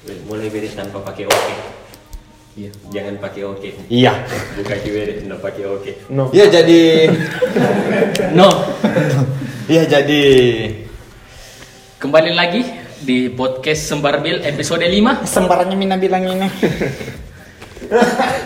Mulai 0.00 0.48
beri 0.48 0.68
tanpa 0.72 1.04
pakai 1.04 1.28
oke. 1.28 1.54
Iya. 2.56 2.70
Jangan 2.88 3.14
pakai 3.20 3.42
oke. 3.44 3.68
Iya. 3.86 4.12
Buka 4.56 4.74
kiberi, 4.80 5.20
tidak 5.20 5.38
pakai 5.38 5.64
oke. 5.68 5.92
No. 6.08 6.32
Iya 6.32 6.46
jadi 6.50 6.80
No. 8.32 8.48
Iya 9.68 9.84
jadi 9.86 10.22
Kembali 12.00 12.32
lagi 12.32 12.64
di 13.00 13.28
podcast 13.28 13.84
Sembarbil 13.86 14.40
episode 14.40 14.82
5. 14.82 15.20
sembarangnya 15.22 15.76
Mina 15.76 16.00
bilang 16.00 16.24
ini. 16.24 16.48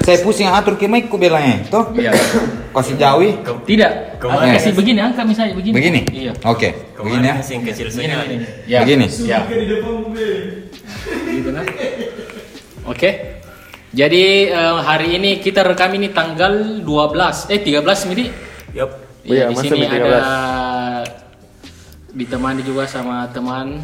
Saya 0.03 0.19
pusing 0.21 0.51
atur 0.51 0.75
ke 0.75 0.91
mic 0.91 1.07
ku 1.07 1.15
bilangnya. 1.15 1.63
Tuh. 1.71 1.95
Iya. 1.95 2.11
Kasih 2.75 2.99
jauhi. 2.99 3.31
Tidak. 3.41 4.19
Kemarin- 4.19 4.59
Kasih 4.59 4.73
begini, 4.75 4.99
angka 4.99 5.23
misalnya 5.23 5.55
begini. 5.55 5.75
Begini. 5.75 6.01
Iya. 6.11 6.33
Oke. 6.45 6.75
Begini 6.99 6.99
Kemarin 6.99 7.23
ya. 7.23 7.35
kasih 7.39 7.57
kecil 7.63 7.87
Begini, 7.95 8.15
begini. 8.19 8.45
Ya. 8.67 8.79
Begini. 8.83 9.07
Ya. 9.23 9.39
Gitu 11.09 11.51
kan. 11.53 11.67
Oke. 12.89 13.11
Jadi 13.95 14.51
eh, 14.51 14.79
hari 14.83 15.15
ini 15.15 15.39
kita 15.39 15.63
rekam 15.63 15.95
ini 15.95 16.11
tanggal 16.11 16.83
12 16.83 17.53
eh 17.55 17.61
13 17.63 18.11
Midi. 18.11 18.27
Yup. 18.75 18.91
Oh 19.25 19.33
iya, 19.33 19.49
di 19.49 19.57
sini 19.57 19.87
Mei 19.87 19.89
13? 19.89 20.05
ada 20.05 20.21
ditemani 22.13 22.61
juga 22.61 22.85
sama 22.85 23.25
teman 23.33 23.81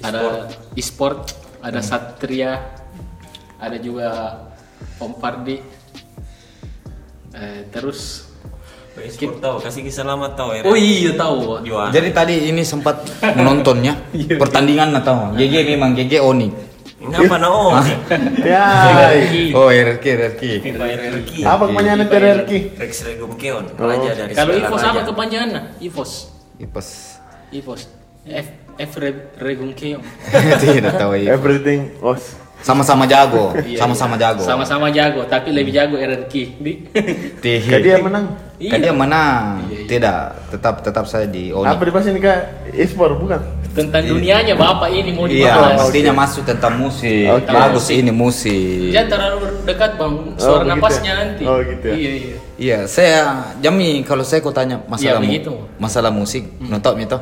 ada 0.00 0.46
e-sport, 0.78 1.34
ada 1.58 1.82
Satria, 1.82 2.62
ada 3.58 3.76
juga 3.80 4.38
Om 5.02 5.12
Pardi. 5.18 5.58
Eh, 7.36 7.68
terus 7.68 8.25
Sport 8.96 9.38
tahu, 9.38 9.56
kasih 9.60 9.82
kisah 9.84 10.04
lama 10.08 10.32
tahu 10.32 10.56
ya. 10.56 10.60
Oh 10.64 10.72
iya 10.72 11.12
tahu. 11.12 11.60
Juara. 11.60 11.92
Jadi 11.92 12.08
tadi 12.16 12.34
ini 12.48 12.64
sempat 12.64 13.04
menontonnya 13.36 13.92
pertandingan 14.42 14.96
atau 14.96 15.36
GG 15.36 15.76
memang 15.76 15.92
GG 15.92 16.16
Oni. 16.20 16.48
Ngapa 16.96 17.36
na 17.36 17.48
oh? 17.54 17.76
Ya. 18.40 18.66
Oh 19.52 19.68
RRQ 19.68 20.00
RRQ. 20.00 20.42
RRQ. 20.74 21.30
Apa 21.44 21.62
kepanjangan 21.68 22.08
hierarki? 22.08 22.58
Rex 22.72 22.92
Regum 23.04 23.36
Keon, 23.36 23.64
raja 23.76 24.10
dari 24.16 24.32
Kalau 24.32 24.52
Ivos 24.56 24.82
apa 24.82 25.00
kepanjangannya? 25.04 25.62
Ivos. 25.78 26.12
Ipes. 26.56 26.88
Ivos. 27.52 27.82
F 28.26 28.48
F 28.80 28.92
Re- 28.96 29.28
Regung 29.38 29.76
Keong. 29.76 30.00
Tidak 30.64 30.96
tahu 30.96 31.20
ya. 31.20 31.36
Everything 31.36 31.94
os. 32.00 32.45
Sama-sama 32.60 33.04
jago. 33.04 33.52
Iya, 33.58 33.78
Sama-sama 33.78 34.14
iya. 34.16 34.22
jago. 34.32 34.42
Sama-sama 34.42 34.86
jago, 34.90 35.20
tapi 35.26 35.52
lebih 35.52 35.70
jago 35.70 35.96
RRQ. 35.96 36.32
Di. 36.58 36.72
Tih. 37.38 37.60
Kayak 37.70 37.82
dia 37.82 37.96
menang. 38.00 38.26
Kan 38.56 38.78
dia 38.80 38.94
menang. 38.96 39.68
Tidak, 39.84 40.20
tetap 40.50 40.80
tetap 40.80 41.04
saya 41.04 41.28
di 41.28 41.52
Oni. 41.52 41.68
Apa 41.68 41.82
dibahas 41.84 42.08
ini 42.08 42.18
kak? 42.18 42.72
E-sport 42.72 43.20
bukan? 43.20 43.40
Tentang 43.76 44.00
dunianya 44.02 44.56
Bapak 44.56 44.88
ini 44.88 45.12
mau 45.12 45.28
Iya, 45.28 45.52
dibahas. 45.52 45.76
pastinya 45.84 46.12
masuk 46.16 46.42
tentang 46.48 46.80
musik. 46.80 47.28
Oke. 47.28 47.52
Bagus 47.52 47.86
ini 47.92 48.08
musik. 48.08 48.88
Jangan 48.88 49.08
terlalu 49.12 49.36
dekat 49.68 49.90
Bang, 50.00 50.14
suara 50.40 50.64
begitu 50.64 50.70
napasnya 50.72 51.12
ya? 51.12 51.20
nanti. 51.20 51.42
Oh, 51.44 51.58
gitu 51.60 51.84
ya? 51.86 51.94
Iya, 51.94 52.10
iya. 52.10 52.36
Iya, 52.56 52.78
saya 52.88 53.16
Jami 53.60 54.00
kalau 54.00 54.24
saya 54.24 54.40
kau 54.40 54.48
tanya 54.48 54.80
masalah 54.88 55.20
Iya, 55.20 55.44
mu- 55.44 55.68
masalah 55.76 56.08
musik, 56.08 56.48
nonton 56.58 56.96
mito. 56.96 57.20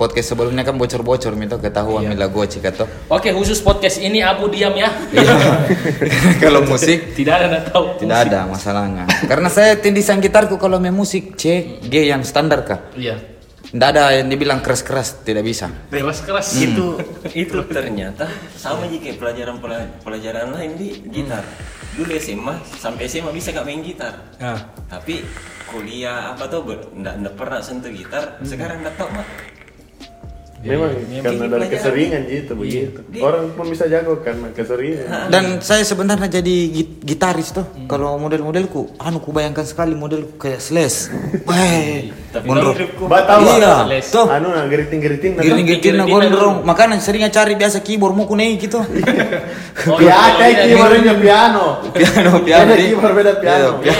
Podcast 0.00 0.32
sebelumnya 0.32 0.64
kan 0.64 0.74
bocor-bocor 0.74 1.36
mito 1.36 1.60
ketahuan 1.60 2.00
Iya. 2.00 2.16
mila 2.16 2.26
gua 2.26 2.48
cikato. 2.48 2.88
Oke, 3.06 3.30
khusus 3.30 3.60
podcast 3.60 4.00
ini 4.00 4.24
Abu 4.24 4.48
diam 4.48 4.72
ya. 4.72 4.88
Iya. 5.12 5.36
kalau 6.42 6.64
musik 6.64 7.12
Tidak 7.12 7.36
ada 7.36 7.60
tahu. 7.62 8.00
tidak 8.00 8.24
ada 8.24 8.48
masalahnya. 8.48 9.04
Karena 9.28 9.52
saya 9.52 9.76
tindisan 9.76 10.16
gitarku 10.18 10.56
kalau 10.56 10.80
main 10.80 10.96
musik 10.96 11.36
C, 11.36 11.76
G 11.84 12.08
yang 12.08 12.24
standar 12.24 12.64
kah? 12.64 12.80
Iya. 12.96 13.20
Tidak 13.60 13.86
ada 13.86 14.16
yang 14.16 14.26
dibilang 14.26 14.58
keras-keras, 14.58 15.20
tidak 15.20 15.44
bisa. 15.44 15.68
Bebas 15.86 16.24
keras. 16.24 16.56
itu 16.56 16.96
itu 17.36 17.60
ternyata 17.68 18.24
sama 18.56 18.88
jika 18.88 19.14
pelajaran 19.14 19.60
pelajaran 20.00 20.48
lain 20.50 20.74
di 20.74 20.88
gitar 21.06 21.44
dulu 21.92 22.16
SMA 22.16 22.54
sampai 22.74 23.04
SMA 23.04 23.30
bisa 23.30 23.50
gak 23.50 23.62
main 23.62 23.82
gitar 23.82 24.14
Ah. 24.38 24.58
tapi 24.86 25.20
kuliah 25.66 26.32
apa 26.32 26.46
tuh 26.46 26.62
ber, 26.62 26.78
nggak, 26.90 27.14
nggak 27.18 27.34
pernah 27.34 27.58
sentuh 27.60 27.90
gitar 27.90 28.38
sekarang 28.42 28.80
nggak 28.80 28.94
tahu 28.96 29.10
mah 29.10 29.26
Memang 30.60 30.92
Memang 30.92 31.24
karena 31.24 31.44
dari 31.48 31.66
keseringan 31.72 32.22
gitu 32.28 32.52
begitu. 32.52 33.00
Orang 33.16 33.48
pun 33.56 33.64
bisa 33.66 33.88
jago 33.88 34.20
karena 34.20 34.52
keseringan. 34.52 35.32
Dan 35.32 35.44
saya 35.58 35.80
sebenarnya 35.80 36.28
jadi 36.30 36.56
git- 36.68 37.00
gitaris 37.00 37.48
tuh. 37.50 37.64
Kalau 37.88 38.20
model-modelku, 38.20 38.92
anu 38.96 39.18
ku 39.18 39.32
bayangkan 39.32 39.64
sekali 39.64 39.96
model 39.96 40.36
kayak 40.36 40.60
Slash. 40.60 41.08
Tapi 42.30 42.44
gondrong. 42.44 42.76
hidupku 42.76 43.08
Ba 43.08 43.24
tahu 43.24 43.56
Iya, 43.56 43.88
tuh. 44.04 44.26
Anu 44.28 44.52
nah 44.52 44.68
geriting-geriting 44.68 45.32
nah. 45.34 45.42
Giring-giring 45.42 45.80
na 45.96 46.04
Giring-giring 46.04 46.28
gondrong. 46.28 46.56
Makanya 46.62 47.00
seringnya 47.00 47.32
cari 47.32 47.56
biasa 47.56 47.80
keyboard 47.80 48.14
mau 48.14 48.28
naik 48.28 48.60
gitu. 48.60 48.84
Oh, 49.80 49.96
Piano, 50.00 50.36
iya, 50.44 50.44
iya, 50.44 50.64
keyboardnya 50.68 51.14
piano. 51.16 51.64
Piano, 51.88 52.30
piano. 52.44 52.68
Beda 52.68 52.76
keyboard 52.76 53.14
beda 53.16 53.32
piano. 53.40 53.68
Iya, 53.80 53.96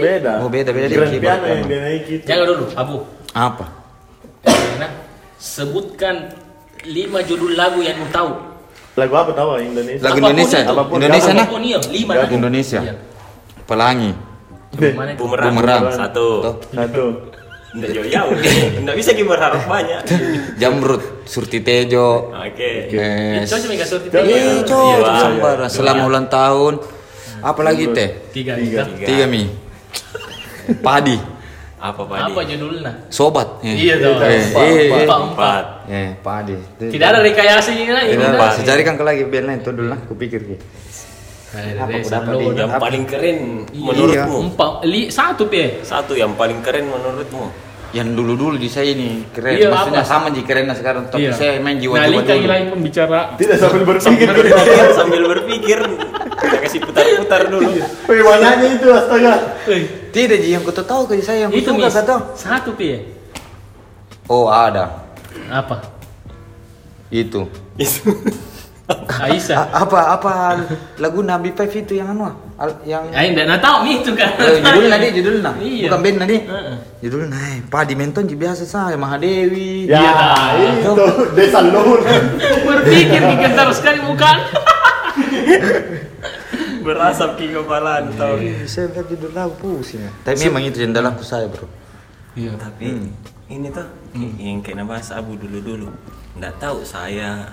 Beda. 0.00 0.32
Oh, 0.40 0.48
beda, 0.48 0.70
beda 0.72 0.86
piano 0.88 1.04
yang 1.04 1.20
piano. 1.20 1.44
dia 1.68 1.78
naik 1.84 2.02
gitu. 2.08 2.24
Jangan 2.24 2.44
dulu, 2.48 2.64
Abu. 2.72 2.96
Apa? 3.36 3.64
Nah, 4.80 4.90
sebutkan 5.40 6.36
lima 6.84 7.24
judul 7.24 7.56
lagu 7.56 7.80
yang 7.80 7.96
kau 7.96 8.10
tahu. 8.12 8.30
Lagu 9.00 9.14
apa 9.16 9.30
tahu 9.32 9.56
Indonesia? 9.56 10.02
Lagu 10.04 10.16
Indonesia. 10.20 10.58
itu. 10.60 10.70
Apa 10.70 10.82
pun, 10.84 10.96
Indonesia 11.00 11.32
nah. 11.32 11.46
Iya, 11.48 11.78
lima 11.88 12.12
Lagu. 12.14 12.32
Indonesia. 12.36 12.80
Iya. 12.84 12.94
Pelangi. 13.64 14.12
Itu? 14.70 14.86
bumerang, 15.18 15.50
Bumerang. 15.50 15.82
satu 15.90 16.26
Tuh. 16.46 16.54
Satu. 16.70 17.04
nggak 17.70 17.90
jauh-jauh 17.94 18.34
nggak 18.82 18.96
bisa 18.98 19.10
kita 19.14 19.30
berharap 19.30 19.62
banyak 19.66 20.02
Jamrut, 20.62 21.22
Surti 21.22 21.62
Tejo. 21.62 22.34
oke 22.34 22.70
kasih 22.90 24.10
Coba. 24.10 24.26
Iya, 24.26 24.38
tiga. 24.58 24.66
cocok 24.66 24.98
Iya. 25.06 25.20
sambara. 25.22 25.66
Selama 25.70 26.02
ulang 26.06 26.26
tahun. 26.26 26.82
Apalagi 27.40 27.94
teh? 27.94 28.10
Tiga. 28.34 28.58
Tiga. 28.58 28.82
Tiga. 28.90 29.06
Tiga 29.06 29.24
mi. 29.30 29.46
Padi. 30.82 31.16
Apa 31.80 32.02
pak 32.02 32.16
Apa 32.26 32.40
judulnya? 32.44 32.92
Sobat. 33.08 33.48
Iya 33.60 33.96
dong. 33.96 34.20
eh, 34.20 34.36
Empat, 34.42 34.64
eh. 34.68 34.88
empat. 35.00 35.18
empat 35.26 35.64
Eh, 35.88 36.08
padi. 36.20 36.54
Tidak 36.78 37.06
ada 37.06 37.18
rekayasa 37.18 37.72
ini 37.72 37.88
lah. 37.88 38.04
Ini 38.04 38.20
saya 38.52 38.64
carikan 38.66 38.94
ke 38.94 39.02
lagi 39.02 39.22
biar 39.24 39.44
lain 39.44 39.58
itu 39.58 39.70
dulu 39.70 39.88
lah, 39.88 40.00
kupikir 40.04 40.40
ki. 40.44 40.56
Ada 41.50 41.82
Apa 41.82 41.98
tadi? 42.30 42.46
yang 42.54 42.70
paling 42.78 43.04
keren 43.04 43.38
Iya. 43.66 43.82
menurutmu 43.82 44.36
Empat, 44.46 44.70
li, 44.84 45.10
satu 45.10 45.50
pe. 45.50 45.82
satu 45.82 46.14
yang 46.14 46.38
paling 46.38 46.62
keren 46.62 46.86
menurutmu 46.86 47.50
Yang 47.90 48.08
dulu-dulu 48.14 48.54
di 48.54 48.70
saya 48.70 48.86
ini 48.88 49.26
keren. 49.34 49.58
Iya, 49.58 49.66
Maksudnya 49.66 49.98
apa? 49.98 50.06
sama 50.06 50.30
ji 50.30 50.46
kerennya 50.46 50.78
sekarang, 50.78 51.10
tapi 51.10 51.26
Iya. 51.26 51.34
saya 51.34 51.58
main 51.58 51.74
jiwa-jiwa 51.74 52.22
dulu. 52.22 52.46
lagi 52.46 52.66
pembicara. 52.70 53.34
Tidak 53.34 53.56
sambil 53.58 53.82
berpikir. 53.82 54.30
sambil 54.94 55.22
berpikir 55.26 55.78
kita 56.50 56.58
kasih 56.60 56.80
putar-putar 56.82 57.46
dulu 57.46 57.70
Bagaimana 58.04 58.58
itu 58.60 58.88
astaga? 58.90 59.34
Tidak 60.10 60.38
ji 60.42 60.48
yang 60.50 60.66
kau 60.66 60.74
tahu 60.74 61.06
ke 61.06 61.22
saya 61.22 61.46
yang 61.46 61.54
Itu 61.54 61.70
mis. 61.70 61.86
kata. 61.86 62.34
Satu 62.34 62.74
pe. 62.74 63.06
Oh 64.26 64.50
ada, 64.50 65.06
Apa? 65.46 65.78
itu. 67.08 67.46
Aisyah. 68.90 69.70
A- 69.70 69.86
apa 69.86 70.18
apa 70.18 70.32
lagu 70.98 71.22
Nabi 71.22 71.54
Five 71.54 71.70
itu 71.76 71.94
yang 71.94 72.10
anu? 72.10 72.26
ah? 72.26 72.34
Yang 72.82 73.06
Ayo 73.14 73.28
enggak 73.32 73.62
tahu 73.62 73.76
mi 73.82 74.02
itu 74.02 74.10
kan. 74.12 74.34
Eh, 74.34 74.58
judulnya 74.58 74.98
dia 74.98 75.10
judulnya 75.22 75.50
Iya. 75.56 75.86
bukan 75.86 75.98
band 76.02 76.18
tadi 76.18 76.36
Heeh. 76.42 76.76
judulnya 77.00 77.38
eh, 77.38 77.58
Padi 77.64 77.94
Menton 77.94 78.26
ji 78.26 78.34
biasa 78.34 78.66
saya 78.66 78.98
Mahadewi 78.98 79.86
Ya, 79.86 80.02
Iya, 80.58 80.82
itu 80.82 80.92
desa 81.38 81.62
luhur. 81.62 82.02
Berpikir 82.66 83.22
terus 83.54 83.78
sekali 83.78 84.02
bukan? 84.02 84.36
berasap 86.80 87.36
di 87.36 87.52
kepala 87.52 88.02
tahu. 88.16 88.34
Eh, 88.40 88.64
saya 88.66 88.90
lihat 88.90 89.06
judul 89.08 89.32
lagu 89.36 89.54
pusing 89.60 90.02
ya. 90.04 90.10
tapi 90.24 90.48
memang 90.48 90.62
itu 90.66 90.78
yang 90.82 90.92
dalamku 90.96 91.24
saya 91.24 91.46
bro. 91.46 91.68
Iya. 92.38 92.54
tapi 92.56 93.10
ini 93.50 93.66
tuh 93.74 93.86
yang 94.38 94.62
kayak 94.62 94.86
bahas 94.86 95.10
abu 95.10 95.34
dulu 95.34 95.58
dulu 95.58 95.88
nggak 96.38 96.62
tahu 96.62 96.86
saya 96.86 97.50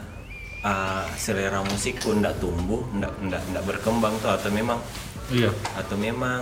uh, 0.61 1.05
selera 1.17 1.65
musikku 1.65 2.13
nggak 2.13 2.37
tumbuh 2.37 2.85
nggak 2.93 3.09
nggak 3.25 3.41
nggak 3.53 3.63
berkembang 3.65 4.13
tuh 4.21 4.37
atau 4.37 4.53
memang 4.53 4.77
Iya. 5.27 5.51
atau 5.75 5.99
memang 5.99 6.39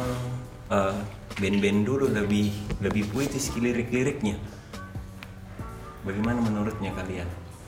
uh, 0.70 0.94
band-band 1.42 1.90
dulu 1.90 2.06
lebih 2.12 2.54
lebih 2.86 3.10
puitis 3.10 3.50
lirik-liriknya. 3.58 4.38
Bagaimana 6.06 6.38
menurutnya 6.38 6.94
kalian? 6.94 7.26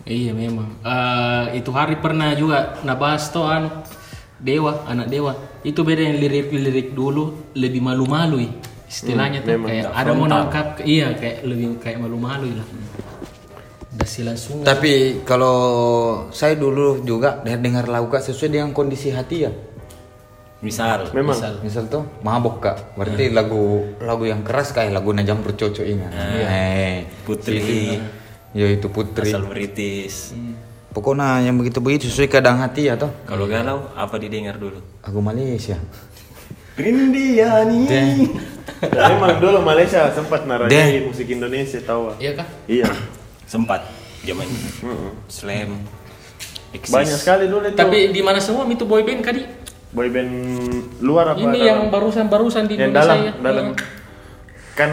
Iya 0.08 0.32
memang. 0.32 0.70
Eh, 0.86 1.60
itu 1.60 1.74
hari 1.74 1.98
pernah 2.00 2.32
juga 2.38 2.78
nabahas 2.86 3.28
tuh 3.34 3.44
anu 3.44 3.82
Dewa, 4.38 4.86
anak 4.86 5.08
Dewa. 5.08 5.34
Itu 5.62 5.82
beda 5.82 6.02
yang 6.02 6.18
lirik-lirik 6.18 6.94
dulu 6.94 7.54
lebih 7.54 7.82
malu-malu 7.82 8.46
ya. 8.46 8.52
Istilahnya 8.88 9.44
tuh 9.44 9.52
memang 9.58 9.68
kayak 9.68 9.86
ada 9.92 10.12
mau 10.14 10.26
nangkap 10.26 10.68
iya 10.82 11.12
kayak 11.12 11.44
lebih 11.44 11.76
kayak 11.78 11.98
malu-malu 12.00 12.56
lah. 12.56 12.68
Dasi 13.98 14.22
langsung. 14.22 14.62
tapi 14.62 15.26
kalau 15.26 15.58
saya 16.30 16.54
dulu 16.54 17.02
juga 17.02 17.42
dengar 17.42 17.90
lagu 17.90 18.06
kak 18.08 18.22
sesuai 18.22 18.50
dengan 18.54 18.70
kondisi 18.70 19.10
hati 19.10 19.42
ya 19.42 19.52
misal 20.58 21.10
Memang. 21.18 21.34
Misal. 21.34 21.54
misal 21.66 21.84
tuh 21.90 22.06
mabok 22.22 22.62
kak 22.62 22.78
berarti 22.94 23.34
lagu 23.34 23.98
lagu 23.98 24.26
yang 24.26 24.46
keras 24.46 24.70
kayak 24.70 24.94
lagu 24.94 25.14
najam 25.14 25.42
bercocok 25.42 25.82
ingat 25.82 26.14
Eh, 26.14 27.10
Putri. 27.26 27.58
itu. 27.58 27.98
ya 28.54 28.66
itu 28.70 28.88
putri 28.88 29.34
asal 29.34 29.50
British 29.50 30.38
Pokoknya 30.98 31.46
yang 31.46 31.62
begitu-begitu 31.62 32.10
sesuai 32.10 32.26
keadaan 32.26 32.58
hati 32.58 32.90
ya 32.90 32.98
toh. 32.98 33.14
Kalau 33.30 33.46
galau 33.46 33.86
apa 33.94 34.18
didengar 34.18 34.58
dulu? 34.58 34.82
Aku 35.06 35.22
Malaysia. 35.22 35.78
Rindiani. 36.74 37.86
Deh. 37.86 38.26
Dan 38.82 39.22
emang 39.22 39.38
dulu 39.38 39.62
Malaysia 39.62 40.10
sempat 40.10 40.50
narasi 40.50 41.06
musik 41.06 41.30
Indonesia 41.30 41.78
tahu. 41.86 42.10
ah. 42.10 42.16
Iya 42.18 42.42
kah? 42.42 42.48
Iya. 42.66 42.90
Sempat 43.46 43.86
zaman 44.26 44.50
slam. 45.30 45.86
Exist. 46.74 46.98
Banyak 46.98 47.18
sekali 47.22 47.46
dulu 47.46 47.70
itu. 47.70 47.78
Tapi 47.78 48.10
di 48.10 48.22
mana 48.26 48.42
semua 48.42 48.66
itu 48.66 48.82
boyband 48.82 49.22
kadi? 49.22 49.42
boyband 49.94 50.32
luar 51.06 51.38
apa? 51.38 51.40
Ini 51.40 51.48
dalam? 51.54 51.70
yang 51.70 51.82
barusan-barusan 51.94 52.64
di 52.68 52.76
yang 52.76 52.90
Indonesia 52.92 53.06
dalam 53.06 53.20
ya. 53.22 53.34
dalam 53.40 53.66
kan 54.74 54.90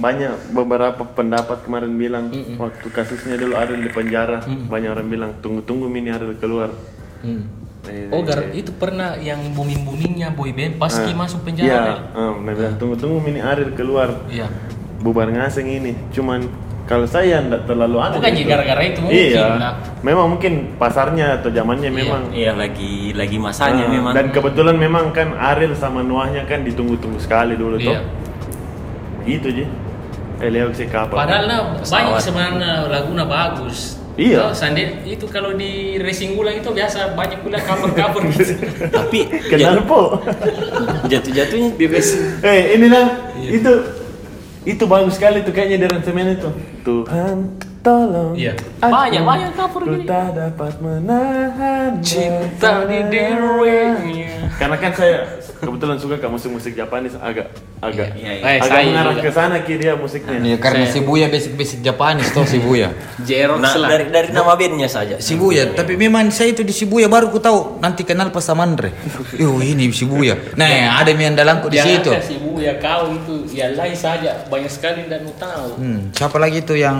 banyak 0.00 0.32
beberapa 0.50 1.02
pendapat 1.04 1.62
kemarin 1.62 1.92
bilang 1.94 2.24
waktu 2.56 2.86
kasusnya 2.88 3.36
dulu 3.36 3.54
Ariel 3.54 3.80
di 3.80 3.90
penjara 3.90 4.40
banyak 4.42 4.90
orang 4.90 5.06
bilang 5.06 5.30
tunggu-tunggu 5.38 5.86
mini 5.86 6.08
Ariel 6.08 6.34
keluar. 6.34 6.72
Hmm. 7.20 7.44
Eh, 7.82 8.08
Oh, 8.08 8.20
gar 8.20 8.44
itu 8.50 8.72
pernah 8.72 9.16
yang 9.16 9.40
booming-boomingnya 9.52 10.32
boyband 10.32 10.76
paski 10.76 11.12
masuk 11.12 11.40
Iya, 11.40 11.46
penjara. 11.46 11.92
ah, 12.12 12.32
nah, 12.34 12.52
bilang 12.52 12.76
tunggu-tunggu 12.76 13.18
mini 13.20 13.40
Ariel 13.40 13.72
keluar. 13.72 14.24
Iya. 14.26 14.48
bubar 15.00 15.32
ngaseng 15.32 15.64
ini 15.64 15.96
cuman 16.12 16.44
kalau 16.84 17.08
saya 17.08 17.40
enggak 17.40 17.64
terlalu 17.64 17.96
aneh 17.96 18.20
Bukan 18.20 18.32
gitu. 18.36 18.48
gara-gara 18.48 18.82
itu 18.84 19.00
mungkin 19.00 19.16
iya. 19.32 19.72
memang 20.04 20.26
mungkin 20.28 20.52
pasarnya 20.76 21.40
atau 21.40 21.48
zamannya 21.48 21.88
memang. 21.88 22.28
Iya 22.28 22.52
lagi 22.52 23.16
lagi 23.16 23.40
masanya 23.40 23.88
Ah, 23.88 23.92
memang. 23.96 24.12
dan 24.12 24.28
kebetulan 24.28 24.76
memang 24.76 25.08
kan 25.10 25.32
Ariel 25.32 25.72
sama 25.72 26.04
Noahnya 26.04 26.44
kan 26.44 26.60
ditunggu-tunggu 26.62 27.16
sekali 27.16 27.56
dulu 27.56 27.80
Iya. 27.80 27.96
tuh 27.96 27.96
gitu 29.22 29.46
aja 29.52 29.64
eh 30.40 30.48
Leo 30.48 30.68
si 30.70 30.84
kapal 30.84 31.16
Padahal 31.16 31.44
nah, 31.44 31.60
banyak 31.78 32.16
sebenarnya 32.18 32.86
laguna 32.86 33.24
bagus. 33.24 33.96
Iya. 34.12 34.38
Oh, 34.42 34.52
Sandi 34.52 34.84
itu 35.06 35.24
kalau 35.26 35.54
di 35.54 35.96
racing 35.96 36.34
ulang 36.34 36.52
itu 36.54 36.68
biasa 36.68 37.14
banyak 37.14 37.40
pula 37.40 37.56
cover-cover 37.58 38.20
gitu. 38.28 38.52
Tapi 38.92 39.20
kenapa 39.46 40.20
jatuh-jatuhnya 41.06 41.68
di 41.72 41.86
racing. 41.86 42.42
eh 42.42 42.74
ini 42.74 42.86
lah 42.86 43.06
Iya. 43.34 43.48
itu 43.54 43.72
itu 44.66 44.84
bagus 44.84 45.16
sekali 45.16 45.40
tuh 45.40 45.50
kayaknya 45.50 45.76
di 45.78 45.86
aransemen 45.86 46.36
itu 46.36 46.50
Tuhan 46.82 47.36
tolong 47.80 48.36
Iya. 48.36 48.52
Banyak- 48.78 49.24
banyak 49.24 49.50
cover 49.54 49.82
gini. 49.88 50.04
tak 50.04 50.26
dapat 50.34 50.72
menahan 50.78 51.90
Cinta 52.02 52.84
di 52.84 52.98
derengnya. 53.06 54.52
karena 54.52 54.76
kan 54.76 54.92
saya 54.92 55.39
kebetulan 55.60 55.96
suka 55.96 56.16
ke 56.16 56.26
musik-musik 56.26 56.72
Japanis 56.72 57.14
agak 57.14 57.52
agak 57.78 58.16
Iya, 58.16 58.32
iya. 58.32 58.42
Eh, 58.42 58.56
agak 58.58 58.66
saya 58.66 58.84
mengarah 58.88 59.16
ke 59.16 59.30
sana 59.30 59.56
ki 59.60 59.74
dia 59.76 59.92
musiknya 59.94 60.36
Ini 60.36 60.50
karena 60.56 60.84
Saya- 60.84 60.92
Shibuya 60.96 61.26
basic-basic 61.28 61.78
Japanis 61.80 62.28
toh 62.32 62.44
Shibuya. 62.44 62.88
Jerox 63.28 63.60
Nah, 63.60 63.74
lah. 63.76 63.88
dari 63.92 64.04
dari 64.08 64.28
nama 64.32 64.56
bandnya 64.56 64.88
saja. 64.88 65.20
Shibuya, 65.20 65.76
tapi 65.76 65.94
memang 65.94 66.32
saya 66.32 66.50
itu 66.50 66.64
di 66.64 66.72
Shibuya 66.72 67.06
baru 67.06 67.28
ku 67.28 67.38
tahu 67.38 67.78
nanti 67.78 68.02
kenal 68.02 68.32
pas 68.32 68.42
Samandre. 68.42 68.90
Yo 69.40 69.60
ini 69.60 69.92
Shibuya. 69.92 70.56
Nah, 70.56 70.98
ada 70.98 71.12
yang 71.12 71.36
dalamku 71.36 71.68
di 71.68 71.76
Jangan 71.76 71.92
situ. 71.92 72.10
kasih 72.10 72.36
bu 72.40 72.50
ya 72.58 72.74
kau 72.80 73.12
itu 73.12 73.34
ya 73.52 73.72
lain 73.76 73.94
saja 73.94 74.48
banyak 74.48 74.72
sekali 74.72 75.04
dan 75.06 75.28
tahu. 75.36 75.76
Hmm, 75.76 76.00
siapa 76.16 76.40
lagi 76.40 76.64
tuh 76.64 76.80
yang 76.80 76.96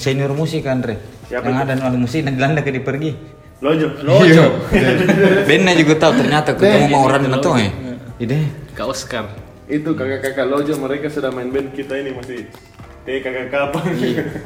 senior 0.00 0.32
musik 0.32 0.64
Andre? 0.64 0.96
Siapa 1.28 1.44
yang 1.48 1.64
itu? 1.64 1.72
ada 1.84 1.96
musik 1.96 2.20
dan 2.24 2.32
Belanda 2.36 2.60
ke 2.64 2.72
pergi. 2.80 3.43
Lojo 3.60 3.88
Lojo. 4.06 4.44
Bennya 5.48 5.74
juga 5.74 5.94
tahu 5.98 6.12
ternyata 6.16 6.50
ketemu 6.52 6.86
sama 6.86 6.98
orang 7.00 7.22
Lojo. 7.24 7.36
itu 7.36 7.50
eh. 7.56 7.70
Ide. 8.16 8.38
Kak 8.72 8.86
Oscar. 8.86 9.24
itu 9.64 9.90
kakak-kakak 9.90 10.44
Lojo 10.44 10.76
mereka 10.76 11.08
sudah 11.08 11.30
main 11.30 11.48
band 11.48 11.72
kita 11.72 11.96
ini 11.96 12.12
masih 12.12 12.44
eh 13.04 13.18
kakak 13.18 13.48
kapan 13.48 13.84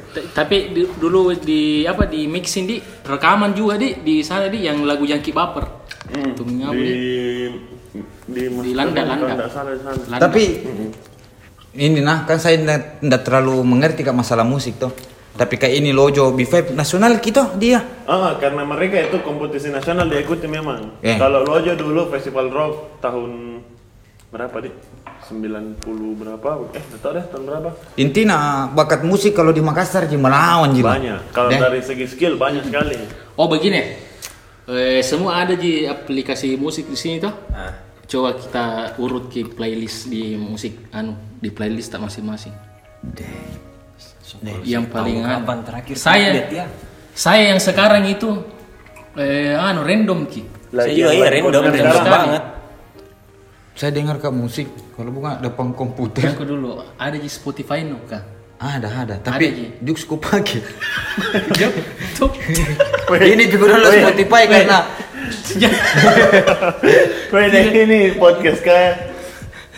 T- 0.09 0.27
Tapi 0.31 0.57
di- 0.71 0.91
dulu 0.95 1.31
di 1.33 1.61
apa 1.83 2.05
di 2.05 2.25
mixing 2.25 2.65
di 2.65 2.77
rekaman 3.03 3.51
juga 3.51 3.75
di 3.75 3.99
di 3.99 4.21
sana 4.21 4.47
di 4.47 4.63
yang 4.63 4.83
lagu 4.83 5.03
Jangki 5.03 5.31
Baper. 5.31 5.65
Hmm, 6.09 6.33
Tuh, 6.33 6.47
di 6.47 7.51
di 8.25 8.43
Di 8.47 8.73
Landa, 8.73 9.03
Landa. 9.03 9.45
sana. 9.47 9.75
Tapi 10.17 10.43
ini 11.75 11.99
nah 11.99 12.23
kan 12.23 12.37
saya 12.37 12.59
tidak 12.95 13.23
terlalu 13.23 13.61
mengerti 13.61 14.01
kak 14.01 14.15
masalah 14.15 14.43
musik 14.43 14.77
tuh. 14.77 14.95
Tapi 15.39 15.55
kayak 15.55 15.75
ini 15.79 15.95
Lojo 15.95 16.35
B5 16.35 16.75
nasional 16.75 17.23
kita 17.23 17.55
dia. 17.55 17.79
Ah, 18.11 18.35
karena 18.43 18.67
mereka 18.67 18.99
itu 18.99 19.23
kompetisi 19.23 19.71
nasional 19.71 20.11
diikuti 20.11 20.51
memang. 20.51 20.99
Eh. 20.99 21.15
Kalau 21.15 21.47
Lojo 21.47 21.79
dulu 21.79 22.11
festival 22.11 22.51
rock 22.51 22.99
tahun 22.99 23.63
berapa 24.35 24.59
di? 24.67 24.71
90 25.31 25.79
berapa? 26.19 26.49
Eh, 26.75 26.83
tahu 26.99 27.13
deh 27.15 27.25
tahun 27.31 27.45
berapa. 27.47 27.69
Intinya 28.03 28.67
bakat 28.75 29.07
musik 29.07 29.37
kalau 29.37 29.55
di 29.55 29.63
Makassar 29.63 30.11
ji 30.11 30.19
melawan 30.19 30.75
ji. 30.75 30.83
Banyak. 30.83 31.31
Kalau 31.31 31.55
Deh. 31.55 31.61
dari 31.63 31.87
segi 31.87 32.11
skill 32.11 32.35
banyak 32.35 32.67
sekali. 32.67 32.99
Oh 33.39 33.47
begini. 33.47 33.79
Eh, 34.69 35.01
semua 35.07 35.47
ada 35.47 35.55
di 35.55 35.87
aplikasi 35.87 36.59
musik 36.59 36.91
di 36.91 36.99
sini 36.99 37.23
toh. 37.23 37.33
Ah, 37.55 37.87
Coba 38.09 38.33
kita 38.41 38.97
urut 38.97 39.29
ke 39.29 39.45
playlist 39.45 40.09
di 40.09 40.33
musik 40.33 40.89
anu 40.97 41.13
di 41.45 41.53
playlist 41.53 41.93
tak 41.93 42.01
masing-masing. 42.01 42.57
Yang 44.63 44.85
paling 44.93 45.17
tahu 45.21 45.27
anu. 45.27 45.35
kapan 45.43 45.59
terakhir 45.67 45.95
saya 45.99 46.27
update 46.31 46.53
ya? 46.55 46.67
saya 47.15 47.43
yang 47.51 47.61
sekarang 47.61 48.03
itu 48.07 48.31
eh 49.19 49.59
anu 49.59 49.83
random 49.83 50.21
ki. 50.31 50.43
Saya 50.71 50.93
juga 50.93 50.95
iya 50.95 51.07
lagi 51.09 51.21
random 51.43 51.63
random 51.65 51.75
sekarang. 51.75 52.13
banget. 52.13 52.43
Saya 53.79 53.91
dengar 53.95 54.19
kak 54.19 54.35
musik 54.35 54.67
kalau 54.99 55.11
bukan 55.15 55.39
depan 55.39 55.71
komputer. 55.75 56.35
Aku 56.35 56.47
dulu 56.47 56.83
ada 56.99 57.15
di 57.15 57.31
Spotify 57.31 57.87
no 57.87 58.03
kak. 58.07 58.23
Ada 58.59 58.91
ada, 58.91 59.15
Ada, 59.15 59.17
tapi 59.23 59.55
Ji. 59.55 59.67
Jux 59.87 60.03
ku 60.03 60.19
pakai. 60.19 60.59
Tuh. 62.19 62.27
ini 63.23 63.47
juga 63.47 63.71
dulu 63.71 63.87
Spotify 63.87 64.51
karena 64.51 64.83
Weh, 67.33 67.47
ini 67.85 68.17
podcast 68.17 68.65
kayak 68.65 69.13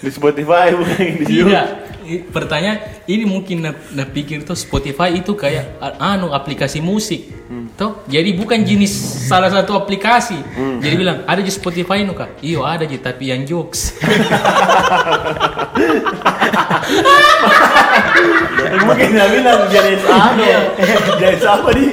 di 0.00 0.08
Spotify 0.08 0.72
bukan 0.72 1.20
di 1.20 1.24
YouTube. 1.28 1.89
Pertanyaan 2.34 2.78
ini 3.06 3.24
mungkin 3.28 3.62
na, 3.62 3.70
na 3.94 4.02
pikir 4.02 4.42
tuh 4.42 4.58
Spotify 4.58 5.14
itu 5.14 5.38
kayak 5.38 5.78
anu 6.02 6.34
aplikasi 6.34 6.82
musik. 6.82 7.30
Toh, 7.74 8.06
jadi 8.06 8.30
bukan 8.38 8.62
jenis 8.62 8.94
salah 9.26 9.50
satu 9.50 9.74
aplikasi. 9.74 10.38
Jadi 10.82 10.94
bilang 10.94 11.22
ada 11.26 11.42
di 11.42 11.50
Spotify 11.50 12.02
no 12.06 12.14
kak. 12.14 12.42
Iyo 12.42 12.62
ada 12.66 12.86
di 12.86 12.98
tapi 12.98 13.30
yang 13.30 13.42
jokes. 13.46 13.94
Mungkin 18.86 19.08
dia 19.14 19.26
bilang 19.30 19.66
jadi 19.66 19.98
apa? 20.06 20.46
Jadi 21.18 21.46
apa 21.46 21.70
di? 21.74 21.86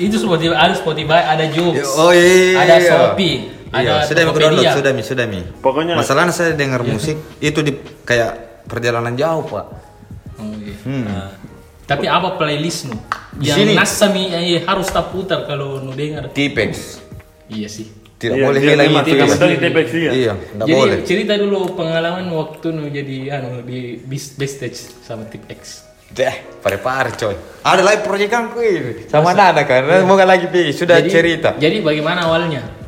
itu 0.00 0.16
Spotify 0.16 0.56
ada 0.56 0.74
Spotify 0.74 1.20
ada 1.28 1.44
jokes. 1.50 1.92
Oh 1.98 2.14
iya. 2.14 2.56
Ada 2.62 2.76
Shopee. 2.80 3.59
Iya, 3.70 4.02
sudah 4.02 4.22
mi 4.26 4.32
download, 4.34 4.66
sudah 4.74 4.92
mi, 4.92 5.02
sudah 5.02 5.26
mi. 5.30 5.40
Pokoknya- 5.62 5.94
masalahnya 5.94 6.34
saya 6.34 6.58
dengar 6.58 6.82
musik 6.82 7.14
itu 7.38 7.62
di 7.62 7.72
kayak 8.02 8.64
perjalanan 8.66 9.14
jauh 9.14 9.46
pak. 9.46 9.66
Oh, 10.42 10.54
iya. 10.58 10.74
Hmm. 10.82 11.06
Tapi 11.86 12.06
apa 12.06 12.34
playlist 12.34 12.90
nu? 12.90 12.98
Di 13.34 13.50
Yang 13.50 13.58
sini. 13.62 13.72
nasami 13.74 14.22
eh, 14.30 14.62
harus 14.62 14.90
tak 14.90 15.10
putar 15.10 15.46
kalau 15.46 15.78
nu 15.78 15.94
dengar. 15.94 16.30
Tipex. 16.30 16.98
Iya 17.50 17.66
sih. 17.66 17.86
Tidak 18.20 18.36
Iya, 18.36 18.44
boleh 18.46 18.60
dia 18.60 18.70
hilang 18.76 18.86
memang 18.92 19.04
itu. 19.06 19.10
tidak 19.16 19.26
ya. 19.26 19.32
betul 19.32 19.48
di 19.48 19.58
Tipex, 19.58 19.86
iya. 19.96 20.10
Iya, 20.12 20.32
tidak 20.36 20.66
Jadi 20.66 20.76
boleh. 20.76 20.98
cerita 21.08 21.32
dulu 21.40 21.58
pengalaman 21.72 22.26
waktu 22.30 22.66
nu 22.68 22.84
jadi 22.92 23.16
anu 23.32 23.64
di 23.64 23.96
bis 23.96 24.36
backstage 24.36 24.76
sama 25.00 25.24
Tip 25.24 25.48
X. 25.48 25.88
Deh, 26.10 26.34
pare-pare 26.58 27.14
coy. 27.14 27.34
Ada 27.62 27.80
lagi 27.80 28.02
proyekanku 28.02 28.58
ini. 28.60 29.06
Sama 29.06 29.30
Nana 29.30 29.62
kan, 29.62 29.86
mau 30.04 30.18
lagi 30.18 30.50
pergi. 30.50 30.74
Sudah 30.74 30.98
jadi, 30.98 31.08
cerita. 31.08 31.54
Jadi 31.54 31.80
bagaimana 31.80 32.26
awalnya? 32.26 32.79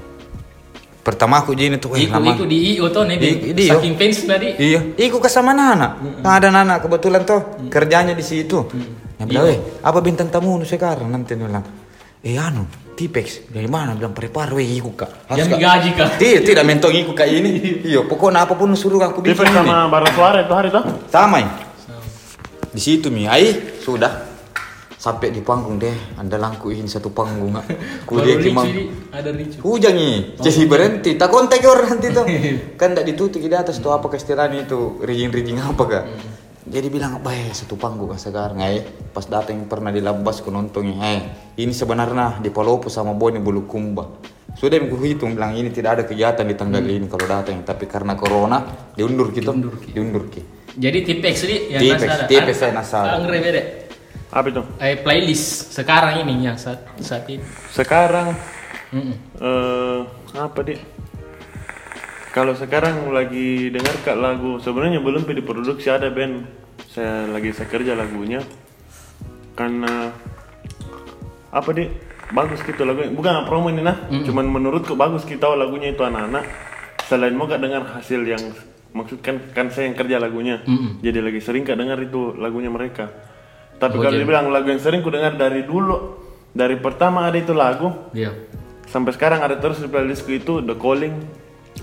Pertama 1.02 1.42
aku 1.42 1.50
gini 1.52 1.76
tuh, 1.76 1.98
eh, 1.98 2.06
Iku 2.06 2.14
lama. 2.14 2.30
iku 2.30 2.44
di 2.46 2.58
IO 2.72 2.86
tuh 2.88 3.02
nih, 3.02 3.18
di 3.50 3.64
saking 3.66 3.98
fans 3.98 4.22
tadi. 4.22 4.54
Iya, 4.54 4.94
iku 4.96 5.18
ke 5.18 5.26
sama 5.26 5.50
Nana. 5.50 5.98
Nah, 6.22 6.32
ada 6.32 6.46
Nana 6.46 6.78
kebetulan 6.78 7.26
tuh 7.26 7.42
kerjanya 7.66 8.14
di 8.14 8.22
situ. 8.22 8.62
Ya 9.18 9.26
bilang, 9.26 9.44
Iya. 9.44 9.54
"Eh, 9.54 9.82
apa 9.82 9.98
bintang 9.98 10.30
tamu 10.30 10.54
nu 10.54 10.62
sekarang?" 10.62 11.10
Nanti 11.10 11.34
bilang, 11.34 11.66
"Eh, 12.22 12.38
anu, 12.38 12.66
Tipex 12.94 13.50
dari 13.50 13.66
mana?" 13.66 13.92
Bilang, 13.92 14.14
"Prepare 14.14 14.54
weh 14.54 14.68
iku 14.72 14.94
kak." 14.94 15.26
Yang 15.32 15.48
Kak." 15.48 15.58
digaji 15.58 15.90
kak. 15.92 16.08
Tidak, 16.16 16.42
tidak 16.44 16.64
mentong 16.64 16.94
iku 16.94 17.10
kayak 17.12 17.34
ini. 17.34 17.50
Iya, 17.90 18.06
pokoknya 18.06 18.46
apa 18.46 18.54
pun 18.54 18.70
suruh 18.72 19.02
aku 19.02 19.26
bikin 19.26 19.42
ini. 19.42 19.50
sama 19.52 19.90
Bara 19.90 20.06
Suara 20.08 20.38
itu 20.40 20.54
hari 20.54 20.70
tuh. 20.70 20.86
Sama 21.10 21.42
ya? 21.42 21.50
Di 22.70 22.78
situ 22.78 23.10
mi, 23.10 23.26
ai 23.26 23.50
sudah 23.78 24.31
sampai 25.02 25.34
di 25.34 25.42
panggung 25.42 25.82
deh. 25.82 26.14
Anda 26.14 26.38
langkuin 26.38 26.86
satu 26.86 27.10
panggung? 27.10 27.58
Ku 28.06 28.22
dia 28.22 28.38
kimang. 28.38 28.70
di, 28.70 28.86
ada 29.10 29.34
ricu. 29.34 29.58
Hujan 29.58 29.98
nih, 29.98 30.38
jadi 30.38 30.62
berhenti. 30.70 31.10
Tak 31.18 31.26
kontak 31.34 31.58
orang 31.66 31.98
nanti 31.98 32.14
tuh. 32.14 32.22
kan 32.80 32.94
tidak 32.94 33.10
ditutup 33.10 33.42
di 33.42 33.50
atas 33.50 33.82
tuh 33.82 33.90
apa 33.90 34.06
kestiraan 34.06 34.54
itu, 34.54 35.02
rijing-rijing 35.02 35.58
apa 35.58 35.82
kak? 35.90 36.04
Jadi 36.62 36.86
bilang, 36.94 37.18
baik 37.18 37.50
satu 37.58 37.74
panggung 37.74 38.14
kan 38.14 38.22
sekarang, 38.22 38.62
ay. 38.62 38.86
Pas 39.10 39.26
datang 39.26 39.58
yang 39.58 39.66
pernah 39.66 39.90
di 39.90 39.98
Lambas 39.98 40.38
ku 40.38 40.54
nontonnya, 40.54 40.94
ay. 41.02 41.18
Ini 41.58 41.74
sebenarnya 41.74 42.38
di 42.38 42.54
Palopo 42.54 42.86
sama 42.86 43.10
Boni 43.18 43.42
Bulukumba. 43.42 44.06
Sudah 44.54 44.78
yang 44.78 44.86
hitung 45.02 45.34
bilang 45.34 45.58
ini 45.58 45.74
tidak 45.74 45.98
ada 45.98 46.02
kegiatan 46.06 46.46
di 46.46 46.54
tanggal 46.54 46.84
ini 46.84 47.10
kalau 47.10 47.26
datang, 47.26 47.66
tapi 47.66 47.90
karena 47.90 48.14
corona 48.14 48.62
diundur 48.94 49.34
gitu, 49.34 49.50
diundur 49.90 50.30
ki. 50.30 50.62
Jadi 50.72 50.98
Tip 51.04 51.20
X 51.20 51.36
ini 51.44 51.56
yang 51.68 51.82
Tipex, 51.84 52.00
nasada. 52.00 52.24
Tipex 52.28 52.56
saya. 52.56 53.10
Angre 53.20 53.36
beda. 53.44 53.62
Apa 54.32 54.48
itu? 54.48 54.64
Eh 54.80 54.96
playlist 55.04 55.76
sekarang 55.76 56.24
ini 56.24 56.48
ya 56.48 56.56
saat 56.56 56.88
saat 57.04 57.28
ini. 57.28 57.44
Sekarang? 57.68 58.32
Mm-mm. 58.88 59.16
eh 59.44 60.00
apa 60.40 60.58
dia? 60.64 60.80
Kalau 62.32 62.56
sekarang 62.56 63.12
lagi 63.12 63.68
dengar 63.68 63.92
kak 64.00 64.16
lagu 64.16 64.56
sebenarnya 64.56 65.04
belum 65.04 65.28
diproduksi 65.28 65.92
ada 65.92 66.08
band. 66.08 66.48
Saya 66.88 67.28
lagi 67.28 67.52
saya 67.52 67.68
kerja 67.68 67.92
lagunya. 67.92 68.40
Karena 69.52 70.08
apa 71.52 71.68
dia 71.76 71.92
bagus 72.32 72.64
gitu 72.64 72.88
lagunya. 72.88 73.12
Bukan 73.12 73.44
promo 73.44 73.68
ini 73.68 73.84
nah. 73.84 74.08
Cuman 74.08 74.48
menurutku 74.48 74.96
bagus 74.96 75.28
kita 75.28 75.44
lagunya 75.52 75.92
itu 75.92 76.00
anak-anak. 76.00 76.48
Selain 77.04 77.36
mau 77.36 77.44
kak 77.44 77.60
dengar 77.60 77.84
hasil 78.00 78.24
yang 78.24 78.40
maksud 78.96 79.20
kan 79.20 79.68
saya 79.68 79.92
yang 79.92 79.96
kerja 80.00 80.16
lagunya. 80.16 80.64
Jadi 81.04 81.20
lagi 81.20 81.40
sering 81.44 81.68
kak 81.68 81.76
dengar 81.76 82.00
itu 82.00 82.32
lagunya 82.40 82.72
mereka 82.72 83.12
tapi 83.82 83.98
kalau 83.98 84.14
dibilang 84.14 84.46
lagu 84.54 84.70
yang 84.70 84.78
sering 84.78 85.02
ku 85.02 85.10
dengar 85.10 85.34
dari 85.34 85.66
dulu 85.66 86.22
dari 86.54 86.78
pertama 86.78 87.26
ada 87.26 87.34
itu 87.34 87.50
lagu. 87.50 87.90
Iya. 88.14 88.30
sampai 88.92 89.16
sekarang 89.16 89.40
ada 89.40 89.56
terus 89.56 89.80
di 89.80 89.88
playlistku 89.88 90.36
itu 90.36 90.60
The 90.60 90.76
Calling 90.76 91.16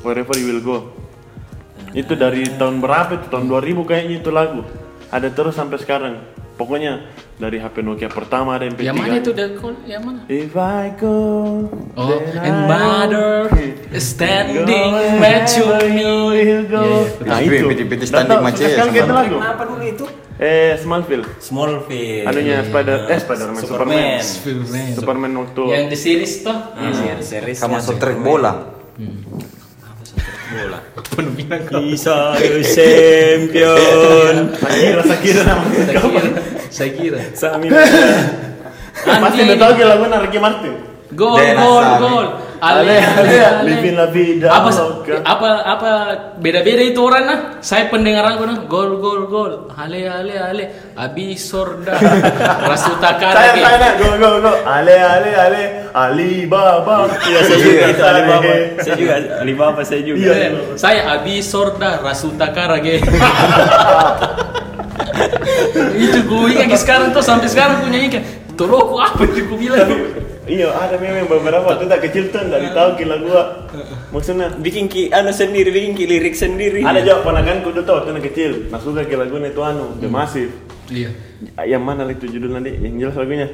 Wherever 0.06 0.38
You 0.38 0.46
Will 0.54 0.62
Go. 0.62 0.78
Itu 1.98 2.14
dari 2.14 2.46
tahun 2.46 2.86
berapa 2.86 3.18
itu? 3.18 3.34
Tahun 3.34 3.50
2000 3.50 3.82
kayaknya 3.90 4.22
itu 4.22 4.30
lagu. 4.30 4.62
Ada 5.10 5.34
terus 5.34 5.58
sampai 5.58 5.82
sekarang 5.82 6.22
pokoknya 6.60 7.08
dari 7.40 7.56
HP 7.56 7.80
Nokia 7.80 8.12
pertama 8.12 8.60
ada 8.60 8.68
MP3 8.68 8.84
Yang 8.84 8.98
mana 9.00 9.14
itu? 9.16 9.32
Yang 9.88 10.02
mana? 10.04 10.20
If 10.28 10.52
I 10.54 10.92
go 11.00 11.18
Oh, 11.96 12.20
then 12.20 12.44
and 12.44 12.60
mother 12.68 13.48
standing 13.96 14.92
back 15.24 15.48
to 15.48 15.64
me. 15.88 16.04
go. 16.04 16.36
Iya, 16.36 16.60
Nah 17.24 17.40
Tapi 17.40 17.56
itu. 17.56 17.84
PT 17.88 17.92
Nggak 17.96 18.10
standing 18.12 18.40
macam 18.44 18.60
sekali 18.60 18.90
kayak 18.92 19.08
itu 19.08 19.14
lagu. 19.16 19.36
Kenapa 19.40 19.64
dulu 19.66 19.84
itu? 19.88 20.06
Eh 20.40 20.72
Smallville. 20.80 21.26
Smallville. 21.40 22.24
Anunya 22.24 22.64
Spider 22.64 22.98
eh 23.08 23.20
Spiderman 23.20 23.60
Superman. 23.60 24.20
Superman. 24.20 24.88
Superman 24.96 25.32
waktu 25.36 25.64
Yang 25.68 25.86
di 25.88 25.98
series 25.98 26.34
toh? 26.44 26.58
Hmm, 26.76 27.20
series 27.20 27.58
Sama 27.60 27.80
soundtrack 27.80 28.20
bola. 28.20 28.52
Apa 28.52 28.60
soundtrack 29.00 29.49
bola? 30.50 30.80
Penuh. 31.14 31.34
Bisa 31.90 32.34
champion. 32.66 34.36
Sakira 34.58 35.02
Sakira 35.06 35.42
namanya. 35.46 35.84
Saya 35.86 36.00
kira. 36.02 36.38
Saya 36.70 36.90
kira. 36.94 37.20
Sami. 37.38 37.68
Pasti 39.00 39.40
udah 39.46 39.70
kayak 39.74 39.88
lagu 39.88 40.04
Ricky 40.28 40.40
Martin. 40.42 40.74
Gol, 41.18 41.42
gol, 41.42 41.86
gol. 42.02 42.28
Ale, 42.60 43.00
ale, 43.00 43.64
living 43.64 43.96
la 43.96 44.08
vida 44.12 44.52
Apa, 44.52 44.68
loca. 44.68 45.16
apa, 45.24 45.50
apa 45.64 45.90
beda-beda 46.44 46.84
itu 46.84 47.00
orang 47.00 47.24
nah? 47.24 47.40
Saya 47.64 47.88
pendengar 47.88 48.28
aku 48.36 48.44
nah, 48.44 48.68
gol, 48.68 49.00
gol, 49.00 49.32
gol. 49.32 49.54
Ale, 49.80 50.04
ale, 50.04 50.36
ale. 50.36 50.64
Abi 51.00 51.40
sorda. 51.40 51.96
Rasuta 52.70 53.16
Saya 53.16 53.56
saya 53.56 53.78
nak 53.80 53.94
go 53.96 54.10
go 54.20 54.30
go. 54.44 54.52
Ale 54.68 54.96
ale 55.00 55.32
ale 55.32 55.62
Alibaba. 55.96 57.08
Iya 57.24 57.40
saya 57.48 57.60
juga 57.64 57.84
itu 57.88 58.04
Alibaba. 58.04 58.52
Saya 58.84 58.96
juga 59.00 59.14
Alibaba 59.40 59.82
saya 59.88 60.02
juga. 60.04 60.20
Iya. 60.20 60.34
Eh, 60.36 60.52
Saya 60.76 61.02
Abi 61.16 61.40
sorda 61.40 62.04
Rasuta 62.04 62.52
karage. 62.52 63.00
itu 65.96 66.20
gue 66.28 66.48
ingat 66.60 66.80
sekarang 66.84 67.16
tuh 67.16 67.24
sampai 67.24 67.48
sekarang 67.48 67.88
punya 67.88 68.04
ikan. 68.12 68.24
Tolong 68.60 68.84
aku 68.84 68.96
apa 69.00 69.22
itu 69.24 69.48
gue 69.48 69.60
bilang. 69.60 69.88
Iya, 70.50 70.70
ada 70.74 70.96
memang 70.98 71.30
beberapa 71.30 71.62
waktu 71.62 71.86
tak 71.86 72.02
kecil 72.10 72.34
tuh 72.34 72.42
enggak 72.42 72.74
tahu 72.74 72.90
kila 72.98 73.16
gua. 73.22 73.44
Maksudnya 74.10 74.50
Bikin 74.58 74.90
ki 74.90 75.14
anu 75.14 75.30
sendiri, 75.30 75.70
bikin 75.70 75.94
ki 75.94 76.10
lirik 76.10 76.34
sendiri. 76.34 76.82
ada 76.82 77.06
jawab 77.06 77.22
ponakanku 77.22 77.70
dulu 77.70 77.86
tuh 77.86 77.94
waktu 78.02 78.10
anak 78.18 78.26
kecil. 78.34 78.52
Nah 78.74 78.82
suka 78.82 79.06
ke 79.06 79.14
lagunya 79.14 79.54
itu 79.54 79.62
anu, 79.62 79.94
The 80.02 80.10
Massive. 80.10 80.52
Iya. 80.90 81.14
Yang 81.62 81.84
mana 81.86 82.10
itu 82.10 82.26
judul 82.26 82.58
nanti? 82.58 82.74
Yang 82.74 82.94
jelas 82.98 83.16
lagunya. 83.22 83.48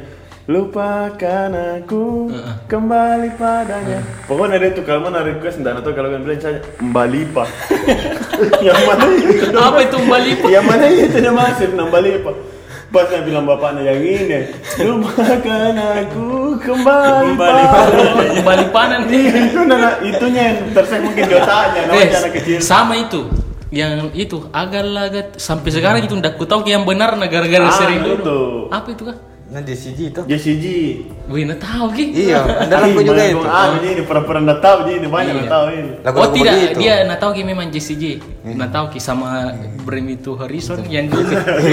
Lupakan 0.45 1.51
aku 1.81 2.29
kembali 2.69 3.33
padanya. 3.33 3.99
Pokoknya 4.29 4.61
dia 4.61 4.77
tuh 4.77 4.85
kalau 4.85 5.09
mana 5.09 5.25
request 5.25 5.57
dan 5.65 5.81
atau 5.81 5.89
kalau 5.91 6.13
kalian 6.13 6.21
bilang 6.21 6.37
saja 6.37 6.61
Mbalipa. 6.79 7.49
yang 8.67 8.77
mana 8.85 9.09
itu? 9.09 9.49
Apa 9.51 9.79
itu 9.83 9.97
Bali? 10.05 10.31
Yang 10.45 10.65
mana 10.69 10.85
itu 10.85 11.17
The 11.17 11.33
Massive 11.33 11.73
Mbalipa. 11.73 12.31
Pas 12.85 13.05
saya 13.05 13.21
bilang 13.21 13.43
bapaknya 13.43 13.91
yang 13.91 13.99
ini, 13.99 14.39
lupakan 14.79 15.73
aku 15.73 16.55
kembali 16.63 17.27
Kembali 17.33 17.63
padanya. 17.67 18.41
Bali 18.45 18.65
panan 18.69 19.01
nih. 19.09 19.25
itu 19.49 19.59
nana 19.65 19.89
itunya 19.99 20.41
yang 20.53 20.57
tersek 20.71 20.99
mungkin 21.01 21.23
di 21.25 21.33
otaknya 21.33 21.81
Eh, 21.91 22.07
kecil 22.31 22.57
sama 22.61 22.93
itu. 22.95 23.27
Yang 23.69 24.15
itu 24.15 24.37
agak-agak 24.49 25.35
sampai 25.35 25.69
sekarang 25.69 25.99
itu 26.05 26.15
ndak 26.15 26.37
ku 26.37 26.47
tahu 26.47 26.63
yang 26.63 26.87
benar 26.87 27.17
nah 27.17 27.27
gara-gara 27.27 27.67
Ah, 27.67 27.73
sering 27.73 27.99
itu. 28.05 28.39
Apa 28.71 28.87
itu 28.89 29.03
kan? 29.03 29.17
Nah 29.45 29.61
di 29.61 29.71
CG 29.71 29.99
itu. 30.09 30.21
Jessie 30.25 30.57
G 30.57 30.65
Gue 31.25 31.45
nggak 31.45 31.61
tahu 31.61 31.93
ki. 31.93 32.05
Iya, 32.17 32.65
ada 32.65 32.81
lagu 32.81 32.97
juga 32.97 33.21
itu. 33.23 33.45
ah 33.45 33.77
jadi 33.77 33.87
ini 33.91 34.01
pura-pura 34.01 34.41
nggak 34.41 34.57
tahu 34.57 34.77
jadi 34.83 34.97
ini 34.97 35.07
banyak 35.07 35.21
Iya. 35.27 35.37
nggak 35.37 35.51
tahu 35.51 35.65
ini 35.69 35.89
Lagu 36.01 36.17
Oh 36.17 36.27
tidak, 36.27 36.53
begitu. 36.55 36.77
dia 36.77 36.93
nggak 37.03 37.19
tahu 37.19 37.31
ki 37.31 37.43
memang 37.43 37.67
Jessie 37.69 37.93
J. 37.93 38.03
Nggak 38.43 38.71
tahu 38.71 38.85
ki 38.89 38.99
sama 38.99 39.29
Bring 39.79 40.03
Me 40.03 40.17
to 40.17 40.33
Horizon 40.33 40.81
yang 40.87 41.05
dulu. 41.07 41.29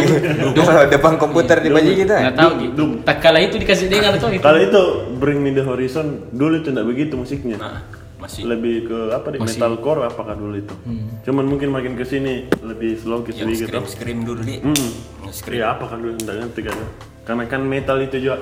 Kalau 0.58 0.84
depan 0.86 1.12
komputer 1.16 1.56
di 1.58 1.68
baju 1.68 1.90
kita. 1.94 2.14
Nggak 2.22 2.36
tahu 2.36 2.50
ki. 2.54 2.66
Tak 3.02 3.16
kala 3.18 3.38
itu 3.40 3.56
dikasih 3.56 3.86
dengar 3.88 4.12
tuh 4.14 4.28
itu. 4.30 4.42
kalau 4.42 4.60
itu 4.60 4.82
Bring 5.16 5.40
Me 5.40 5.50
The 5.50 5.64
Horizon 5.64 6.28
dulu 6.28 6.60
itu 6.60 6.68
nggak 6.68 6.86
begitu 6.86 7.14
musiknya 7.14 7.56
Nah, 7.56 7.80
masih 8.22 8.46
lebih 8.46 8.86
ke 8.86 8.98
apa 9.10 9.26
nih 9.28 9.40
Masih. 9.42 9.58
metalcore 9.58 10.00
apakah 10.06 10.34
dulu 10.34 10.54
itu 10.54 10.74
cuman 11.22 11.44
mungkin 11.44 11.68
makin 11.68 11.92
ke 11.92 12.06
sini 12.06 12.46
lebih 12.62 12.94
slow 12.96 13.20
ke 13.20 13.34
yang 13.34 13.50
sedikit 13.50 13.66
scream 13.68 13.84
scream 13.90 14.18
dulu 14.22 14.40
di. 14.40 14.62
hmm. 14.62 14.90
Scream. 15.28 15.58
Iya 15.58 15.74
apa 15.74 15.84
kan 15.90 15.98
dulu 15.98 16.14
nggak 16.14 16.36
ngerti 16.38 16.60
kan 16.62 16.76
karena 17.22 17.42
kan 17.46 17.60
metal 17.62 17.98
itu 17.98 18.16
juga 18.18 18.38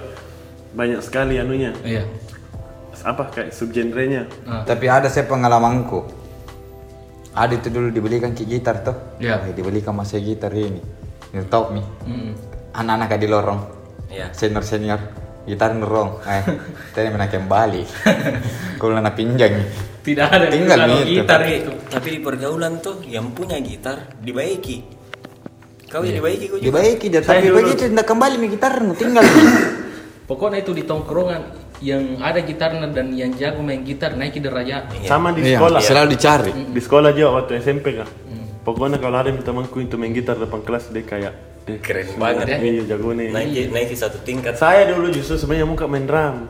banyak 0.71 1.01
sekali 1.01 1.41
anunya 1.41 1.73
Iya. 1.81 2.05
apa 3.01 3.33
kayak 3.33 3.51
subgenrenya 3.51 4.29
Ah. 4.45 4.61
Tapi 4.63 4.85
ada 4.85 5.09
saya 5.09 5.25
pengalamanku. 5.25 6.05
Ada 7.31 7.57
itu 7.57 7.69
dulu 7.71 7.89
dibelikan 7.89 8.35
ki 8.35 8.45
gitar 8.45 8.83
tuh. 8.83 8.93
Iya. 9.17 9.41
Eh, 9.49 9.55
dibelikan 9.55 9.95
mas 9.95 10.11
saya 10.11 10.21
gitar 10.21 10.51
ini. 10.51 10.83
Yang 11.31 11.47
top 11.49 11.73
nih. 11.73 11.87
Mm. 12.05 12.33
Anak-anak 12.75 13.17
di 13.17 13.29
lorong. 13.31 13.61
Iya. 14.11 14.35
Senior 14.35 14.67
senior. 14.67 15.01
Gitar 15.43 15.73
nerong. 15.73 16.21
Eh, 16.23 16.43
tadi 16.91 17.09
mana 17.09 17.27
kembali. 17.27 17.83
Kalau 18.77 18.93
nak 18.95 19.15
pinjang. 19.15 19.55
Tidak 20.01 20.27
ada 20.27 20.47
Tinggal 20.47 20.79
gitu. 20.99 21.21
gitar 21.21 21.39
Tapi, 21.39 21.53
itu. 21.59 21.73
tapi 21.87 22.09
di 22.11 22.19
pergaulan 22.19 22.73
tuh 22.79 23.05
yang 23.05 23.31
punya 23.31 23.57
gitar 23.59 24.17
dibaiki. 24.17 24.81
Kau 25.87 26.01
ya 26.01 26.17
dibaiki 26.17 26.45
kau 26.47 26.57
juga. 26.57 26.67
Dibaiki 26.71 27.07
dia 27.09 27.21
tapi 27.21 27.49
begitu 27.49 27.85
tidak 27.87 28.07
kembali 28.07 28.35
mi 28.37 28.49
gitar 28.49 28.81
tinggal. 28.95 29.25
Pokoknya 30.29 30.63
itu 30.63 30.73
di 30.73 30.85
tongkrongan 30.85 31.43
yang 31.81 32.17
ada 32.19 32.39
gitarnya 32.39 32.87
dan 32.87 33.11
yang 33.11 33.35
jago 33.35 33.61
main 33.61 33.83
gitar 33.83 34.15
naik 34.15 34.37
derajat. 34.37 34.89
Iya. 34.95 35.09
sama 35.09 35.33
di 35.33 35.43
Iya, 35.43 35.59
sekolah 35.59 35.81
selalu 35.81 36.09
dicari. 36.13 36.53
di 36.69 36.81
sekolah 36.81 37.11
juga 37.11 37.29
waktu 37.35 37.53
SMP 37.59 37.97
kan 37.97 38.09
pokoknya 38.61 39.01
kalau 39.01 39.17
ada 39.17 39.29
yang 39.29 39.41
temanku 39.41 39.81
itu 39.81 39.97
main 39.97 40.13
gitar 40.13 40.37
depan 40.37 40.61
kelas 40.61 40.93
dia 40.93 41.01
kayak 41.01 41.33
"Eh, 41.63 41.79
Keren 41.79 42.07
banget 42.17 42.47
ya. 42.47 42.59
iya 42.59 42.83
jago 42.87 43.13
nih 43.13 43.29
Naik 43.29 43.69
naik 43.69 43.91
satu 43.93 44.19
tingkat. 44.21 44.55
saya 44.55 44.89
dulu 44.89 45.09
justru 45.09 45.37
sebenarnya 45.37 45.67
muka 45.67 45.85
main 45.85 46.05
drum 46.05 46.49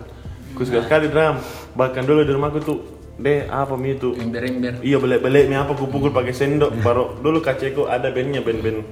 ku 0.52 0.62
suka 0.62 0.82
sekali 0.82 1.06
drum 1.06 1.38
bahkan 1.72 2.02
dulu 2.02 2.22
di 2.22 2.30
rumahku 2.30 2.58
tuh 2.60 2.78
deh 3.16 3.44
apa 3.46 3.74
mi 3.74 3.92
itu 3.92 4.14
Ember-ember. 4.14 4.80
iya 4.80 4.96
belek-belek 4.96 5.44
mi 5.46 5.54
apa 5.54 5.72
ku 5.72 5.86
pukul 5.86 6.08
pakai 6.08 6.32
sendok 6.32 6.72
baru 6.78 7.18
dulu 7.18 7.38
kaceku 7.38 7.84
ada 7.84 8.08
bandnya 8.08 8.40
band-band 8.40 8.86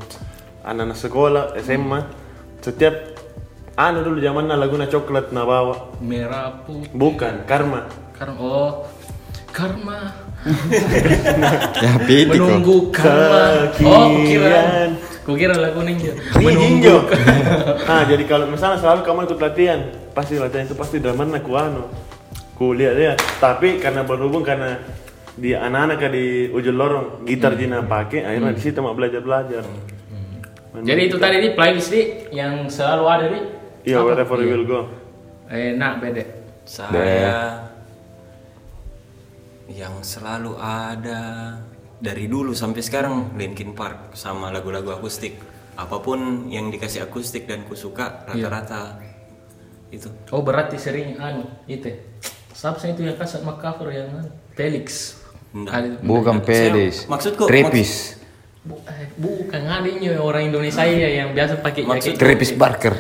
anak-anak 0.60 0.96
sekolah 0.96 1.44
SMA 1.58 2.00
setiap 2.58 2.94
anu 3.74 4.02
dulu 4.02 4.18
zamannya 4.18 4.54
laguna 4.54 4.84
coklat 4.84 5.30
na 5.30 5.42
bawa 5.42 5.94
Merah 5.98 6.60
putih. 6.62 6.90
bukan 6.92 7.42
karma 7.44 7.86
Karma. 8.18 8.34
Oh. 8.36 8.82
Karma. 9.48 10.10
ya. 11.78 11.92
Menunggu 12.26 12.90
karma. 12.90 13.70
Oh, 13.80 14.06
kukira. 14.12 14.90
Kukira 15.28 15.52
lagu 15.60 15.84
ninja. 15.84 16.16
Ini 16.40 16.56
jinjo. 16.56 17.04
nah, 17.88 18.00
jadi 18.08 18.24
kalau 18.24 18.48
misalnya 18.48 18.80
selalu 18.80 19.04
kamu 19.04 19.20
ikut 19.28 19.40
latihan, 19.44 19.80
pasti 20.16 20.40
latihan 20.40 20.64
itu 20.64 20.72
pasti 20.72 20.96
dari 21.04 21.12
mana 21.12 21.36
ku 21.44 21.52
anu. 21.52 21.84
Ku 22.56 22.72
lihat 22.72 22.96
lihat. 22.96 23.18
Tapi 23.36 23.76
karena 23.76 24.08
berhubung 24.08 24.40
karena 24.40 24.80
di 25.36 25.52
anak-anak 25.52 26.08
di 26.08 26.48
ujung 26.48 26.80
lorong 26.80 27.28
gitar 27.28 27.60
Jina 27.60 27.84
pakai, 27.84 28.24
akhirnya 28.24 28.56
di 28.56 28.62
situ 28.64 28.80
mau 28.80 28.96
belajar 28.96 29.20
belajar. 29.20 29.68
Jadi 30.80 31.00
itu 31.12 31.20
tadi 31.20 31.44
di 31.44 31.52
playlist 31.52 31.92
di 31.92 32.02
yang 32.32 32.64
selalu 32.72 33.04
ada 33.04 33.26
di. 33.28 33.40
Iya, 33.84 34.00
wherever 34.00 34.40
you 34.40 34.48
will 34.48 34.64
go. 34.64 34.80
Eh, 35.52 35.76
nak 35.76 36.00
beda. 36.00 36.24
Saya 36.64 37.68
yang 39.68 40.00
selalu 40.00 40.56
ada 40.56 41.52
dari 41.98 42.30
dulu 42.30 42.54
sampai 42.54 42.80
sekarang 42.80 43.34
Linkin 43.34 43.74
Park 43.74 44.14
sama 44.14 44.50
lagu-lagu 44.50 44.90
akustik. 44.90 45.38
Apa 45.78 46.02
pun 46.02 46.50
yang 46.50 46.70
dikasih 46.70 47.06
akustik 47.06 47.46
dan 47.46 47.62
ku 47.62 47.74
suka 47.74 48.26
rata-rata 48.26 48.98
itu. 49.88 50.10
Oh 50.34 50.42
berarti 50.42 50.74
sering 50.74 51.18
anu 51.18 51.46
itu. 51.66 51.90
Siapa 52.50 52.82
sih 52.82 52.90
itu 52.90 53.06
yang 53.06 53.14
kasat 53.14 53.46
cover 53.46 53.90
yang 53.90 54.10
anu? 54.10 54.30
Felix. 54.58 55.18
Nggak. 55.54 56.02
Bukan 56.02 56.42
pedis. 56.42 57.06
maksudku- 57.06 57.46
Trepis. 57.46 58.18
Bu- 58.66 58.82
eh, 58.84 59.08
bukan 59.16 59.62
adanya 59.64 60.18
orang 60.18 60.50
Indonesia 60.50 60.82
ya 60.84 61.08
yang 61.24 61.32
biasa 61.32 61.62
pakai 61.62 61.86
Maksud-. 61.86 62.18
Travis 62.18 62.52
Barker. 62.52 62.94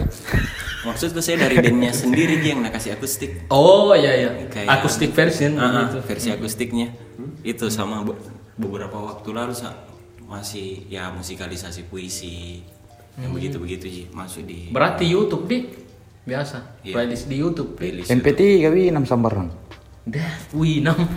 Maksudku 0.86 1.18
saya 1.18 1.44
dari 1.44 1.58
bandnya 1.58 1.90
sendiri 1.92 2.38
Ji, 2.40 2.54
yang 2.54 2.62
nak 2.62 2.78
kasih 2.78 2.94
akustik. 2.94 3.50
Oh 3.50 3.92
iya 3.92 4.14
iya. 4.14 4.30
Kayak- 4.48 4.86
version 5.12 5.58
Ah, 5.58 5.66
ah, 5.66 5.72
gitu. 5.90 5.98
versi 6.06 6.28
akustiknya. 6.30 6.94
Itu 7.42 7.68
sama 7.68 8.06
be- 8.06 8.16
beberapa 8.58 8.98
waktu 8.98 9.28
lalu 9.30 9.54
sa- 9.54 9.86
masih 10.28 10.84
ya 10.92 11.08
musikalisasi 11.08 11.88
puisi. 11.88 12.60
Yang 13.18 13.32
begitu-begitu 13.34 13.86
Ji, 13.88 14.02
masuk 14.12 14.46
di 14.46 14.70
Berarti 14.70 15.08
YouTube 15.08 15.48
di 15.48 15.66
biasa. 16.22 16.84
Iya. 16.84 16.94
Playlist 16.94 17.24
di 17.26 17.36
YouTube. 17.40 17.70
playlist. 17.74 18.12
MP3 18.12 18.68
kami 18.68 18.92
enam 18.92 19.02
sambarang. 19.02 19.48
Dah, 20.06 20.32
wih 20.54 20.84
nam. 20.84 20.94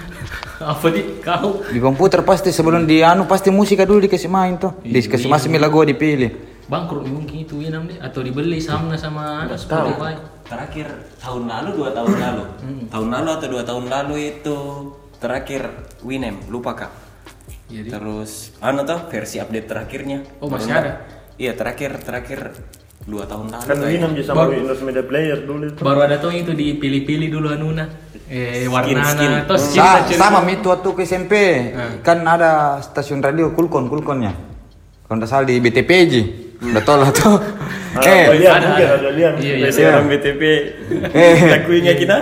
Apa 0.62 0.88
di 0.90 1.22
kau? 1.22 1.62
Di 1.68 1.78
komputer 1.78 2.26
pasti 2.26 2.50
sebelum 2.50 2.90
di 2.90 3.06
anu 3.06 3.30
pasti 3.30 3.54
musika 3.54 3.86
dulu 3.86 4.02
dikasih 4.02 4.32
main 4.32 4.58
tuh. 4.58 4.82
Dikasih 4.82 5.30
masih 5.30 5.54
lagu 5.58 5.84
dipilih. 5.84 6.50
Bangkrut 6.72 7.04
mungkin 7.04 7.44
itu 7.44 7.60
Winam 7.60 7.84
deh 7.84 8.00
atau 8.00 8.24
dibeli 8.24 8.64
sama 8.64 8.96
sama 8.96 9.44
Spotify. 9.54 10.16
Terakhir 10.48 10.88
tahun 11.20 11.52
lalu 11.52 11.70
dua 11.84 11.90
tahun 11.92 12.14
lalu. 12.16 12.44
Tahun 12.88 13.08
lalu 13.12 13.30
atau 13.36 13.48
dua 13.52 13.64
tahun 13.68 13.86
lalu 13.92 14.16
itu 14.40 14.58
terakhir 15.20 15.68
Winem 16.02 16.40
lupa 16.48 16.74
kak. 16.74 16.92
Jadi 17.74 17.90
Terus 17.90 18.32
anu 18.60 18.84
tuh 18.84 19.00
versi 19.08 19.38
update 19.38 19.66
terakhirnya. 19.66 20.18
Oh, 20.38 20.48
masih 20.48 20.70
Baru- 20.70 20.84
ada? 20.84 20.92
Iya 21.36 21.52
terakhir 21.54 21.92
terakhir 21.98 22.40
dua 23.02 23.26
tahun 23.26 23.50
lalu. 23.50 23.64
Kan 23.64 23.78
kayak. 23.78 23.90
Winam 23.90 24.12
juga 24.12 24.28
sama 24.28 24.44
Windows 24.48 24.82
Media 24.82 25.02
Player 25.02 25.40
dulu 25.42 25.64
itu. 25.68 25.80
baru 25.80 26.00
ada 26.02 26.16
tuh 26.18 26.30
itu 26.30 26.52
dipilih-pilih 26.52 27.28
dulu 27.30 27.48
anuna. 27.50 27.86
Eh 28.28 28.64
warnana 28.66 29.04
skin. 29.06 29.32
atau 29.42 29.56
skin 29.58 29.82
Sa- 29.82 30.00
aja. 30.02 30.14
sama 30.14 30.40
itu 30.46 30.64
waktu 30.64 30.90
ke 30.90 31.02
SMP 31.02 31.34
kan 32.00 32.22
ada 32.22 32.52
stasiun 32.80 33.20
radio 33.20 33.52
Kulkon 33.52 33.88
Kulkonnya. 33.88 34.32
Kalau 35.04 35.18
tidak 35.18 35.30
salah 35.30 35.44
di 35.44 35.58
BTPJ. 35.58 36.14
Udah 36.62 36.82
tau 36.82 36.98
lah 36.98 37.10
tuh. 37.10 37.36
Eh, 37.92 38.24
ada, 38.24 38.32
juga 38.32 38.52
ada. 38.56 38.68
ada 38.96 39.10
Lian. 39.12 39.34
Iya, 39.36 39.52
iya. 39.52 39.68
Biasa 39.68 39.80
orang 39.84 40.08
BTP 40.08 40.42
Eh. 41.12 41.40
lagunya 41.44 41.92
kita. 41.94 42.18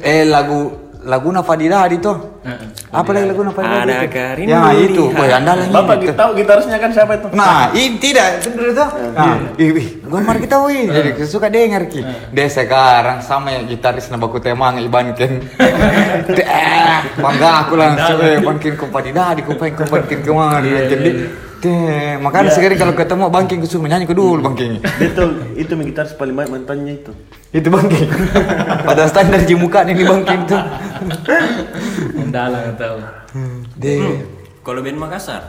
eh 0.00 0.24
lagu 0.24 0.79
Laguna 1.04 1.40
Fadiladi 1.40 1.96
tuh. 1.96 2.40
Heeh. 2.44 2.68
Apa 2.92 3.08
lagi 3.16 3.26
Laguna 3.32 3.50
Fadiladi? 3.52 3.88
Ada 3.88 4.04
itu? 4.04 4.12
Karin 4.12 4.46
Ya 4.48 4.60
itu, 4.76 5.04
andalan 5.16 5.66
Bapak 5.72 5.96
kita 6.04 6.14
tahu 6.16 6.30
gitarisnya 6.36 6.76
kan 6.76 6.90
siapa 6.92 7.12
itu? 7.16 7.28
Nah, 7.32 7.72
ini 7.72 7.96
tidak, 7.96 8.44
itu 8.44 8.48
tuh. 8.76 8.88
Nah, 9.16 9.36
ih, 9.56 10.02
gua 10.04 10.20
mari 10.20 10.38
kita 10.44 10.56
wih. 10.68 10.92
Jadi 10.92 11.10
suka 11.24 11.48
dengar 11.48 11.88
ki. 11.88 12.00
Dia 12.36 12.46
sekarang 12.52 13.24
sama 13.24 13.54
ya 13.54 13.60
gitaris 13.64 14.12
nama 14.12 14.28
aku 14.28 14.38
temang 14.40 14.76
ibanken. 14.80 15.40
Eh, 16.40 17.00
bangga 17.20 17.50
aku 17.66 17.74
langsung 17.76 18.18
eh 18.22 18.40
bangkin 18.40 18.74
ku 18.74 18.86
padidadi 18.88 19.44
ku 19.44 19.54
pengen 19.54 19.76
ku 19.76 19.84
bangkin 19.88 20.20
ke 20.24 20.32
mana 20.32 20.64
jadi 20.64 21.10
Teh, 21.60 22.16
makanya 22.16 22.48
sekarang 22.48 22.78
kalau 22.78 22.94
ketemu 22.96 23.24
bangking 23.28 23.58
kusuruh 23.60 23.84
menyanyi 23.84 24.08
ke 24.08 24.16
dulu 24.16 24.40
bangking. 24.40 24.80
Dia 24.80 25.08
tuh 25.12 25.28
itu 25.52 25.72
mi 25.76 25.84
gitaris 25.84 26.16
paling 26.16 26.32
baik 26.32 26.48
mantannya 26.48 26.96
itu. 26.96 27.12
Itu 27.52 27.68
bangking. 27.68 28.08
Pada 28.88 29.04
standar 29.04 29.44
di 29.44 29.52
muka 29.52 29.84
ini 29.84 30.00
bangking 30.00 30.48
tuh. 30.48 30.56
Mendalang 32.16 32.72
atau 32.72 33.04
Deh. 33.76 34.24
Kalau 34.60 34.80
band 34.80 34.96
Makassar 34.96 35.42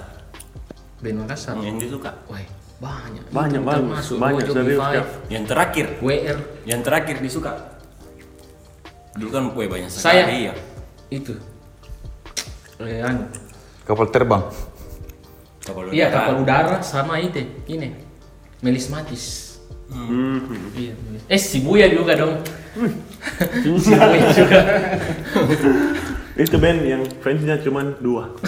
band 0.99 1.17
Makassar. 1.23 1.55
yang 1.57 1.79
disuka. 1.79 2.11
Wah, 2.27 2.43
banyak. 2.77 3.23
Banyak, 3.31 3.57
Itu 3.57 3.65
banyak. 3.65 3.79
termasuk 3.81 4.15
Banyak, 4.19 4.45
serius, 4.45 4.77
B5, 4.77 4.83
Kak. 4.85 5.05
Yang 5.27 5.43
terakhir, 5.47 5.85
WR. 5.97 6.37
yang 6.63 6.81
terakhir 6.83 7.15
disuka. 7.17 7.51
Dulu 9.11 9.29
kan 9.29 9.43
kue 9.51 9.65
banyak 9.65 9.87
Saya 9.87 10.23
sekali 10.23 10.47
ya. 10.47 10.53
itu. 11.09 11.33
Eh, 12.79 12.99
anu. 12.99 13.25
Kapal 13.83 14.07
terbang. 14.09 14.43
Kapal 15.71 15.95
Iya 15.95 16.11
udara. 16.11 16.15
kapal 16.19 16.35
udara 16.43 16.77
sama 16.83 17.23
itu 17.23 17.39
ini 17.71 17.95
melismatis. 18.59 19.55
Hmm. 19.87 20.43
Iya. 20.75 20.91
Eh 21.31 21.39
si 21.39 21.63
Buya 21.63 21.87
juga 21.87 22.19
dong. 22.19 22.35
si 23.63 23.67
Buya 23.71 24.19
juga. 24.35 24.59
Itu 26.31 26.55
band 26.55 26.79
yang 26.87 27.03
fansnya 27.19 27.59
cuma 27.59 27.83
dua. 27.99 28.31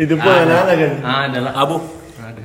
itu 0.00 0.14
pun 0.16 0.32
anak-anak 0.32 0.76
kan. 0.80 0.92
Ada 1.04 1.38
lah. 1.44 1.52
Abu. 1.54 1.76
Ada. 2.16 2.42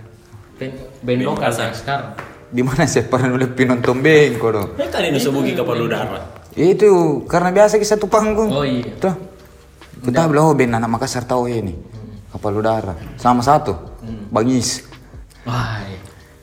Band, 0.59 0.73
band 1.01 1.21
lokal 1.23 1.51
yang 1.55 1.71
sekarang. 1.71 2.11
Di 2.53 2.61
mana 2.61 2.83
saya 2.85 3.07
pernah 3.07 3.33
nulis 3.33 3.49
pinonton 3.55 4.03
bengko 4.03 4.47
dong. 4.51 4.69
Eh 4.75 4.91
tadi 4.91 5.09
nusubuki 5.09 5.55
kapal 5.55 5.87
udara. 5.87 6.19
Itu 6.53 7.23
karena 7.25 7.49
biasa 7.55 7.79
kita 7.79 7.97
satu 7.97 8.11
panggung. 8.11 8.51
Oh 8.51 8.67
iya. 8.67 8.91
Tuh. 8.99 9.15
Kita 10.03 10.27
bilang 10.27 10.51
oh 10.51 10.53
band 10.53 10.77
anak 10.77 10.91
Makassar 10.91 11.23
tahu 11.23 11.47
ini. 11.47 11.73
Kapal 12.33 12.53
udara. 12.55 12.93
Sama 13.15 13.39
satu. 13.39 13.77
Bangis. 14.27 14.89
Wah. 15.43 15.79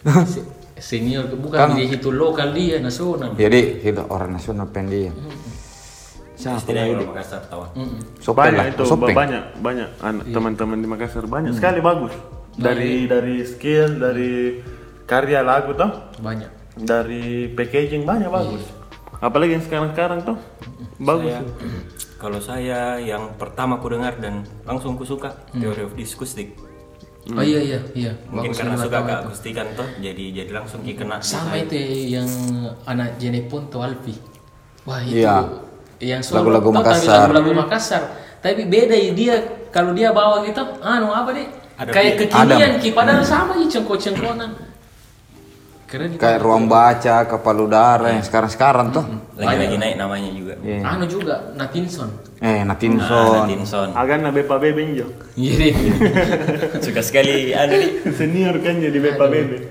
se- 0.24 0.46
Senior 0.80 1.28
Kan- 1.28 1.36
bukan 1.36 1.68
dia 1.76 1.92
itu 1.92 2.08
lokal 2.08 2.54
dia 2.54 2.80
nasional. 2.80 3.34
Jadi 3.34 3.84
kita 3.84 4.06
orang 4.06 4.32
nasional 4.32 4.64
pengen 4.66 4.88
dia. 4.88 5.12
Siapa 6.32 6.72
lagi? 6.72 6.96
orang 6.96 7.12
Makassar 7.12 7.42
tahu. 7.44 7.62
Sopeng 8.16 8.48
lah. 8.48 8.64
banyak 8.64 8.66
itu 8.72 8.82
Sopeng. 8.86 9.12
banyak 9.12 9.42
banyak 9.60 9.88
anak 10.00 10.24
teman-teman 10.26 10.78
di 10.78 10.88
Makassar 10.88 11.24
banyak 11.26 11.52
sekali 11.52 11.84
bagus 11.84 12.16
dari 12.50 13.04
dari 13.04 13.44
skill 13.44 14.00
dari 14.00 14.56
karya 15.04 15.44
lagu 15.44 15.74
toh 15.74 15.92
Banyak. 16.16 16.48
dari 16.78 17.44
packaging 17.46 18.02
banyak 18.02 18.28
bagus 18.28 18.64
apalagi 19.14 19.52
yang 19.52 19.64
sekarang-sekarang 19.64 20.24
tuh 20.24 20.36
bagus 20.98 21.28
Saya, 21.30 21.44
kalau 22.20 22.36
saya 22.36 23.00
yang 23.00 23.32
pertama 23.40 23.80
ku 23.80 23.88
dengar 23.88 24.20
dan 24.20 24.44
langsung 24.68 24.94
ku 25.00 25.08
suka 25.08 25.32
Theory 25.56 25.88
of 25.88 25.96
Discoustic. 25.96 26.52
Oh 27.32 27.40
iya 27.40 27.60
iya 27.60 27.78
iya. 27.96 28.12
Mungkin 28.28 28.52
Bagus 28.52 28.60
karena 28.60 28.76
suka 28.76 28.98
ke 29.04 29.12
akustikan 29.24 29.66
tuh 29.72 29.88
jadi 30.04 30.24
jadi 30.44 30.50
langsung 30.52 30.84
kena. 30.84 31.16
Sama 31.24 31.56
itu 31.56 31.76
yang 32.12 32.28
anak 32.84 33.16
Jenepon 33.16 33.72
tuh 33.72 33.80
Alfi. 33.80 34.16
Wah 34.84 35.00
itu 35.00 35.24
Iya. 35.24 35.64
yang 36.00 36.20
solo. 36.20 36.44
Lagu-lagu 36.44 36.68
Makassar. 36.72 37.28
Lagu-lagu 37.28 37.52
Makassar. 37.56 38.02
Tapi 38.40 38.68
beda 38.68 38.96
ya 38.96 39.12
dia 39.12 39.34
kalau 39.68 39.92
dia 39.92 40.12
bawa 40.16 40.40
gitu, 40.44 40.60
anu 40.80 41.12
apa 41.12 41.32
deh? 41.36 41.48
Ada 41.80 41.90
Kayak 41.92 42.14
kekinian, 42.24 42.72
ki 42.76 42.92
padahal 42.92 43.24
sama 43.24 43.56
aja 43.56 43.80
cengkok-cengkonan. 43.80 44.69
Keren 45.90 46.14
itu. 46.14 46.22
Kayak 46.22 46.38
ruang 46.40 46.70
baca, 46.70 47.26
kapal 47.26 47.56
udara 47.60 48.14
yang 48.14 48.22
sekarang-sekarang 48.22 48.94
tuh. 48.94 49.02
Lagi-lagi 49.34 49.74
naik 49.74 49.98
namanya 49.98 50.30
juga. 50.30 50.54
Iya. 50.62 50.86
Anu 50.86 51.04
juga 51.04 51.50
Natinson. 51.52 52.14
Eh, 52.38 52.62
Nah, 52.62 52.72
Natinson. 52.72 53.42
Tinson. 53.44 53.88
agan 53.92 54.22
na 54.22 54.30
bepa 54.30 54.56
bebe 54.56 54.86
njo 54.86 55.10
Iya 55.34 55.52
deh. 55.58 55.74
Suka 56.86 57.02
sekali 57.02 57.50
anu 57.52 57.74
nih. 57.74 57.90
senior 58.12 58.54
kan 58.56 58.78
jadi 58.78 58.96
bepa 58.96 59.26
bebe 59.26 59.66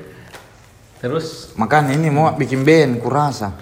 Terus 0.99 1.55
Makanya 1.55 1.95
ini 1.95 2.12
mau 2.12 2.29
bikin 2.32 2.62
band, 2.62 2.99
kurasa. 2.99 3.55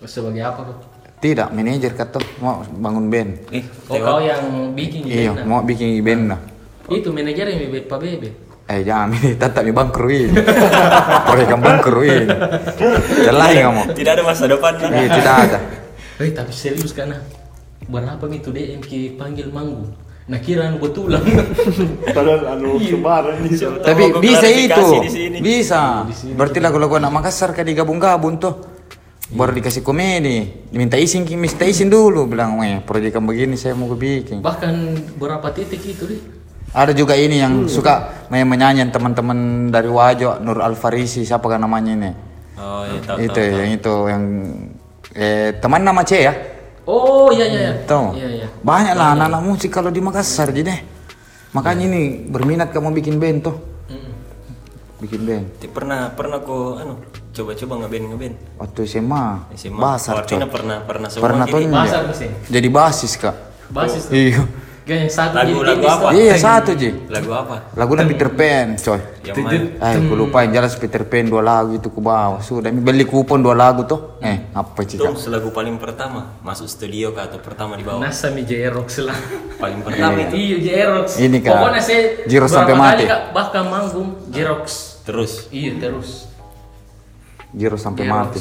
sebagai 0.00 0.40
apa 0.40 0.62
kok? 0.62 0.78
Tidak, 1.18 1.50
manajer 1.50 1.90
kata 1.92 2.18
mau 2.38 2.62
bangun 2.66 3.06
band. 3.06 3.30
Eh, 3.50 3.62
Oh 3.88 3.94
kau 3.96 4.18
yang 4.18 4.42
bikin 4.72 5.06
Iya, 5.06 5.30
band, 5.30 5.38
nah. 5.38 5.46
mau 5.48 5.60
bikin 5.60 5.98
band 5.98 6.22
lah. 6.28 6.40
Itu 6.88 7.10
manajer 7.10 7.46
yang 7.46 7.60
bebek 7.66 7.86
Pak 7.86 7.98
Bebe. 7.98 8.30
Eh 8.72 8.80
jangan 8.88 9.12
ini 9.12 9.36
tetap 9.36 9.60
di 9.60 9.72
bangkruin. 9.74 10.32
Proyek 11.28 11.48
yang 11.52 11.60
bangkruin. 11.60 12.24
Jalan 13.28 13.48
kamu. 13.52 13.82
tidak 13.92 14.12
ada 14.16 14.22
masa 14.24 14.44
depan 14.48 14.72
lah. 14.80 14.88
Iya, 14.88 15.08
tidak 15.12 15.34
ada. 15.44 15.58
Eh 16.24 16.32
tapi 16.32 16.52
serius 16.56 16.96
karena 16.96 17.20
berapa 17.84 18.24
itu 18.32 18.48
DM 18.48 18.80
ki 18.80 19.20
panggil 19.20 19.52
manggung. 19.52 19.92
Nah 20.24 20.40
kira 20.40 20.72
anu 20.72 20.80
betulan. 20.80 21.20
padahal 22.16 22.56
anu 22.56 22.80
sebaran 22.80 23.44
nih 23.44 23.60
Tapi 23.84 24.02
bisa 24.24 24.48
itu. 24.48 24.72
klarifikasi 24.72 24.96
di 25.04 25.10
sini. 25.12 25.36
Bisa. 25.44 26.08
Berarti 26.32 26.58
lagu-lagu 26.64 26.96
anak 26.96 27.12
Makassar 27.12 27.52
kan 27.52 27.68
digabung-gabung 27.68 28.40
tuh. 28.40 28.72
Baru 29.32 29.52
dikasih 29.56 29.80
komedi, 29.80 30.68
diminta 30.68 31.00
izin, 31.00 31.24
minta 31.40 31.64
izin 31.64 31.88
dulu 31.88 32.28
bilang, 32.28 32.60
"Weh, 32.60 32.84
proyek 32.84 33.16
yang 33.16 33.24
begini 33.24 33.56
saya 33.56 33.72
mau 33.72 33.88
bikin." 33.96 34.44
Bahkan 34.44 34.72
berapa 35.16 35.48
titik 35.56 35.80
itu 35.80 36.04
deh. 36.04 36.20
Ada 36.72 36.96
juga 36.96 37.12
ini 37.12 37.36
yang 37.36 37.68
suka 37.68 38.24
main 38.32 38.48
menyanyi 38.48 38.88
teman-teman 38.88 39.68
dari 39.68 39.92
Wajo, 39.92 40.40
Nur 40.40 40.56
Alfarisi, 40.64 41.20
siapa 41.20 41.44
kan 41.44 41.60
namanya 41.60 41.92
ini? 41.92 42.10
Oh, 42.56 42.88
iya 42.88 43.00
tahu 43.04 43.16
itu 43.20 43.40
tahu. 43.44 43.58
yang 43.60 43.70
itu 43.76 43.94
yang 44.08 44.24
eh, 45.12 45.48
teman 45.60 45.84
nama 45.84 46.00
C 46.00 46.12
ya? 46.24 46.32
Oh 46.88 47.28
iya 47.28 47.44
iya 47.44 47.60
iya. 47.68 47.72
Tuh. 47.84 48.16
Iya 48.16 48.28
iya. 48.40 48.46
Banyak 48.64 48.94
lah 48.96 49.12
anak-anak 49.12 49.42
musik 49.44 49.68
kalau 49.68 49.92
di 49.92 50.00
Makassar 50.00 50.48
jadi. 50.48 50.80
Makanya 51.52 51.84
ini 51.92 52.24
berminat 52.24 52.72
kamu 52.72 52.96
bikin 52.96 53.20
band 53.20 53.38
tuh. 53.44 53.56
Mm. 53.92 54.12
Bikin 55.04 55.20
band. 55.28 55.44
Pernah 55.76 56.16
pernah 56.16 56.40
ku 56.40 56.80
anu 56.80 57.04
coba-coba 57.36 57.84
ngeband 57.84 58.04
ngeband. 58.16 58.34
Waktu 58.56 58.80
SMA, 58.88 59.24
SMA. 59.60 59.76
basar 59.76 60.24
artinya 60.24 60.48
pernah 60.48 60.80
pernah 60.88 61.08
semua 61.12 61.24
Pernah 61.28 61.44
tuh 61.44 61.60
Basar 61.68 62.00
iya. 62.00 62.08
mesin. 62.08 62.30
Jadi 62.48 62.68
basis 62.72 63.12
kak. 63.20 63.36
Basis. 63.68 64.08
Iya. 64.08 64.40
Kan 64.92 65.00
yang 65.00 65.08
satu 65.08 65.32
Lagu- 65.32 65.48
jadi 65.48 65.64
lagu 65.64 65.72
tipis 65.72 65.88
apa? 65.90 66.08
Iya 66.12 66.34
satu 66.36 66.70
Ji. 66.76 66.90
Lagu 67.08 67.30
apa? 67.32 67.56
Lagu 67.72 67.92
dan 67.96 68.04
Peter 68.04 68.28
Pan, 68.28 68.66
coy. 68.76 69.00
Yang 69.22 69.36
mana? 69.40 69.56
Eh, 69.80 69.94
aku 69.96 70.12
lupa 70.12 70.36
yang 70.44 70.52
jelas 70.52 70.76
Peter 70.76 71.02
Pan 71.02 71.24
dua 71.24 71.40
lagu 71.40 71.72
itu 71.72 71.88
ku 71.88 72.04
bawa. 72.04 72.44
Sudah, 72.44 72.68
ini 72.68 72.76
beli 72.78 73.02
kupon 73.02 73.40
dua 73.40 73.56
lagu 73.56 73.88
tuh. 73.88 74.20
Eh, 74.20 74.52
apa 74.52 74.84
Itu 74.84 75.00
cika? 75.00 75.32
lagu 75.32 75.48
paling 75.48 75.80
pertama 75.80 76.36
masuk 76.40 76.68
studio 76.68 77.10
kah 77.10 77.24
atau 77.24 77.40
pertama 77.40 77.72
di 77.74 77.82
bawah? 77.82 78.04
Nasa 78.04 78.28
mi 78.28 78.44
Jerox 78.44 79.00
lah. 79.00 79.16
Paling 79.56 79.80
pertama 79.80 80.20
itu. 80.20 80.36
Iya 80.36 80.56
Jerox. 80.60 81.16
Ini, 81.16 81.40
Kak. 81.40 81.56
Pokoknya 81.56 81.80
saya 81.80 82.00
Jerox 82.28 82.50
berapa 82.50 82.58
sampai 82.60 82.74
kali, 82.74 82.84
mati. 82.84 83.04
Kak, 83.08 83.22
bahkan 83.32 83.64
manggung 83.64 84.08
Jerox. 84.28 84.64
Terus 85.02 85.48
Iya 85.48 85.72
terus. 85.80 86.28
Giro 87.50 87.80
sampai 87.80 88.04
Jerox. 88.04 88.12
mati. 88.12 88.40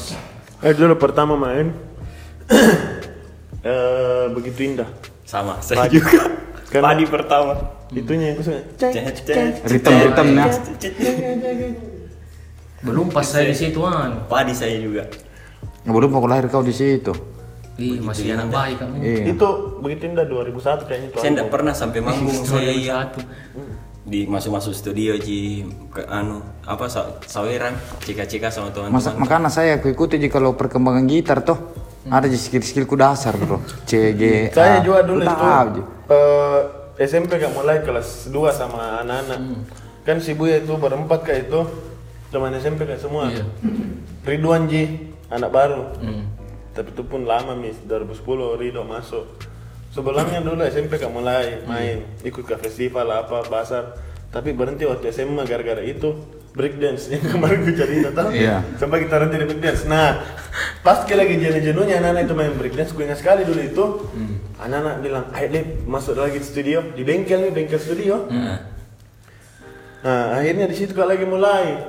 Eh 0.61 0.75
dulu 0.75 0.93
pertama 0.93 1.33
main 1.33 1.71
eh 3.63 4.25
begitu 4.29 4.59
indah. 4.65 4.89
Sama 5.31 5.55
saya 5.63 5.87
Padi. 5.87 5.95
juga. 5.95 6.19
Kan- 6.67 6.83
Padi 6.83 7.03
pertama. 7.07 7.53
Itunya 7.91 8.35
Cet, 8.39 8.79
cek. 8.79 8.91
cet. 9.23 9.63
Ritem-ritemnya. 9.63 10.45
Belum 12.83 13.07
pas 13.07 13.23
saya 13.23 13.47
di 13.47 13.55
situ 13.55 13.79
an. 13.87 14.27
Padi 14.27 14.51
saya 14.51 14.75
juga. 14.79 15.07
Nggak 15.87 15.95
belum 15.95 16.11
aku 16.19 16.27
lahir 16.27 16.45
kau 16.51 16.63
di 16.63 16.75
situ. 16.75 17.15
Iya 17.79 18.03
masih 18.03 18.35
anak 18.35 18.51
baik 18.51 18.75
kamu. 18.83 18.93
Iya. 18.99 19.23
Itu 19.31 19.47
begitu 19.79 20.11
indah 20.11 20.27
2001 20.27 20.85
kayaknya 20.85 21.07
itu. 21.09 21.17
Saya 21.17 21.29
enggak 21.33 21.49
pernah 21.49 21.73
sampai 21.73 21.99
manggung 22.03 22.43
saya 22.51 22.71
iya. 22.71 23.07
di 24.01 24.25
masuk-masuk 24.25 24.73
studio 24.73 25.13
ji 25.15 25.61
ke 25.93 26.01
anu 26.09 26.41
apa 26.65 26.89
sa 26.89 27.21
saweran 27.23 27.77
cika-cika 28.01 28.49
sama 28.49 28.73
Masa, 28.73 29.13
teman-teman. 29.13 29.13
makanya 29.21 29.49
saya 29.53 29.77
aku 29.77 29.93
ikuti 29.93 30.17
Ji 30.17 30.25
kalau 30.25 30.57
perkembangan 30.57 31.05
gitar 31.05 31.45
tuh. 32.01 32.09
Ada 32.09 32.27
skill-skillku 32.33 32.97
dasar 32.97 33.37
bro. 33.37 33.61
C, 33.85 34.13
G, 34.17 34.49
A. 34.49 34.55
Saya 34.55 34.77
juga 34.81 35.05
dulu 35.05 35.21
itu 35.21 35.29
Ji. 35.77 35.81
eh, 36.09 36.59
SMP 37.05 37.37
gak 37.37 37.53
mulai 37.53 37.81
kelas 37.81 38.29
2 38.29 38.51
sama 38.53 39.01
anak-anak. 39.05 39.39
Kan 40.01 40.17
si 40.17 40.33
Buya 40.33 40.61
itu 40.61 40.73
berempat 40.77 41.21
kayak 41.21 41.49
itu 41.49 41.61
teman 42.33 42.53
SMP 42.57 42.89
kayak 42.89 43.01
semua. 43.01 43.29
Iya. 43.29 43.45
Ridwan 44.25 44.65
Ji, 44.65 45.13
anak 45.29 45.49
baru. 45.53 45.93
Hmm. 46.01 46.25
Tapi 46.71 46.89
itu 46.95 47.03
pun 47.03 47.27
lama 47.27 47.53
mis 47.53 47.77
2010 47.85 48.57
Ridho 48.57 48.81
masuk. 48.87 49.27
Sebelumnya 49.91 50.39
dulu 50.39 50.63
SMP 50.63 50.95
gak 50.95 51.11
mulai 51.11 51.61
main, 51.67 52.07
ikut 52.23 52.47
ke 52.47 52.55
festival 52.57 53.11
apa 53.11 53.43
pasar. 53.45 53.99
Tapi 54.31 54.55
berhenti 54.55 54.87
waktu 54.87 55.11
SMA 55.11 55.43
gara-gara 55.43 55.83
itu 55.83 56.15
breakdance 56.51 57.07
yang 57.07 57.23
kemarin 57.23 57.63
gue 57.63 57.75
cerita 57.75 58.11
tahu. 58.11 58.35
Iya. 58.35 58.63
Sampai 58.75 59.07
kita 59.07 59.19
berhenti 59.19 59.37
di 59.39 59.47
breakdance. 59.47 59.87
Nah, 59.87 60.19
pas 60.83 61.03
kita 61.07 61.23
lagi 61.23 61.39
jenuh-jenuhnya 61.39 62.03
anak-anak 62.03 62.21
itu 62.27 62.35
main 62.35 62.53
breakdance, 62.59 62.91
gue 62.91 63.03
ingat 63.07 63.19
sekali 63.23 63.47
dulu 63.47 63.61
itu. 63.63 63.85
Anak-anak 64.59 64.95
bilang, 64.99 65.25
ayo 65.31 65.47
Lip, 65.49 65.67
masuk 65.87 66.19
lagi 66.19 66.37
di 66.37 66.47
studio, 66.47 66.83
di 66.91 67.03
bengkel 67.07 67.47
nih, 67.47 67.51
bengkel 67.55 67.79
studio. 67.79 68.27
Nah, 70.01 70.25
akhirnya 70.37 70.65
di 70.67 70.75
situ 70.75 70.91
kak 70.91 71.07
lagi 71.07 71.23
mulai. 71.23 71.87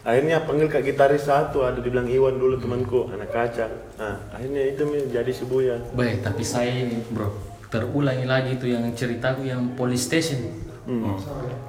Akhirnya 0.00 0.40
panggil 0.48 0.72
kak 0.72 0.80
gitaris 0.80 1.28
satu, 1.28 1.60
ada 1.60 1.76
dibilang 1.76 2.08
Iwan 2.08 2.40
dulu 2.40 2.56
temanku, 2.56 3.12
anak 3.12 3.36
kaca. 3.36 3.68
Nah, 4.00 4.16
akhirnya 4.32 4.64
itu 4.72 4.88
jadi 5.12 5.32
Buya. 5.44 5.76
Baik, 5.92 6.24
tapi 6.24 6.40
saya 6.40 6.72
ini 6.72 7.04
bro 7.12 7.52
terulangi 7.70 8.26
lagi 8.26 8.58
itu 8.58 8.66
yang 8.66 8.82
ceritaku 8.98 9.46
yang 9.46 9.78
police 9.78 10.10
station. 10.10 10.69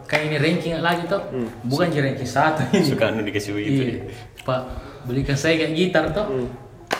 Kayak 0.09 0.23
ini 0.27 0.37
ranking 0.41 0.73
lagi 0.81 1.03
tuh, 1.07 1.21
bukan 1.63 1.87
jadi 1.93 2.11
ranking 2.11 2.27
satu 2.27 2.67
ini. 2.73 2.83
Suka 2.83 3.13
anu 3.13 3.21
dikasih 3.23 3.51
begitu. 3.55 3.81
Iya, 3.81 3.97
Pak 4.43 4.61
belikan 5.05 5.37
saya 5.37 5.57
kayak 5.57 5.73
gitar 5.73 6.05
tuh, 6.13 6.49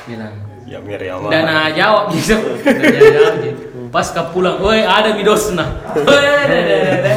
bilang. 0.09 0.33
Ya 0.61 0.77
mir 0.77 1.01
ya 1.01 1.17
Dan 1.17 1.43
nah, 1.43 1.67
jawab 1.73 2.13
gitu, 2.13 2.37
dan 2.63 2.79
dia 2.79 3.01
jawab 3.11 3.35
gitu. 3.43 3.61
Pas 3.91 4.07
ke 4.07 4.21
pulang, 4.31 4.61
woi 4.61 4.85
ada 4.85 5.11
midosna. 5.17 5.67
Woi, 5.91 6.21
ada, 6.21 6.47
ada, 6.47 6.75
ada, 6.79 6.91
ada. 6.95 7.13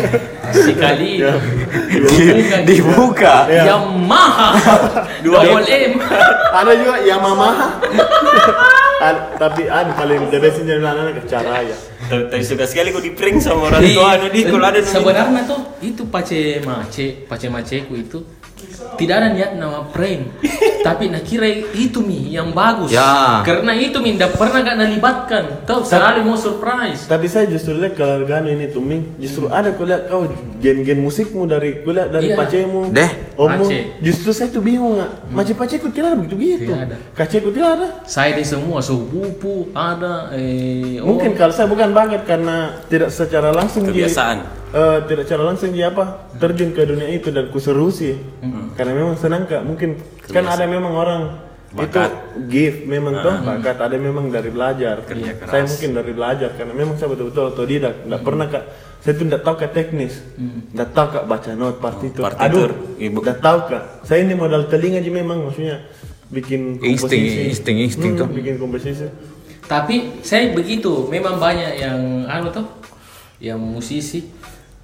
Sekali 0.50 1.22
dibuka, 1.94 2.58
Dibuka. 2.66 3.34
Yamaha, 3.46 4.48
double 5.22 5.66
M. 5.70 5.92
ada 6.58 6.72
juga 6.74 6.94
Yamaha. 7.04 7.78
Tapi 9.42 9.62
ada 9.68 9.90
paling 9.94 10.32
the 10.32 10.38
best 10.40 10.58
jadi 10.64 10.80
anak-anak 10.80 11.12
ke 11.20 11.22
Caraya. 11.28 11.76
Tapi 11.76 11.93
tapi 12.08 12.44
suka 12.44 12.64
sekali 12.68 12.92
di 13.00 13.12
prank 13.16 13.40
sama 13.40 13.72
orang 13.72 13.80
tua 13.80 14.08
anu 14.16 14.26
di 14.28 14.40
kalau 14.44 14.66
ada 14.68 14.80
sebenarnya 14.84 15.42
tuh 15.48 15.60
itu 15.80 16.02
pace 16.08 16.60
mace 16.60 17.06
pace 17.24 17.46
maceku 17.48 17.92
itu 17.96 18.18
tidak 18.94 19.14
ada 19.16 19.28
niat 19.30 19.50
nama 19.54 19.82
prank 19.84 20.38
tapi 20.80 21.08
nak 21.08 21.22
kira 21.22 21.44
itu 21.72 21.98
mi 21.98 22.28
yang 22.28 22.50
bagus 22.50 22.90
Ya. 22.90 23.40
karena 23.42 23.72
itu 23.72 23.98
mi 23.98 24.14
tidak 24.14 24.36
pernah 24.36 24.60
gak 24.60 24.76
nalibatkan 24.76 25.44
tahu 25.64 25.82
selalu 25.82 26.20
mau 26.22 26.36
surprise 26.36 27.04
Tapi 27.04 27.26
saya 27.26 27.46
justru 27.46 27.74
lihat 27.74 27.94
kalau 27.94 28.22
Gano 28.22 28.46
ini 28.46 28.68
tuh 28.68 28.80
Ming, 28.80 29.16
justru 29.16 29.48
ada 29.48 29.72
kulihat 29.72 30.06
kau 30.06 30.28
gen-gen 30.58 30.98
musikmu 30.98 31.44
dari 31.44 31.80
kulihat 31.80 32.08
dari 32.08 32.24
Iya. 32.24 32.36
pacemu, 32.36 32.80
Deh. 32.90 33.10
Pace. 33.34 33.98
Justru 33.98 34.30
saya 34.30 34.48
tuh 34.48 34.60
bingung 34.60 34.94
nggak, 34.94 35.10
macam 35.28 35.54
paceku 35.56 35.90
tidak 35.90 36.06
ada 36.06 36.16
begitu 36.16 36.34
gitu, 36.38 36.62
Tidak 36.64 36.80
ada. 36.80 36.96
kaceku 37.12 37.48
tidak 37.50 37.70
ada. 37.74 37.86
saya 38.04 38.30
di 38.32 38.44
semua 38.44 38.78
sepupu 38.78 39.68
ada 39.72 40.30
eh 40.30 41.02
oh, 41.02 41.10
Mungkin 41.10 41.34
kalau 41.34 41.50
saya 41.50 41.66
bukan 41.66 41.90
banget 41.90 42.22
karena 42.22 42.78
tidak 42.86 43.10
secara 43.10 43.50
langsung 43.50 43.82
Kebiasaan. 43.84 44.63
Eh, 44.74 44.98
tidak 45.06 45.24
secara 45.24 45.42
langsung 45.46 45.70
dia 45.70 45.88
apa 45.88 46.26
terjun 46.34 46.74
ke 46.74 46.82
dunia 46.82 47.08
itu 47.08 47.30
dan 47.30 47.48
kuserusi. 47.48 48.18
Karena 48.74 48.92
memang 48.92 49.14
senang 49.14 49.46
kak. 49.46 49.62
Mungkin 49.62 49.94
kan 50.26 50.44
ada 50.44 50.66
memang 50.66 50.92
orang 50.92 51.22
itu 51.74 51.98
gift 52.46 52.86
memang 52.86 53.18
tuh 53.18 53.34
bakat 53.42 53.78
ada 53.78 53.96
memang 53.98 54.30
dari 54.30 54.50
belajar. 54.50 55.02
Kerja 55.02 55.32
keras. 55.34 55.50
Saya 55.50 55.62
mungkin 55.66 55.90
dari 55.92 56.12
belajar 56.12 56.50
karena 56.54 56.72
memang 56.72 56.94
saya 56.94 57.08
betul-betul 57.10 57.50
otodidak. 57.50 57.94
Nggak 58.04 58.22
pernah 58.22 58.46
kak. 58.46 58.64
Saya 58.98 59.12
tuh 59.14 59.24
nggak 59.26 59.42
tahu 59.42 59.54
kak 59.58 59.70
teknis. 59.72 60.14
Nggak 60.70 60.88
tahu 60.90 61.06
kak 61.12 61.24
baca 61.26 61.50
not 61.54 61.76
partitur. 61.78 62.22
Partitur. 62.24 62.70
Aduh, 62.74 63.10
nggak 63.20 63.38
tahu 63.38 63.58
kak. 63.70 63.82
Saya 64.02 64.22
ini 64.22 64.34
modal 64.34 64.66
telinga 64.66 64.98
aja 64.98 65.10
memang 65.10 65.38
maksudnya 65.44 65.82
bikin 66.30 66.78
Insting, 66.78 67.20
komposisi. 67.20 67.40
insting, 67.46 67.76
insting 67.78 68.10
Hmm, 68.16 68.20
tuh. 68.22 68.28
Bikin 68.30 68.54
komposisi. 68.56 69.06
tapi 69.64 70.20
saya 70.20 70.52
begitu 70.52 71.08
memang 71.08 71.40
banyak 71.40 71.80
yang 71.80 71.96
anu 72.28 72.52
tuh 72.52 72.68
yang 73.40 73.56
musisi 73.56 74.28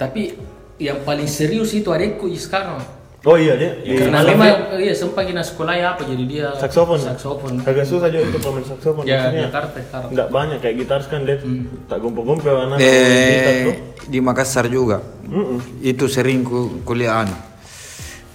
tapi 0.01 0.33
yang 0.81 1.05
paling 1.05 1.29
serius 1.29 1.77
itu 1.77 1.93
adekku 1.93 2.25
sekarang 2.33 2.81
Oh 3.21 3.37
iya 3.37 3.53
dia. 3.53 3.77
di 3.85 4.01
karena 4.01 4.25
Malang 4.25 4.33
memang 4.33 4.49
dia 4.73 4.81
iya 4.81 4.95
sempat 4.97 5.29
kena 5.29 5.45
sekolah 5.45 5.77
ya 5.77 5.93
apa 5.93 6.09
jadi 6.09 6.25
dia 6.25 6.57
saksofon. 6.57 6.97
saksofon 6.97 7.53
Agak 7.69 7.85
susah 7.85 8.09
juga 8.09 8.33
itu 8.33 8.39
pemain 8.41 8.65
saksofon. 8.65 9.05
ya. 9.05 9.29
Jakarta 9.29 9.77
sekarang 9.77 10.09
Nggak 10.09 10.29
banyak 10.33 10.59
kayak 10.65 10.75
gitaris 10.81 11.05
kan 11.05 11.21
dia 11.29 11.37
tak 11.85 12.01
gompel-gompel 12.01 12.57
anak 12.57 12.81
gitar 12.81 13.53
tuh. 13.61 13.75
Eh, 13.77 13.77
di 14.09 14.19
Makassar 14.25 14.73
juga. 14.73 15.05
Mm-mm. 15.29 15.85
Itu 15.85 16.09
sering 16.09 16.49
ku 16.49 16.81
kuliah 16.81 17.21
anu. 17.21 17.37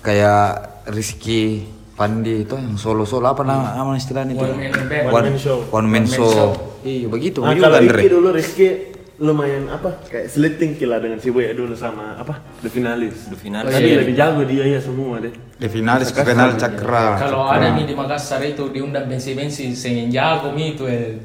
Kayak 0.05 0.69
Rizky 0.93 1.65
Pandi 1.97 2.45
itu 2.45 2.53
yang 2.53 2.77
solo-solo 2.77 3.25
apa 3.25 3.41
nama 3.41 3.73
nama 3.81 3.97
istilahnya 3.97 4.37
itu? 4.37 4.45
One 4.45 4.69
man 4.69 4.85
band. 4.85 5.05
One 5.09 5.25
man 5.25 5.37
show. 5.41 5.57
One 5.73 5.87
man 5.89 6.05
show. 6.05 6.53
Iya 6.85 7.09
begitu. 7.09 7.41
Nah, 7.41 7.57
kalau. 7.57 7.81
Rizky 7.81 8.07
dulu 8.13 8.29
Rizky 8.29 8.67
lumayan 9.15 9.71
apa 9.71 9.95
kayak 10.11 10.27
seliting 10.27 10.75
kila 10.75 10.99
dengan 10.99 11.23
si 11.23 11.31
Boya 11.31 11.55
dulu 11.55 11.71
sama 11.71 12.19
apa 12.19 12.43
the 12.59 12.67
finalis. 12.67 13.31
The 13.31 13.39
final. 13.39 13.63
Tapi 13.63 13.87
iya. 13.87 13.99
lebih 14.03 14.15
jago 14.15 14.43
dia 14.43 14.65
ya 14.67 14.79
semua 14.83 15.23
deh. 15.23 15.31
Di 15.55 15.67
finalis 15.71 16.11
ke 16.11 16.19
final 16.19 16.59
cakra. 16.59 17.19
Kalau 17.23 17.47
ada 17.47 17.71
nih 17.71 17.87
di 17.87 17.95
Makassar 17.95 18.43
itu 18.43 18.67
diundang 18.67 19.07
bensi-bensi 19.07 19.71
sengen 19.71 20.11
jago 20.11 20.51
mi 20.51 20.75
itu 20.75 20.83
eh. 20.87 21.15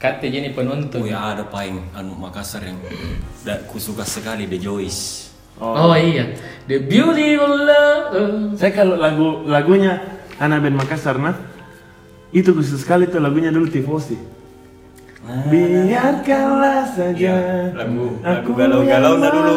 Kata 0.00 0.26
jadi 0.26 0.50
penonton. 0.50 0.98
Oh 0.98 1.06
ya 1.06 1.36
ada 1.36 1.46
paling 1.46 1.78
anu 1.94 2.16
Makassar 2.18 2.64
yang 2.64 2.80
da, 3.46 3.60
ku 3.70 3.78
suka 3.78 4.02
sekali 4.02 4.50
The 4.50 4.58
Joyce. 4.58 5.30
Oh, 5.62 5.94
iya. 5.94 6.26
The 6.66 6.82
Beautiful 6.82 7.54
Love. 7.62 8.58
Saya 8.58 8.72
kalau 8.74 8.98
lagu 8.98 9.46
lagunya 9.46 10.00
anak 10.42 10.66
band 10.66 10.76
Makassar 10.80 11.22
nah 11.22 11.38
itu 12.32 12.50
khusus 12.50 12.82
sekali 12.82 13.06
tuh 13.06 13.20
lagunya 13.20 13.52
dulu 13.52 13.68
Tifosi. 13.68 14.41
Biarkanlah 15.22 16.82
saja 16.88 17.14
Iya, 17.14 17.36
lagu- 17.72 18.18
lagu 18.18 18.42
aku 18.42 18.50
galau-galau 18.52 19.14
nah 19.16 19.30
dulu. 19.30 19.56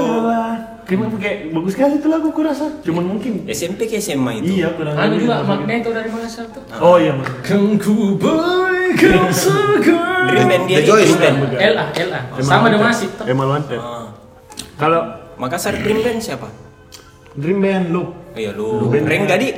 Kenapa 0.86 1.18
kayak 1.18 1.50
bagus 1.50 1.74
sekali 1.74 1.98
tuh 1.98 2.14
lagu 2.14 2.30
kurasa. 2.30 2.70
Cuman 2.86 3.02
mungkin 3.08 3.42
SMP 3.50 3.90
ke 3.90 3.98
SMA 3.98 4.38
itu. 4.38 4.62
iya 4.62 4.70
kurang 4.70 4.94
Anu 4.94 5.18
juga 5.18 5.42
Magneto 5.42 5.90
dari 5.90 6.14
Makassar 6.14 6.46
tuh. 6.54 6.62
Oh 6.78 7.02
iya 7.02 7.18
mas. 7.18 7.26
Kan 7.42 7.82
ku 7.82 8.14
berikan 8.14 9.34
segar. 9.34 10.30
Dream 10.30 10.46
Band 10.46 10.64
dia 10.70 10.86
Band. 10.86 11.38
LA, 11.58 11.86
LA. 11.90 12.22
Sama 12.38 12.70
dengan 12.70 12.94
Masih 12.94 13.10
tuh. 13.18 13.26
Emal 13.26 13.50
Wanted. 13.50 13.82
Ah, 13.82 14.14
Kalau 14.78 15.02
Makassar 15.36 15.74
Dream 15.74 16.06
Band 16.06 16.22
siapa? 16.22 16.54
Dream 17.34 17.58
Band 17.58 17.90
Loop. 17.90 18.10
Oh 18.14 18.38
iya 18.38 18.54
lu. 18.54 18.94
Rengga 18.94 19.42
di. 19.42 19.50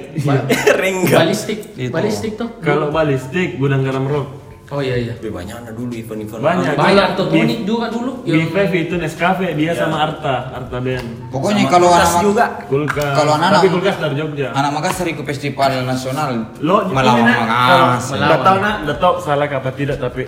Rengga. 0.72 1.16
Balistik, 1.20 1.76
balistik 1.92 2.40
tuh. 2.40 2.56
Kalau 2.64 2.88
balistik 2.88 3.60
Gudang 3.60 3.84
Garam 3.84 4.08
Rock. 4.08 4.47
Oh 4.68 4.84
iya 4.84 5.00
iya. 5.00 5.14
Lebih 5.16 5.32
banyak 5.32 5.56
ada 5.58 5.72
dulu 5.72 5.96
event-event. 5.96 6.44
Banyak. 6.44 6.76
Banyak 6.76 7.08
tuh 7.16 7.26
Tony 7.32 7.64
juga 7.64 7.88
dulu. 7.88 8.20
Di 8.22 8.52
Five 8.52 8.74
itu 8.76 9.00
Nescafe 9.00 9.56
dia 9.56 9.72
sama 9.72 10.04
Arta, 10.04 10.52
Arta 10.52 10.78
Band. 10.84 11.32
Pokoknya 11.32 11.64
Sama 11.64 11.72
kalau 11.72 11.88
anak 11.90 12.14
juga. 12.20 12.46
Kulkas. 12.68 13.14
Kalau 13.16 13.32
anak-anak- 13.34 13.62
Tapi 13.64 13.68
Kulkas 13.72 13.96
dari 13.96 14.16
Jogja. 14.20 14.48
anak 14.52 14.72
Makassar 14.76 15.08
ikut 15.08 15.24
festival 15.24 15.72
nasional 15.88 16.30
Lo 16.60 16.84
melawan 16.86 17.24
Makassar. 17.24 18.20
Nggak 18.20 18.40
tahu 18.44 18.58
nak, 18.60 18.76
nggak 18.84 18.98
tahu 19.00 19.14
salah 19.24 19.48
apa 19.48 19.70
tidak 19.72 19.98
tapi 19.98 20.24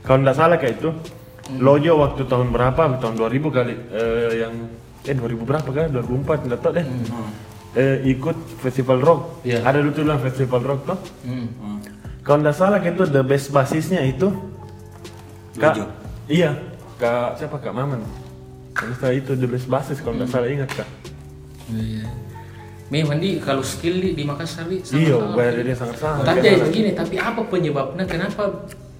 kalau 0.00 0.18
nggak 0.20 0.36
salah 0.36 0.56
kayak 0.60 0.76
itu 0.76 0.90
Lojo 1.56 1.92
waktu 1.98 2.22
tahun 2.28 2.52
berapa? 2.52 2.82
Tahun 3.00 3.14
2000 3.16 3.48
kali 3.48 3.74
eh, 3.90 4.44
yang 4.44 4.54
eh 5.02 5.16
2000 5.16 5.40
berapa 5.42 5.66
kan? 5.66 5.88
2004 5.88 6.46
enggak 6.46 6.60
tahu 6.60 6.72
deh. 6.76 6.86
Eh, 7.72 7.96
ikut 8.04 8.36
festival 8.60 8.98
rock. 9.00 9.20
Iya. 9.40 9.64
Ada 9.64 9.80
dulu 9.80 9.90
tuh 9.90 10.02
bilang 10.04 10.20
festival 10.20 10.60
rock 10.60 10.80
tuh. 10.84 10.98
Hmm. 11.24 11.48
Kalau 12.30 12.46
nggak 12.46 12.54
salah 12.54 12.78
itu 12.78 13.02
the 13.10 13.26
best 13.26 13.50
basisnya 13.50 14.06
itu 14.06 14.30
Kak, 15.58 15.82
iya, 16.30 16.54
Kak 16.94 17.34
siapa 17.42 17.58
Kak 17.58 17.74
Maman? 17.74 18.06
Kalau 18.70 18.94
saya 19.02 19.18
itu 19.18 19.34
the 19.34 19.50
best 19.50 19.66
basis 19.66 19.98
kalau 19.98 20.14
nggak 20.14 20.30
salah 20.30 20.46
ingat 20.46 20.70
Kak. 20.70 20.86
Iya. 21.74 22.06
Memang 22.86 23.18
di 23.18 23.42
kalau 23.42 23.66
skill 23.66 23.98
di, 23.98 24.14
di 24.14 24.22
Makassar 24.22 24.70
di 24.70 24.78
Iya, 24.78 25.18
bayar 25.34 25.58
dia 25.58 25.74
sangat-sangat. 25.74 26.22
Tapi 26.22 26.38
Dia 26.38 26.46
ya 26.46 26.50
sangat- 26.54 26.66
begini, 26.70 26.90
tapi 26.94 27.14
apa 27.18 27.40
penyebabnya? 27.50 28.06
Kenapa 28.06 28.42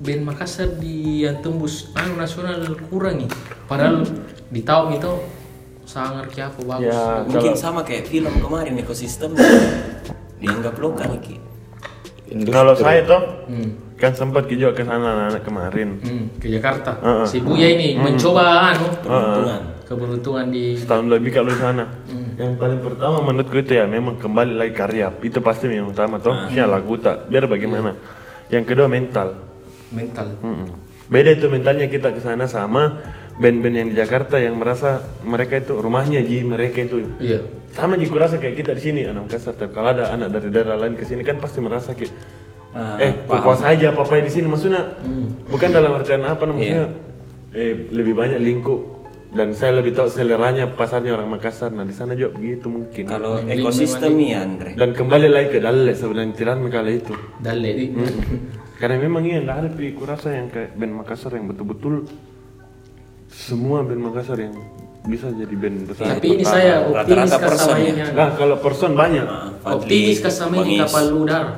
band 0.02 0.22
Makassar 0.26 0.74
di 0.82 1.22
yang 1.22 1.38
tembus 1.38 1.94
anu 1.94 2.18
nasional 2.18 2.66
kurang 2.90 3.22
nih? 3.22 3.30
Padahal 3.70 4.10
di 4.50 4.60
tahun 4.66 4.98
itu 4.98 5.12
sangat 5.86 6.34
apa 6.34 6.58
bagus. 6.66 6.82
Ya, 6.82 7.22
Mungkin 7.30 7.54
kalau 7.54 7.62
sama 7.62 7.86
kayak 7.86 8.10
film 8.10 8.34
kemarin 8.42 8.74
ekosistem 8.74 9.38
dianggap 10.42 10.74
lokal 10.82 11.14
Ki. 12.30 12.48
kalau 12.48 12.72
saya 12.72 13.02
tuh 13.02 13.20
Hmm. 13.46 13.70
kan 13.94 14.12
sempat 14.12 14.46
juga 14.46 14.70
ke 14.70 14.80
sana 14.80 15.02
anak-anak 15.04 15.42
kemarin. 15.42 15.88
Hmm, 15.98 16.24
ke 16.38 16.46
Jakarta. 16.48 16.96
Heeh. 16.96 17.26
Si 17.26 17.38
Buya 17.38 17.68
ini 17.68 17.94
mencoba 17.94 18.70
anu 18.70 18.86
Keuntungan. 18.96 19.62
keberuntungan 19.82 20.46
di 20.48 20.78
Setahun 20.78 21.06
lebih 21.06 21.30
kalau 21.32 21.50
di 21.50 21.58
sana. 21.58 21.84
Yang 22.34 22.56
paling 22.56 22.80
pertama 22.80 23.20
menurutku 23.20 23.58
itu 23.58 23.72
ya 23.74 23.84
memang 23.84 24.16
kembali 24.16 24.54
lagi 24.54 24.72
karya. 24.72 25.12
Itu 25.20 25.38
pasti 25.40 25.66
yang 25.66 25.90
utama 25.90 26.16
toh. 26.16 26.32
Maksudnya 26.32 26.64
lagu 26.64 26.94
tak. 26.96 27.26
Biar 27.26 27.44
bagaimana. 27.44 27.92
Yang 28.48 28.64
kedua 28.66 28.86
mental. 28.86 29.34
mental. 29.90 30.38
Mm-mm. 30.40 30.70
Beda 31.06 31.34
itu 31.34 31.50
mentalnya 31.50 31.84
kita 31.84 32.14
ke 32.14 32.22
sana 32.22 32.46
sama 32.46 33.02
band-band 33.36 33.74
yang 33.74 33.88
di 33.90 33.96
Jakarta 33.96 34.38
yang 34.38 34.54
merasa 34.54 35.02
mereka 35.20 35.58
itu 35.58 35.74
rumahnya 35.74 36.22
ji 36.22 36.46
mereka 36.46 36.80
itu 36.80 37.02
Iya. 37.18 37.42
Sama 37.80 37.96
ji 37.96 38.06
kurasa 38.06 38.36
kayak 38.36 38.56
kita 38.60 38.72
di 38.76 38.82
sini 38.84 39.00
anak 39.08 39.26
Makassar 39.32 39.56
tapi 39.56 39.72
kalau 39.72 39.96
ada 39.96 40.12
anak 40.12 40.28
dari 40.36 40.48
daerah 40.52 40.76
lain 40.76 40.94
ke 40.94 41.08
sini 41.08 41.24
kan 41.24 41.40
pasti 41.40 41.58
merasa 41.64 41.96
kayak 41.96 42.12
Ah, 42.70 43.02
eh 43.02 43.10
puas 43.26 43.58
aja 43.66 43.90
apa 43.90 44.06
apa 44.06 44.22
di 44.22 44.30
sini? 44.30 44.46
Maksudnya 44.46 44.94
bukan 45.50 45.68
dalam 45.74 45.90
artian 45.90 46.22
apa 46.22 46.46
namanya 46.46 46.86
eh 47.50 47.90
lebih 47.90 48.14
banyak 48.14 48.38
lingkup. 48.38 49.02
Dan 49.30 49.54
saya 49.54 49.78
lebih 49.78 49.94
tahu 49.94 50.10
seleranya 50.10 50.70
pasarnya 50.74 51.14
orang 51.14 51.30
Makassar. 51.34 51.70
Nah 51.70 51.86
di 51.86 51.94
sana 51.94 52.14
juga 52.14 52.34
begitu 52.34 52.66
mungkin. 52.70 53.10
Kalau 53.10 53.42
ekosistem 53.46 54.18
nih 54.18 54.30
Andre. 54.38 54.70
dan 54.74 54.90
kembali 54.94 55.26
lagi 55.30 55.48
ke 55.54 55.58
Dalle 55.62 55.94
sebenarnya 55.94 56.34
tiran 56.34 56.62
kali 56.66 56.92
itu. 56.98 57.14
Dalle 57.42 57.70
di. 57.74 57.86
karena 58.80 58.96
memang 58.96 59.22
iya 59.28 59.44
nggak 59.44 59.56
ada 59.60 59.68
kurasa 59.92 60.32
yang 60.32 60.48
kayak 60.48 60.72
band 60.78 60.94
Makassar 60.94 61.36
yang 61.36 61.46
betul-betul 61.50 62.06
semua 63.28 63.82
band 63.82 64.02
Makassar 64.02 64.38
yang 64.40 64.54
bisa 65.06 65.32
jadi 65.32 65.54
band 65.56 65.88
besar. 65.88 66.04
Tapi 66.16 66.26
ini 66.36 66.44
saya 66.44 66.84
optimis 66.84 67.32
Rata-rata 67.32 67.36
ke 67.40 67.46
person 67.48 67.68
sama 67.72 67.80
ya. 67.80 67.88
ini. 67.88 68.00
Nah, 68.12 68.28
kalau 68.36 68.56
person 68.60 68.90
banyak. 68.92 69.26
Optimis 69.64 70.18
ke 70.20 70.30
sama 70.32 70.54
ini 70.60 70.76
Bangis. 70.76 70.80
kapal 70.92 71.06
udara. 71.16 71.52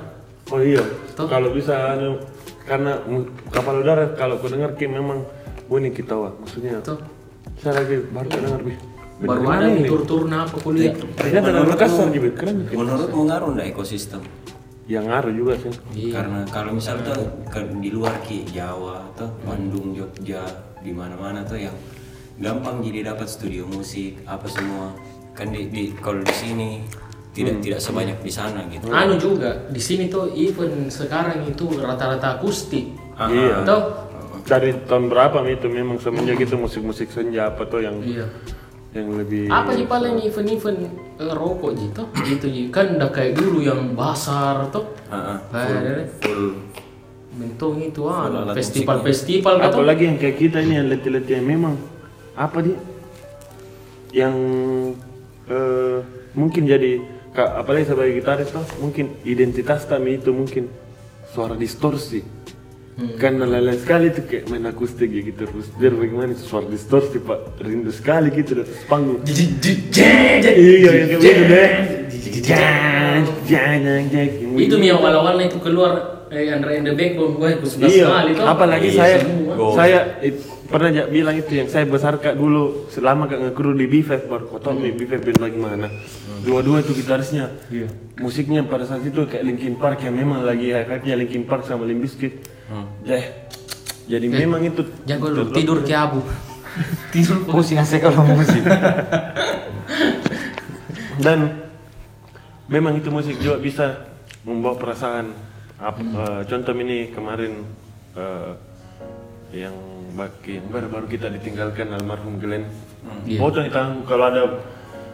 Oh 0.51 0.61
iya. 0.63 0.85
Kalau 1.17 1.49
bisa 1.51 1.75
anu, 1.97 2.23
karena 2.67 2.93
kapal 3.51 3.75
udara 3.83 4.05
kalau 4.15 4.39
aku 4.39 4.47
dengar 4.51 4.75
Ki 4.79 4.87
memang 4.87 5.27
unik 5.67 5.93
kita 6.03 6.15
wah. 6.15 6.33
Maksudnya 6.39 6.79
Tuh. 6.85 6.99
saya 7.59 7.83
lagi 7.83 7.97
baru 8.11 8.29
dengar 8.31 8.61
bi. 8.63 8.75
Baru 9.23 9.47
ada 9.47 9.71
nih 9.71 9.87
tur-tur 9.87 10.27
apa 10.27 10.57
kuliah. 10.59 10.95
Ternyata 11.15 11.49
dari 11.55 11.67
Makassar 11.71 12.09
juga 12.11 12.31
keren. 12.35 12.67
Menurutmu 12.67 13.23
ngaruh 13.31 13.49
nggak 13.55 13.67
ekosistem? 13.71 14.23
Yang 14.91 15.05
ngaruh 15.15 15.33
juga 15.35 15.53
sih. 15.63 15.73
Iya. 15.95 16.13
Karena 16.19 16.39
kalau 16.51 16.75
misal 16.75 16.99
tuh 17.07 17.31
di 17.79 17.91
luar 17.95 18.19
ki 18.27 18.51
Jawa 18.51 19.15
atau 19.15 19.31
Bandung, 19.47 19.95
Jogja, 19.95 20.43
di 20.83 20.91
mana-mana 20.91 21.47
tuh 21.47 21.55
yang 21.55 21.75
gampang 22.41 22.81
jadi 22.81 23.13
dapat 23.13 23.29
studio 23.29 23.69
musik 23.69 24.21
apa 24.25 24.49
semua 24.49 24.97
kan 25.33 25.49
di, 25.49 25.69
di 25.69 25.85
kalau 25.97 26.21
di 26.21 26.35
sini 26.37 26.71
tidak 27.33 27.65
tidak 27.65 27.81
sebanyak 27.81 28.19
di 28.21 28.33
sana 28.33 28.61
gitu. 28.69 28.93
Anu 28.93 29.17
juga 29.17 29.65
di 29.73 29.81
sini 29.81 30.13
tuh 30.13 30.29
even 30.37 30.93
sekarang 30.93 31.49
itu 31.49 31.65
rata-rata 31.81 32.37
akustik. 32.37 32.93
Iya. 33.17 33.65
Atau 33.65 33.79
Dari 34.43 34.75
tahun 34.91 35.07
berapa 35.07 35.39
Mi, 35.39 35.55
itu 35.55 35.71
memang 35.71 36.03
semenjak 36.03 36.35
itu 36.43 36.59
musik-musik 36.59 37.15
senja 37.15 37.55
apa 37.55 37.63
tuh 37.63 37.79
yang 37.79 38.03
iya. 38.03 38.27
yang 38.91 39.15
lebih 39.15 39.47
Apa 39.47 39.71
sih 39.79 39.87
paling 39.87 40.19
event-event 40.19 40.83
eh, 41.23 41.31
rokok 41.31 41.73
gitu? 41.79 42.03
Gitu 42.27 42.47
kan 42.75 42.99
udah 42.99 43.15
kayak 43.15 43.39
dulu 43.39 43.63
yang 43.63 43.95
basar 43.95 44.67
tuh. 44.75 44.91
Full 46.27 46.73
bentuk 47.33 47.81
itu 47.81 48.05
ah 48.13 48.29
alat 48.29 48.53
festival-festival 48.53 49.57
gitu. 49.57 49.69
apalagi 49.73 50.03
yang 50.05 50.19
kayak 50.21 50.37
kita 50.37 50.59
ini 50.61 50.75
yang 50.77 50.89
letih-letih 50.93 51.41
memang 51.41 51.81
apa 52.33 52.59
dia 52.61 52.79
yang 54.13 54.37
eh, 55.49 55.99
mungkin 56.33 56.65
jadi 56.65 57.01
ka- 57.33 57.61
apalagi 57.61 57.89
sebagai 57.89 58.21
gitaris 58.21 58.49
tuh 58.49 58.65
mungkin 58.79 59.17
identitas 59.25 59.85
kami 59.85 60.17
itu 60.17 60.33
mungkin 60.33 60.69
suara 61.33 61.57
distorsi. 61.57 62.21
Karena 63.17 63.49
lain 63.49 63.81
sekali 63.81 64.13
tuh 64.13 64.29
kayak 64.29 64.53
main 64.53 64.69
akustik 64.69 65.09
ya 65.09 65.25
gitu 65.25 65.49
terus 65.49 65.73
biar 65.73 65.97
bagaimana 65.97 66.37
itu 66.37 66.45
suara 66.45 66.69
distorsi 66.69 67.25
pak? 67.25 67.57
Rindu 67.57 67.89
sekali 67.89 68.29
gitu 68.31 68.53
di 68.53 68.61
atas 68.61 68.85
panggung. 68.85 69.25
Iya 70.53 70.91
yang 70.93 71.09
kayak 71.09 71.25
gitu 71.25 71.43
deh. 71.49 71.69
Itu 74.61 74.77
mi 74.77 74.93
awal-awalnya 74.93 75.49
itu 75.49 75.57
keluar 75.59 76.22
eh, 76.33 76.49
Andre 76.51 76.73
and 76.75 76.87
the 76.87 76.95
Backbone 76.95 77.37
gue 77.37 77.49
itu 77.53 77.67
suka 77.69 77.87
iya, 77.87 78.07
sekali 78.07 78.31
tuh. 78.33 78.47
apalagi 78.47 78.89
Iya, 78.89 78.97
saya 78.97 79.17
semua. 79.21 79.55
saya 79.75 79.99
it- 80.21 80.43
pernah 80.65 80.89
ja- 80.91 81.05
bilang 81.07 81.37
itu 81.37 81.53
yang 81.53 81.69
saya 81.69 81.85
besar 81.85 82.17
kak 82.17 82.33
dulu 82.33 82.89
selama 82.89 83.29
kak 83.29 83.37
ngekru 83.39 83.73
di 83.73 83.85
B5 83.85 84.25
baru 84.25 84.45
kau 84.47 84.57
tahu 84.57 84.81
nih 84.81 84.93
B5 84.95 85.13
band 85.21 85.39
bagaimana 85.39 85.87
dua-dua 86.41 86.81
itu 86.81 86.93
gitarisnya. 86.95 87.53
Musiknya 88.17 88.65
pada 88.65 88.83
saat 88.83 89.03
itu 89.03 89.23
kayak 89.23 89.45
Linkin 89.45 89.77
Park 89.77 90.01
yang 90.01 90.15
memang 90.15 90.41
lagi 90.41 90.73
hype-nya 90.73 91.15
Linkin 91.15 91.45
Park 91.45 91.63
sama 91.63 91.85
Limp 91.85 92.01
Bizkit. 92.01 92.49
Deh 93.03 93.25
jadi 94.03 94.27
memang 94.27 94.65
itu 94.65 94.83
Jago 95.05 95.29
lu 95.29 95.53
tidur 95.53 95.85
ke 95.85 95.93
abu. 95.93 96.25
tidur 97.13 97.45
Pusing 97.45 97.79
saya 97.79 98.01
kalau 98.03 98.25
musik. 98.25 98.65
dan 101.19 101.69
memang 102.67 102.97
itu 102.97 103.13
musik 103.13 103.37
juga 103.37 103.57
bisa 103.59 103.87
membawa 104.43 104.75
perasaan 104.75 105.37
Ap- 105.83 105.99
eh, 105.99 106.41
contoh 106.47 106.73
ini 106.79 107.11
kemarin 107.11 107.67
eh, 108.15 108.53
yang 109.53 109.75
baki 110.15 110.63
yang 110.63 110.67
baru-baru 110.71 111.07
kita 111.09 111.27
ditinggalkan 111.29 111.91
almarhum 111.91 112.39
Glenn 112.39 112.65
Iya. 113.27 113.43
potong 113.43 113.67
di 113.67 113.73
tanganku 113.75 114.07
kalau 114.07 114.31
ada 114.31 114.43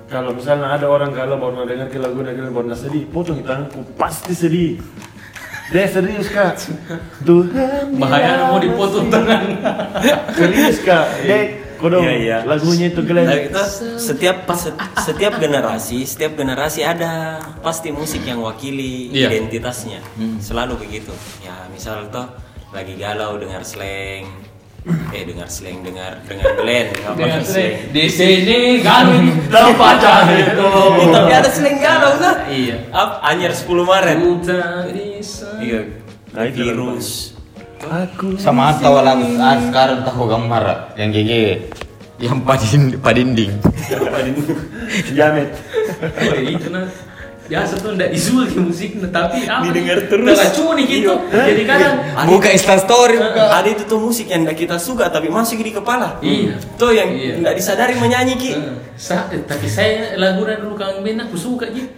kalau 0.09 0.31
misalnya 0.37 0.76
ada 0.76 0.87
orang 0.87 1.16
kalau 1.16 1.40
baru 1.40 1.64
dengar 1.64 1.88
ke 1.88 1.96
lagu 1.96 2.20
Glenn 2.20 2.52
baru 2.52 2.76
sedih 2.76 3.09
potong 3.09 3.40
di 3.40 3.44
tanganku 3.44 3.81
pasti 3.96 4.37
sedih 4.37 4.76
Deh 5.68 5.85
serius 5.85 6.33
kak 6.33 6.64
Tuhan 7.28 7.92
bahaya 8.00 8.48
mau 8.48 8.57
dipotong 8.57 9.12
tangan. 9.12 9.42
Serius 10.33 10.81
kak 10.81 11.04
Deh 11.22 11.61
kodong 11.78 12.02
Iya, 12.02 12.14
iya. 12.14 12.36
lagunya 12.42 12.86
itu 12.88 13.00
Glenn 13.00 13.24
Nah, 13.24 13.38
kita 13.40 13.62
setiap 13.96 14.44
se- 14.52 14.74
setiap 15.00 15.38
generasi, 15.38 16.02
setiap 16.02 16.34
generasi 16.34 16.82
ada 16.82 17.38
pasti 17.58 17.88
musik 17.90 18.22
yang 18.22 18.42
wakili 18.42 19.08
Iya. 19.08 19.30
identitasnya. 19.30 20.02
Selalu 20.38 20.74
begitu. 20.78 21.14
Ya, 21.40 21.54
misal 21.68 22.06
toh 22.08 22.26
lagi 22.68 22.94
galau 22.94 23.38
dengar 23.38 23.62
slang, 23.62 24.28
eh 25.08 25.22
dengar 25.22 25.46
slang, 25.46 25.80
dengar 25.80 26.20
dengar 26.22 26.52
Glenn, 26.54 26.92
apa 27.00 27.40
slang. 27.40 27.88
Di 27.88 28.04
sini 28.06 28.58
kami 28.80 29.18
tempat 29.46 29.96
itu. 30.28 30.68
Eh, 30.98 31.08
tapi 31.08 31.32
ada 31.32 31.48
slang 31.48 31.78
galau 31.78 32.12
tuh. 32.16 32.34
Iya. 32.46 32.76
Up, 32.90 33.22
Anyer 33.22 33.54
10 33.54 33.64
Maret. 33.82 34.18
Iya. 35.58 35.80
Nah, 36.28 36.44
itu 36.44 36.60
virus. 36.60 37.38
Aku 37.78 38.34
Sama 38.36 38.74
tahu 38.74 38.98
lagu 38.98 39.22
ah, 39.38 39.54
sekarang 39.60 40.02
tahu 40.02 40.26
gambar 40.26 40.92
yang 40.94 41.08
GG 41.08 41.32
yang 42.18 42.42
padin 42.42 42.98
padinding. 42.98 43.54
Jamet 45.14 45.54
Oh, 45.98 46.34
itu 46.36 46.68
nah. 46.68 46.84
Biasa 47.48 47.80
tuh 47.80 47.96
ndak 47.96 48.12
ke 48.12 48.60
musik 48.60 49.00
tapi 49.08 49.48
apa? 49.48 49.64
Didengar 49.64 50.04
terus. 50.04 50.36
Teracuni 50.36 50.84
gitu. 50.84 51.16
Jadi 51.32 51.62
kadang 51.64 51.94
Buka 52.28 52.52
Insta 52.52 52.76
story 52.76 53.16
buka. 53.16 53.40
Ada 53.56 53.68
itu 53.72 53.82
tuh 53.88 53.96
musik 53.96 54.28
yang 54.28 54.44
nggak 54.44 54.58
kita 54.58 54.76
suka 54.76 55.08
tapi 55.08 55.32
masuk 55.32 55.56
di 55.58 55.72
kepala. 55.72 56.20
Iya. 56.20 56.60
Tuh 56.76 56.92
yang 56.92 57.08
Iya. 57.08 57.40
nggak 57.40 57.54
disadari 57.56 57.96
menyanyi 57.96 58.36
ki. 58.36 58.52
Sa 59.00 59.32
eh, 59.32 59.40
tapi 59.48 59.64
saya 59.64 60.12
lagu 60.18 60.44
dulu 60.44 60.76
kangen 60.76 61.00
band 61.00 61.24
aku 61.24 61.40
suka 61.40 61.72
gitu. 61.72 61.88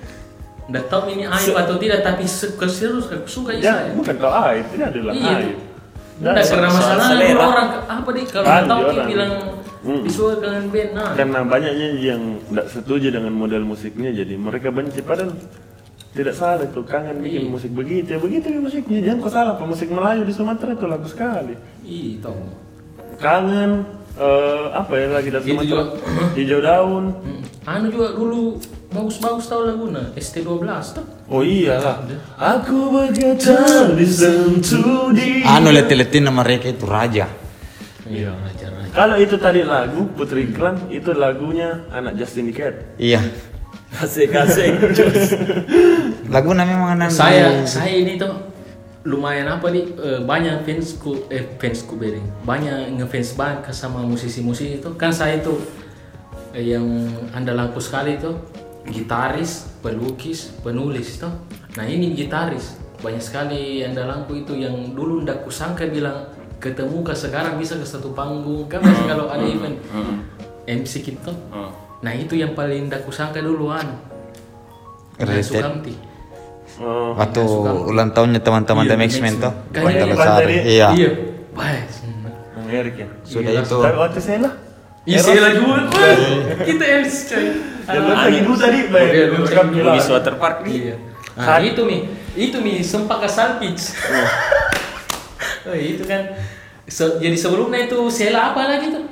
Nggak 0.71 0.87
tahu 0.87 1.11
ini 1.11 1.27
aib 1.27 1.55
atau 1.57 1.75
tidak 1.83 2.07
tapi 2.07 2.23
se- 2.23 2.55
serius 2.71 3.11
aku 3.11 3.27
suka 3.27 3.51
ya 3.51 3.59
Ya, 3.59 3.75
saya. 3.75 3.91
bukan 3.91 4.15
kalau 4.23 4.35
aib, 4.47 4.65
tidak 4.71 4.87
adalah 4.95 5.13
Iya. 5.19 5.33
aib. 5.35 5.57
Nggak 6.21 6.35
se- 6.39 6.53
karena 6.53 6.69
soal 6.69 6.77
masalah 6.77 7.07
selera. 7.09 7.41
orang 7.43 7.69
apa 7.83 8.09
deh 8.13 8.25
kalau 8.27 8.47
Kan, 8.47 8.63
tahu 8.67 8.81
dia 8.87 9.05
bilang 9.07 9.33
Hmm. 9.81 10.03
disuka 10.05 10.35
kangen 10.39 10.67
band 10.69 10.91
nah. 10.93 11.11
Karena 11.15 11.39
banyaknya 11.43 11.89
yang 11.97 12.23
tidak 12.45 12.67
setuju 12.69 13.07
dengan 13.09 13.33
model 13.33 13.63
musiknya, 13.65 14.13
jadi 14.13 14.37
mereka 14.37 14.69
benci. 14.69 15.01
Padahal 15.01 15.33
tidak 16.11 16.35
salah 16.35 16.61
itu 16.61 16.81
kangen 16.83 17.17
bikin 17.19 17.43
Iya. 17.43 17.49
musik 17.49 17.71
begitu 17.71 18.09
ya 18.09 18.19
begitu 18.19 18.47
ya 18.47 18.59
musiknya 18.59 18.99
jangan 19.01 19.19
kau 19.21 19.31
salah 19.31 19.55
pemusik 19.55 19.89
Melayu 19.89 20.23
di 20.23 20.35
Sumatera 20.35 20.75
itu 20.75 20.85
lagu 20.85 21.07
sekali 21.07 21.55
Ih, 21.81 22.19
tahu. 22.19 22.35
kangen 23.17 23.87
eh, 24.17 24.65
apa 24.75 24.93
ya 24.93 25.07
lagi 25.13 25.31
dari 25.31 25.45
Sumatera 25.47 25.83
hijau 26.35 26.61
daun 26.61 27.05
Hmm. 27.15 27.41
Anu 27.63 27.87
juga 27.89 28.09
dulu 28.13 28.59
bagus-bagus 28.91 29.47
tau 29.47 29.63
laguna 29.63 30.11
ST12 30.19 30.67
tuh. 30.99 31.07
oh 31.31 31.43
iyalah 31.47 32.03
aku 32.35 32.91
bergetar 32.91 33.95
di 33.95 34.07
sentuh 34.07 35.15
di 35.15 35.47
Anu 35.47 35.71
leti-leti 35.71 36.19
nama 36.19 36.43
mereka 36.43 36.67
itu 36.69 36.85
raja. 36.91 37.31
Iya, 38.11 38.35
ajar 38.35 38.71
aja. 38.75 38.91
kalau 38.91 39.17
itu 39.23 39.39
tadi 39.39 39.63
lagu 39.63 40.11
Putri 40.19 40.51
Iklan 40.51 40.91
itu 40.91 41.15
lagunya 41.15 41.87
anak 41.95 42.19
Justin 42.19 42.51
Cat 42.51 42.99
Iya. 42.99 43.23
Asik 43.91 44.31
asik. 44.31 44.71
Lagu 46.35 46.55
namanya 46.55 46.79
memang 46.79 46.91
anak 46.95 47.11
Saya 47.11 47.67
saya 47.67 47.91
ini 47.91 48.15
tuh 48.15 48.31
lumayan 49.03 49.51
apa 49.51 49.67
nih 49.73 49.83
eh, 49.99 50.21
banyak 50.23 50.63
fansku 50.63 51.27
eh 51.33 51.57
fansku 51.57 51.97
bering 51.97 52.23
banyak 52.45 53.01
ngefans 53.01 53.33
banget 53.33 53.73
sama 53.73 54.05
musisi-musisi 54.05 54.77
itu 54.79 54.91
kan 54.95 55.09
saya 55.09 55.41
itu 55.41 55.57
eh, 56.53 56.77
yang 56.77 56.85
andalanku 57.33 57.81
sekali 57.81 58.21
tuh 58.21 58.37
gitaris 58.89 59.69
pelukis 59.85 60.55
penulis 60.65 61.21
tuh 61.21 61.33
nah 61.77 61.85
ini 61.85 62.17
gitaris. 62.17 62.77
Banyak 63.01 63.23
sekali 63.25 63.81
andalanku 63.81 64.37
itu 64.37 64.57
yang 64.57 64.93
dulu 64.93 65.25
ndak 65.25 65.45
kusangka 65.45 65.89
bilang 65.89 66.29
ketemu 66.61 67.01
ke 67.01 67.17
sekarang 67.17 67.57
bisa 67.57 67.77
ke 67.81 67.87
satu 67.89 68.13
panggung. 68.13 68.69
Kan 68.69 68.85
masih 68.85 69.05
kalau 69.09 69.27
ada 69.33 69.45
event. 69.45 69.77
MC 70.69 71.03
gitu 71.03 71.33
nah 72.01 72.17
itu 72.17 72.33
yang 72.33 72.57
paling 72.57 72.89
ndak 72.89 73.05
kusangka 73.05 73.45
duluan. 73.45 73.85
Related. 75.21 75.61
Sukamti. 75.61 75.95
Oh. 76.81 77.13
Waktu 77.13 77.45
ulang 77.93 78.09
tahunnya 78.17 78.41
teman-teman 78.41 78.89
Iya, 78.89 78.97
The 78.97 79.81
ini, 79.85 80.09
Lestari. 80.09 80.57
Bang, 80.57 80.65
Iya. 80.65 80.89
Iya. 80.97 81.11
Baik. 81.53 82.97
Ya? 82.97 83.09
Sudah 83.27 83.51
Iya, 83.53 83.61
itu. 83.67 83.79
tapi 83.83 83.99
waktu 83.99 84.21
saya 84.23 84.39
lah. 84.47 84.55
Iya, 85.05 85.19
saya 85.21 85.41
lagi 85.43 85.59
buat. 85.61 85.85
Kita 86.65 86.85
MC 87.05 87.29
coy. 87.91 87.99
yang 87.99 88.07
lagi 88.09 88.39
tadi 88.55 88.79
lu 89.27 89.37
rekam 89.43 89.67
cek 89.67 89.75
gila. 89.75 89.93
Di 89.93 90.01
water 90.07 90.35
park 90.37 90.57
nih. 90.63 90.73
Iya. 90.75 90.97
Nah, 91.35 91.59
itu 91.61 91.83
nih. 91.85 92.01
Itu 92.31 92.57
nih 92.61 92.79
sempak 92.81 93.19
ke 93.23 93.29
Salpits. 93.29 93.85
Oh, 95.61 95.77
itu 95.77 96.01
kan 96.09 96.25
Se- 96.89 97.21
jadi 97.21 97.37
sebelumnya 97.37 97.85
itu 97.85 97.95
Sela 98.09 98.51
apa 98.51 98.67
lagi 98.67 98.91
tuh? 98.91 99.05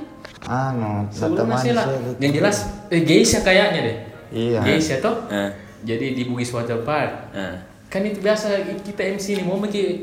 Anu, 0.42 1.04
satu 1.06 1.36
Sebelumnya. 1.36 1.60
Sela. 1.60 1.82
Yang 2.18 2.32
jelas 2.34 2.56
eh, 2.88 3.02
Geisha 3.04 3.38
kayaknya 3.44 3.80
deh. 3.84 3.96
Iya. 4.32 4.60
Geisha 4.64 4.96
toh. 4.98 5.28
Ah, 5.28 5.52
Jadi 5.84 6.16
di 6.16 6.26
Bugis 6.26 6.50
Water 6.50 6.82
Park. 6.82 7.30
ah. 7.30 7.54
Kan 7.86 8.02
itu 8.02 8.18
biasa 8.18 8.50
kita 8.82 9.00
MC 9.06 9.38
nih 9.38 9.44
mau 9.44 9.60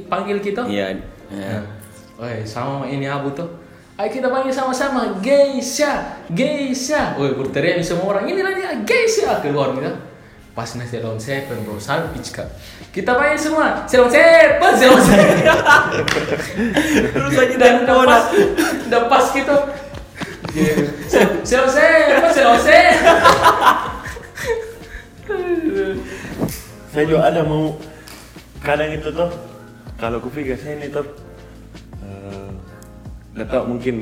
panggil 0.08 0.38
kita. 0.40 0.64
Iya. 0.66 0.96
ah. 1.34 1.66
Oh, 2.16 2.30
sama 2.46 2.88
ini 2.88 3.10
Abu 3.10 3.34
tuh. 3.34 3.50
Ayo 3.95 4.12
kita 4.12 4.27
panggil 4.27 4.51
sama-sama 4.51 5.23
Geisha, 5.23 6.19
Geisha. 6.27 7.15
Woi, 7.15 7.31
berteriak 7.31 7.79
nih 7.79 7.88
semua 7.88 8.12
orang. 8.12 8.27
Ini 8.27 8.43
dia 8.43 8.71
Geisha 8.84 9.39
keluar 9.39 9.71
kita. 9.71 9.95
Pas 10.51 10.67
nasi 10.75 10.99
Salon 10.99 11.15
Seven 11.15 11.63
bro, 11.63 11.79
salpich 11.79 12.36
kak. 12.36 12.47
Kita 12.91 13.15
panggil 13.15 13.39
semua 13.39 13.88
Salon 13.88 14.12
Seven, 14.12 14.60
Salon 14.60 14.99
Seven. 14.99 15.36
Terus 17.15 17.34
lagi 17.39 17.55
dan 17.55 17.88
udah 17.88 17.95
pas, 18.03 18.23
udah 18.84 19.01
pas 19.08 19.25
gitu. 19.31 19.58
Salon 21.47 21.71
Seven, 21.71 22.19
Salon 22.36 22.60
Seven. 22.60 22.95
saya 26.91 27.03
juga 27.12 27.27
ada 27.27 27.43
mau 27.43 27.75
kadang 28.60 28.91
itu 28.91 29.08
tuh 29.12 29.27
kalau 29.99 30.19
aku 30.19 30.31
pikir 30.31 30.55
saya 30.55 30.79
ini 30.79 30.88
tuh 30.91 31.03
nggak 33.36 33.48
tahu 33.48 33.63
mungkin 33.67 33.95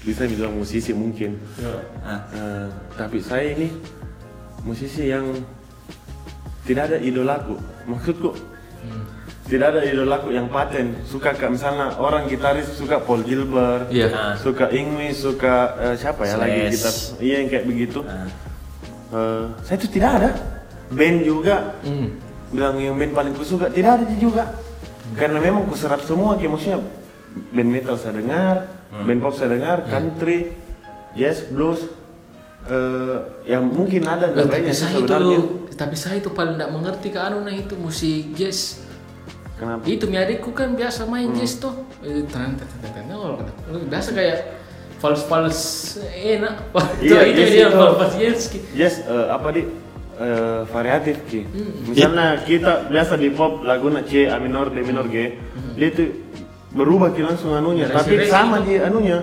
bisa 0.00 0.24
bilang 0.24 0.56
musisi 0.56 0.90
mungkin. 0.90 1.36
Eh, 1.60 2.66
tapi 2.96 3.20
saya 3.20 3.52
ini 3.52 3.68
musisi 4.60 5.06
yang 5.06 5.28
tidak 6.64 6.88
ada 6.88 6.98
idolaku 6.98 7.56
maksudku 7.84 8.32
tidak 9.44 9.72
ada 9.72 9.80
idolaku 9.82 10.28
yang 10.28 10.44
paten 10.46 10.92
suka 11.04 11.32
kayak 11.32 11.56
misalnya 11.56 11.96
orang 11.96 12.28
gitaris 12.28 12.68
suka 12.70 13.00
Paul 13.00 13.24
Gilbert 13.24 13.88
Iya. 13.88 14.08
Ah. 14.12 14.34
suka 14.36 14.68
Ingwi 14.68 15.08
suka 15.10 15.54
eh, 15.80 15.94
siapa 15.96 16.24
ya 16.24 16.36
lagi 16.36 16.60
Slash. 16.68 16.72
gitar 16.74 16.94
iya 17.18 17.34
yang 17.40 17.48
kayak 17.48 17.64
begitu 17.64 18.00
Ah. 18.04 18.28
Eh, 19.08 19.44
saya 19.62 19.76
itu 19.76 19.88
tidak 19.88 20.10
ada 20.20 20.30
band 20.90 21.18
juga 21.22 21.56
Hmm. 21.80 22.08
bilang 22.48 22.76
yang 22.76 22.92
band 22.94 23.12
paling 23.14 23.32
kusuka 23.32 23.68
tidak 23.68 24.00
ada 24.00 24.04
juga 24.16 24.44
karena 25.16 25.40
memang 25.40 25.64
kuserap 25.64 26.04
semua 26.04 26.36
kayak 26.36 26.52
maksudnya 26.52 26.80
band 27.48 27.70
metal 27.72 27.96
saya 27.96 28.20
dengar 28.20 28.68
band 28.90 29.20
pop 29.20 29.32
saya 29.32 29.48
dengar 29.52 29.84
country 29.84 30.52
yes 31.12 31.44
blues 31.48 31.84
eh 32.66 33.18
yang 33.46 33.64
mungkin 33.64 34.04
ada 34.04 34.28
lainnya 34.28 34.72
sih 34.72 34.84
saya 34.84 34.98
sebenarnya 34.98 35.38
itu, 35.38 35.44
tapi 35.72 35.94
saya 35.94 36.16
itu 36.18 36.28
paling 36.28 36.56
tidak 36.56 36.70
mengerti 36.70 37.08
ke 37.08 37.18
anu 37.18 37.40
nah 37.40 37.54
itu 37.54 37.74
musik 37.74 38.34
jazz. 38.34 38.82
kenapa 39.54 39.82
Itu 39.84 40.04
mi 40.04 40.16
adikku 40.16 40.52
kan 40.52 40.74
biasa 40.74 41.04
main 41.04 41.32
jazz 41.32 41.56
tuh. 41.56 41.72
Eh, 42.00 42.22
Biasa 43.88 44.08
kayak 44.12 44.38
fals 44.98 45.22
fals 45.24 45.60
enak. 46.12 46.54
Iya, 47.00 47.20
itu 47.24 47.38
jazz 47.38 47.50
dia 47.50 47.66
itu. 47.66 47.76
fals 47.76 47.94
fals 47.96 48.14
jazz. 48.16 48.40
yes 48.74 48.94
eh, 49.02 49.26
apa 49.30 49.48
di 49.50 49.62
eh, 50.18 50.60
variatif 50.66 51.16
ki 51.24 51.40
Hmm. 51.46 51.72
misalnya 51.86 52.26
kita 52.42 52.72
biasa 52.86 53.14
di 53.14 53.28
pop 53.30 53.62
laguna 53.62 54.02
C 54.02 54.26
A 54.26 54.36
minor 54.36 54.68
D 54.68 54.82
minor 54.82 55.06
G 55.06 55.38
dia 55.72 55.86
itu 55.88 56.04
berubah 56.70 57.10
ki 57.10 57.22
langsung 57.22 57.52
anunya 57.52 57.84
Dari 57.84 57.96
tapi 57.96 58.12
si 58.18 58.26
sama 58.26 58.60
di 58.60 58.76
anunya 58.76 59.22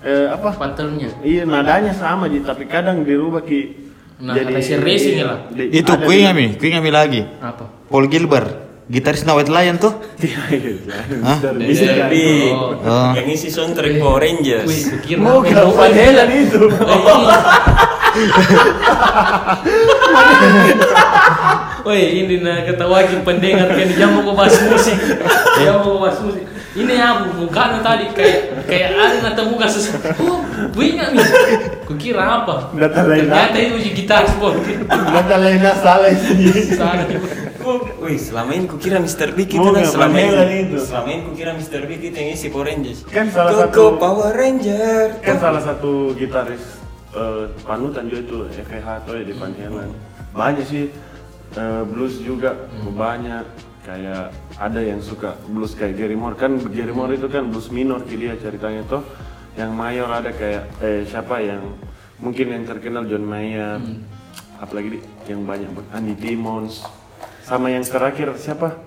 eh, 0.00 0.26
apa 0.28 0.48
Patternnya. 0.52 1.08
Iya 1.20 1.44
nadanya 1.44 1.92
sama 1.92 2.26
ji, 2.26 2.40
tapi 2.40 2.64
kadang 2.64 3.02
dirubah 3.02 3.40
ki 3.40 3.80
Nah, 4.18 4.34
ada 4.34 4.58
si 4.58 4.74
racing 4.76 5.14
ya 5.18 5.24
lah. 5.26 5.38
di- 5.50 5.68
Itu 5.72 5.90
ada 5.90 5.98
ku 5.98 6.08
di- 6.08 6.20
ingat 6.20 6.32
mi, 6.32 6.46
ku 6.54 6.62
ingat 6.62 6.78
mi 6.78 6.90
lagi. 6.90 7.26
Apa? 7.42 7.66
Paul 7.90 8.06
Gilbert, 8.06 8.54
gitaris 8.86 9.24
White 9.24 9.48
Lion 9.48 9.76
tuh. 9.76 9.90
Hah? 9.90 11.38
Mr. 11.42 11.58
Big. 11.58 11.66
Mr. 11.74 12.06
Big. 12.06 12.52
Oh. 12.54 13.10
Yang 13.18 13.26
isi 13.34 13.48
soundtrack 13.50 13.98
Power 13.98 14.22
Rangers. 14.22 14.70
Mau 15.18 15.42
yang- 15.42 15.74
Van 15.74 15.90
Halen 15.90 16.28
itu. 16.38 16.60
Eh, 16.70 17.02
ini. 17.02 17.26
Woi, 21.82 21.98
ini 22.14 22.38
nah 22.38 22.62
ketawakin 22.62 23.26
pendengar 23.26 23.66
kan 23.66 23.90
jangan 23.90 24.22
mau 24.22 24.38
bahas 24.38 24.54
musik. 24.62 24.94
Jangan 25.58 25.82
mau 25.82 25.98
bahas 25.98 26.14
musik. 26.22 26.46
Ini 26.72 26.94
aku 27.04 27.44
mukanya 27.44 27.84
tadi 27.84 28.08
kayak 28.16 28.64
kayak 28.64 28.88
ada 28.96 29.16
nata 29.20 29.42
muka 29.44 29.68
sesuatu. 29.68 30.08
Oh, 30.24 30.40
ingat 30.80 31.12
nih. 31.12 31.28
Kukira 31.84 32.42
apa? 32.42 32.72
Data 32.72 33.04
lain 33.04 33.28
Ternyata 33.28 33.58
itu 33.60 33.76
si 33.84 33.90
gitar 33.92 34.24
sport. 34.24 34.56
Nggak 34.88 35.36
lain 35.36 35.60
salah 35.84 36.08
ini. 36.08 36.48
Salah. 36.72 37.04
Wih, 38.02 38.18
selama 38.18 38.50
ini 38.58 38.66
kukira 38.66 38.98
Mr. 38.98 39.36
Big 39.38 39.52
itu 39.52 39.62
kan 39.62 39.84
selama 39.86 40.18
ini. 40.18 40.66
itu? 40.66 40.76
Selama 40.82 41.08
ini 41.12 41.22
kukira 41.30 41.52
Mr. 41.54 41.80
Big 41.86 42.00
itu 42.02 42.16
yang 42.16 42.30
isi 42.34 42.46
Power 42.50 42.66
Rangers. 42.66 42.98
Kan 43.06 43.26
salah 43.30 43.52
Koko 43.52 43.62
satu- 43.68 43.98
Power 44.00 44.32
Ranger. 44.34 45.04
Kan 45.22 45.36
salah 45.38 45.62
satu 45.62 46.16
gitaris 46.16 46.64
eh, 47.12 47.44
panutan 47.62 48.08
juga 48.08 48.20
itu 48.24 48.36
FH 48.64 48.86
atau 49.04 49.12
ya 49.14 49.22
di 49.28 49.34
Halen. 49.36 49.92
Banyak 50.32 50.64
sih 50.66 50.88
eh, 51.54 51.82
blues 51.86 52.18
juga 52.18 52.56
banyak 52.82 53.44
kayak 53.86 54.34
ada 54.62 54.78
yang 54.78 55.02
suka 55.02 55.34
blues 55.50 55.74
kayak 55.74 55.98
Gary 55.98 56.14
Moore. 56.14 56.38
Kan 56.38 56.62
Gary 56.70 56.94
Moore 56.94 57.18
itu 57.18 57.26
kan 57.26 57.50
blues 57.50 57.66
minor 57.74 58.06
ki 58.06 58.14
dia 58.14 58.38
ceritanya 58.38 58.86
tuh. 58.86 59.02
Yang 59.58 59.70
mayor 59.74 60.08
ada 60.08 60.30
kayak 60.30 60.64
eh 60.78 61.02
siapa 61.02 61.42
yang 61.42 61.74
mungkin 62.22 62.54
yang 62.54 62.64
terkenal 62.64 63.02
John 63.10 63.26
Mayer. 63.26 63.82
Apalagi 64.62 64.94
di, 64.94 64.98
yang 65.26 65.42
banyak 65.42 65.66
Andy 65.90 66.14
Timmons 66.14 66.86
sama 67.42 67.74
yang 67.74 67.82
terakhir 67.82 68.30
siapa? 68.38 68.78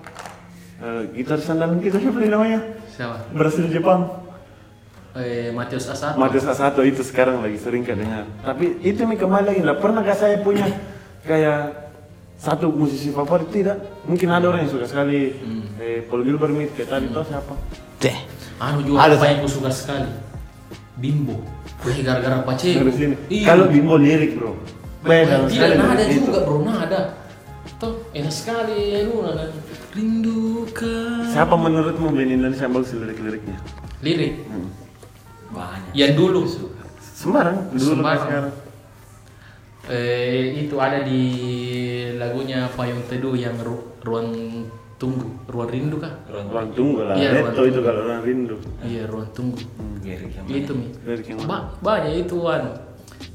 Eh, 0.80 1.12
gitar 1.12 1.36
sandalan 1.44 1.76
kita 1.84 2.00
siapa 2.00 2.16
namanya? 2.24 2.60
Siapa? 2.88 3.28
berasal 3.36 3.68
Jepang. 3.68 4.08
Eh, 5.16 5.52
Matius 5.52 5.88
Asato. 5.88 6.16
Matius 6.16 6.48
Asato 6.48 6.80
itu 6.80 7.04
sekarang 7.04 7.44
lagi 7.44 7.60
sering 7.60 7.84
kan 7.84 7.96
dengar. 7.96 8.24
Tapi 8.40 8.80
itu 8.80 9.04
nih 9.04 9.16
kembali 9.20 9.44
lagi, 9.44 9.60
nggak 9.64 9.80
pernah 9.80 10.00
gak 10.04 10.16
saya 10.16 10.36
punya 10.40 10.68
kayak 11.24 11.85
satu 12.36 12.68
musisi 12.70 13.10
favorit 13.10 13.48
tidak. 13.50 14.04
Mungkin 14.04 14.28
ada 14.28 14.46
orang 14.52 14.68
yang 14.68 14.72
suka 14.72 14.86
sekali 14.86 15.32
eh, 15.80 16.04
Paul 16.06 16.22
Gilbert 16.22 16.52
kayak 16.76 16.88
tadi 16.88 17.06
tuh 17.08 17.24
siapa? 17.24 17.54
Teh. 17.98 18.16
Anu 18.56 18.80
juga 18.84 19.04
Ada, 19.04 19.14
apa 19.20 19.26
yang 19.28 19.38
ku 19.44 19.48
suka 19.48 19.68
sekali. 19.72 20.08
Bimbo. 20.96 21.36
Wih, 21.84 22.00
gara-gara 22.00 22.40
sini. 22.96 23.14
Iya. 23.28 23.52
Kalau 23.52 23.68
Bimbo 23.68 24.00
lirik 24.00 24.40
bro, 24.40 24.56
beda 25.04 25.44
Tidak 25.44 25.76
sekali 25.76 25.76
dari 25.76 26.14
itu. 26.16 26.24
juga 26.24 26.40
bro, 26.48 26.64
nada. 26.64 27.00
Tuh, 27.76 28.08
enak 28.16 28.32
sekali 28.32 28.96
ya 28.96 29.04
lu 29.04 29.20
nada. 29.20 29.52
Rindukan. 29.92 31.28
Siapa 31.28 31.52
menurutmu 31.52 32.16
band 32.16 32.32
Indonesia 32.32 32.64
yang 32.64 32.74
bagus 32.80 32.96
lirik-liriknya? 32.96 33.58
Lirik. 34.00 34.34
Banyak. 35.52 35.92
Yang 35.92 36.12
dulu. 36.16 36.40
Sembarang, 37.16 37.56
dulu 37.76 37.92
Sembarang. 38.00 38.24
sekarang. 38.24 38.52
Eh, 39.86 40.66
itu 40.66 40.74
ada 40.76 40.98
di 41.00 41.22
lagunya 42.18 42.66
Payung 42.74 43.06
Teduh 43.06 43.38
yang 43.38 43.54
ru- 43.62 43.94
ruang 44.02 44.34
tunggu 44.96 45.28
ruang 45.46 45.68
rindu 45.68 46.00
kah? 46.00 46.10
Ruang 46.26 46.72
tunggu 46.72 47.04
lah. 47.04 47.14
Iya, 47.14 47.28
Neto 47.38 47.54
ruang 47.54 47.70
itu 47.70 47.80
kalau 47.84 48.00
orang 48.02 48.22
rindu. 48.24 48.56
iya 48.82 49.02
ruang 49.06 49.28
tunggu. 49.30 49.62
Yang 50.02 50.32
itu 50.48 50.72
mi. 50.74 50.86
Ba 51.46 51.70
banyak 51.78 52.26
itu 52.26 52.36
anu. 52.48 52.72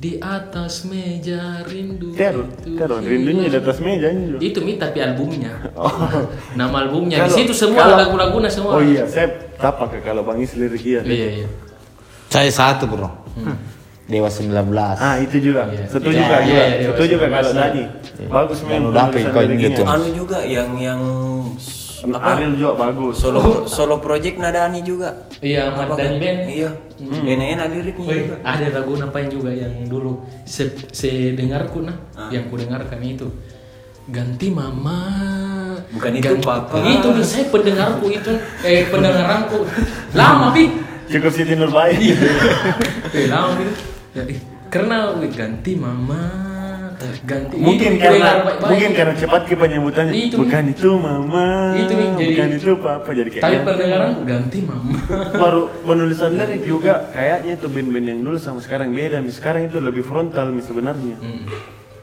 Di 0.02 0.18
atas 0.18 0.89
meja 0.89 1.62
rindu 1.62 2.10
Terus, 2.18 2.49
itu 2.66 2.74
terus 2.74 3.02
rindunya 3.06 3.45
di 3.47 3.58
atas 3.62 3.78
meja 3.78 4.10
ini. 4.10 4.34
itu 4.41 4.58
mi 4.66 4.74
tapi 4.76 4.97
albumnya. 4.97 5.54
Nama 6.60 6.76
albumnya. 6.84 7.22
Di 7.22 7.30
Kalau- 7.30 7.38
situ 7.38 7.54
semua 7.54 7.86
lagu-lagunya 7.95 8.49
semua. 8.49 8.76
Oh 8.76 8.84
iya, 8.84 9.06
saya 9.06 9.30
tapak 9.62 9.93
ke 9.93 9.97
kalau 10.02 10.26
Bang 10.26 10.41
lirik 10.41 10.82
iya. 10.82 11.02
iya 11.06 11.28
iya. 11.45 11.47
Saya 12.28 12.49
satu 12.49 12.89
bro. 12.89 13.10
Dewa 14.06 14.28
19. 14.28 14.72
Ah 14.97 15.16
itu 15.18 15.38
juga. 15.39 15.68
Iya. 15.68 15.86
Setuju 15.88 16.20
kak 16.20 16.41
iya, 16.41 16.47
juga. 16.47 16.64
iya, 16.66 16.88
Setuju 16.89 17.16
iya. 17.16 17.28
kalau 17.28 17.52
tadi. 17.54 17.84
Bagus 18.22 18.58
Yang 18.60 18.70
memang 18.70 18.89
udah 18.89 19.06
liriknya. 19.10 19.56
gitu. 19.64 19.82
anu 19.84 20.08
juga 20.14 20.39
yang 20.43 20.70
yang 20.76 21.02
apa 22.02 22.34
Ariel 22.34 22.58
juga 22.58 22.74
bagus. 22.76 23.14
solo 23.14 23.39
solo 23.78 24.02
project 24.02 24.41
Nadani 24.41 24.82
juga 24.82 25.30
iya 25.38 25.70
Ahmad 25.70 25.93
Dhani 25.93 26.02
kan? 26.02 26.18
Band 26.18 26.39
iya 26.49 26.70
enak-enak 26.97 27.68
liriknya 27.70 28.06
Woi, 28.10 28.18
juga 28.20 28.36
ada 28.41 28.66
lagu 28.74 28.91
napain 28.97 29.30
juga 29.30 29.54
yang 29.54 29.86
dulu 29.86 30.18
se, 30.41 30.66
se 30.89 31.38
dengarku 31.38 31.86
nah 31.86 31.93
Ah. 32.18 32.34
yang 32.34 32.49
ku 32.49 32.58
dengarkan 32.58 32.97
itu 33.02 33.30
ganti 34.10 34.49
mama 34.49 34.97
Bukan 35.93 36.12
itu, 36.16 36.34
Papa. 36.41 36.82
itu 36.82 37.06
nih, 37.06 37.22
saya 37.22 37.45
pendengarku 37.54 38.06
itu 38.08 38.34
eh 38.64 38.89
pendengaranku 38.89 39.62
lama 40.14 40.49
pi 40.49 40.74
Cukup 41.06 41.30
Siti 41.30 41.54
Nurbaik. 41.54 42.02
eh, 43.12 43.28
lama 43.28 43.52
gitu 43.60 43.91
ya, 44.16 44.24
karena 44.72 44.97
ganti 45.32 45.72
mama 45.76 46.24
ganti 47.26 47.57
mungkin 47.57 47.97
itu 47.97 48.01
karena 48.01 48.18
dengar 48.22 48.38
baik-baik. 48.45 48.70
mungkin 48.70 48.89
karena 48.93 49.14
cepat 49.18 49.41
ke 49.49 49.55
penyebutannya. 49.57 50.14
Itu. 50.14 50.36
bukan 50.38 50.64
itu 50.70 50.89
mama. 51.01 51.47
Itu 51.74 51.93
nih, 51.97 52.07
jadi- 52.14 52.30
bukan 52.30 52.47
itu 52.53 52.70
papa 52.78 53.09
jadi 53.09 53.30
tapi 53.32 53.41
kayak 53.41 53.62
pendengaran 53.66 54.12
ganti 54.22 54.59
mama 54.62 54.97
baru 55.41 55.62
penulisan 55.82 56.32
lirik 56.38 56.62
juga 56.62 57.09
kayaknya 57.09 57.57
itu 57.57 57.68
band-band 57.68 58.05
yang 58.05 58.20
dulu 58.22 58.38
sama 58.38 58.59
sekarang 58.62 58.93
beda. 58.93 59.18
Sekarang 59.34 59.66
itu 59.66 59.82
lebih 59.82 60.05
frontal 60.05 60.53
mis 60.53 60.66
sebenarnya. 60.70 61.18
Hmm. 61.18 61.43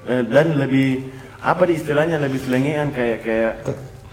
Eh, 0.08 0.22
dan 0.26 0.58
lebih 0.58 1.14
apa 1.38 1.62
di 1.70 1.78
istilahnya 1.78 2.18
lebih 2.18 2.42
selengean 2.42 2.90
kayak 2.90 3.18
kayak 3.22 3.52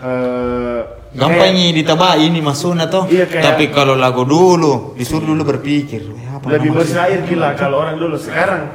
eh 0.02 0.80
Gampang 1.16 1.48
kayak- 1.48 1.56
nih 1.56 1.68
ditabai 1.72 2.28
ini 2.28 2.44
masuknya 2.44 2.92
toh. 2.92 3.08
Iya, 3.08 3.24
kayak- 3.24 3.56
Tapi 3.56 3.72
kalau 3.72 3.96
lagu 3.96 4.28
dulu 4.28 4.92
disuruh 5.00 5.24
dulu 5.24 5.48
berpikir. 5.48 6.04
"Eh, 6.04 6.28
apa 6.28 6.44
lebih 6.52 6.76
bersair 6.76 7.24
gila 7.24 7.56
kalau 7.56 7.80
orang 7.80 7.96
dulu. 7.96 8.20
Sekarang 8.20 8.68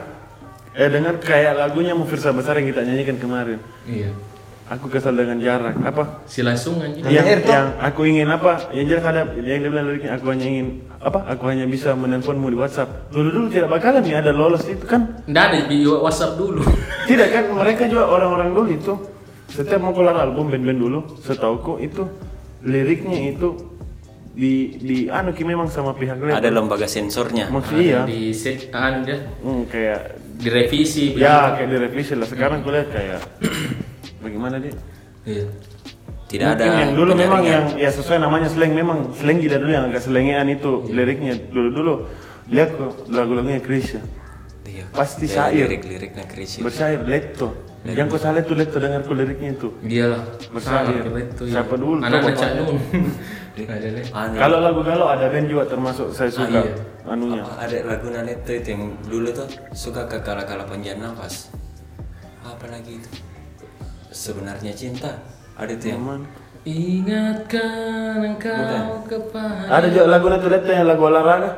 eh 0.72 0.88
dengar 0.88 1.20
kayak 1.20 1.60
lagunya 1.60 1.92
Mufirsa 1.92 2.32
Besar 2.32 2.56
yang 2.56 2.72
kita 2.72 2.80
nyanyikan 2.80 3.20
kemarin. 3.20 3.60
Iya. 3.84 4.16
Aku 4.70 4.86
kesal 4.86 5.12
dengan 5.12 5.36
jarak 5.36 5.74
apa? 5.82 6.22
Si 6.24 6.46
langsung 6.46 6.78
aja 6.78 6.94
yang, 7.10 7.26
yang 7.42 7.74
aku 7.82 8.06
ingin 8.06 8.30
apa? 8.30 8.70
Yang 8.70 8.86
jelas 8.94 9.04
ada 9.04 9.20
yang 9.36 9.60
dia 9.60 9.68
bilang 9.68 9.90
liriknya 9.90 10.14
aku 10.14 10.30
hanya 10.30 10.46
ingin 10.46 10.66
apa? 10.96 11.26
Aku 11.26 11.42
hanya 11.50 11.66
bisa 11.66 11.90
menelponmu 11.92 12.46
di 12.46 12.56
WhatsApp. 12.56 13.10
Dulu 13.10 13.28
dulu 13.28 13.46
tidak 13.50 13.66
bakalan 13.68 14.00
nih 14.00 14.16
ada 14.16 14.30
lolos 14.30 14.62
itu 14.64 14.86
kan? 14.86 15.26
Nggak 15.26 15.44
ada 15.44 15.58
di 15.66 15.82
WhatsApp 15.84 16.38
dulu. 16.38 16.62
Tidak 17.04 17.28
kan? 17.28 17.44
Mereka 17.50 17.90
juga 17.90 18.08
orang-orang 18.08 18.48
dulu 18.54 18.68
itu 18.70 18.92
setiap 19.51 19.80
mau 19.82 19.92
keluar 19.92 20.16
album 20.16 20.48
band-band 20.48 20.78
dulu 20.78 21.01
setauku 21.20 21.82
itu 21.82 22.07
liriknya 22.62 23.34
itu 23.34 23.57
di 24.30 24.78
di 24.78 24.96
anu 25.11 25.34
ki 25.34 25.42
memang 25.42 25.66
sama 25.68 25.90
pihak 25.92 26.16
label. 26.22 26.38
Ada 26.38 26.51
lembaga 26.55 26.86
sensornya. 26.86 27.51
Maksudnya 27.51 27.82
iya. 27.82 28.01
di 28.07 28.30
set 28.30 28.70
anu 28.70 29.03
dia. 29.03 29.18
Hmm, 29.42 29.66
kayak 29.66 30.16
direvisi 30.40 31.18
Ya 31.18 31.59
kayak 31.59 31.68
direvisi 31.68 32.14
lah. 32.14 32.24
Sekarang 32.30 32.62
kulihat 32.62 32.88
kayak 32.94 33.20
bagaimana 34.24 34.62
dia? 34.62 34.74
iya. 35.26 35.44
Tidak 36.30 36.46
ada 36.46 36.62
Mungkin 36.62 36.78
yang 36.78 36.92
dulu 36.94 37.12
memang 37.18 37.42
yang 37.42 37.64
ya 37.74 37.90
sesuai 37.90 38.22
namanya 38.22 38.46
slang 38.46 38.70
memang 38.70 39.11
slang 39.18 39.42
tidak 39.42 39.66
dulu 39.66 39.72
yang 39.74 39.90
agak 39.90 39.98
selengean 40.07 40.46
itu 40.46 40.86
liriknya 40.86 41.34
dulu 41.51 41.68
dulu. 41.74 41.94
Lihat 42.55 42.70
kok 42.78 42.92
lagu-lagunya 43.11 43.59
Krisya 43.59 43.98
Iya. 44.62 44.86
pasti 44.94 45.26
Ya, 45.26 45.51
syair. 45.51 45.66
lirik-liriknya 45.66 46.24
Krisya 46.30 46.62
bersair 46.62 47.03
letto 47.81 47.97
yang 47.97 48.12
kau 48.12 48.20
salah 48.20 48.45
itu 48.45 48.53
letto 48.53 48.76
dengar 48.76 49.01
ku 49.03 49.16
liriknya 49.16 49.57
itu. 49.57 49.72
Iyalah. 49.81 50.20
Bersair. 50.53 51.01
itu 51.01 51.49
Siapa 51.49 51.74
dulu? 51.81 52.05
anak-anak 52.05 52.37
Coba, 52.37 52.37
Cak 52.37 52.51
Pak. 52.53 52.61
Nun 52.61 52.76
deh 53.51 53.66
Anu, 54.14 54.39
kalau 54.39 54.59
lagu 54.62 54.81
galau 54.87 55.11
ada 55.11 55.26
band 55.28 55.49
juga 55.51 55.64
termasuk 55.68 56.14
saya 56.14 56.31
suka. 56.33 56.62
Iya. 56.64 56.72
anunya. 57.09 57.43
Apa, 57.43 57.53
ada 57.66 57.76
lagu 57.89 58.07
Naneto 58.12 58.53
itu 58.55 58.68
yang 58.72 58.83
dulu 59.09 59.28
tuh 59.35 59.49
suka 59.74 60.07
ke 60.07 60.20
kala-kala 60.22 60.64
panjang 60.68 61.01
nafas. 61.03 61.49
Apa 62.47 62.66
lagi 62.70 63.01
itu? 63.01 63.09
Sebenarnya 64.12 64.72
cinta. 64.76 65.18
Ada 65.59 65.74
tuh 65.76 65.89
yang 65.93 66.01
Aman. 66.05 66.20
ingatkan 66.64 68.20
engkau 68.22 69.03
kepada 69.09 69.66
ada 69.72 69.87
juga 69.89 70.07
lagu 70.09 70.26
letto 70.28 70.70
yang 70.70 70.87
lagu 70.89 71.03
olahraga. 71.09 71.51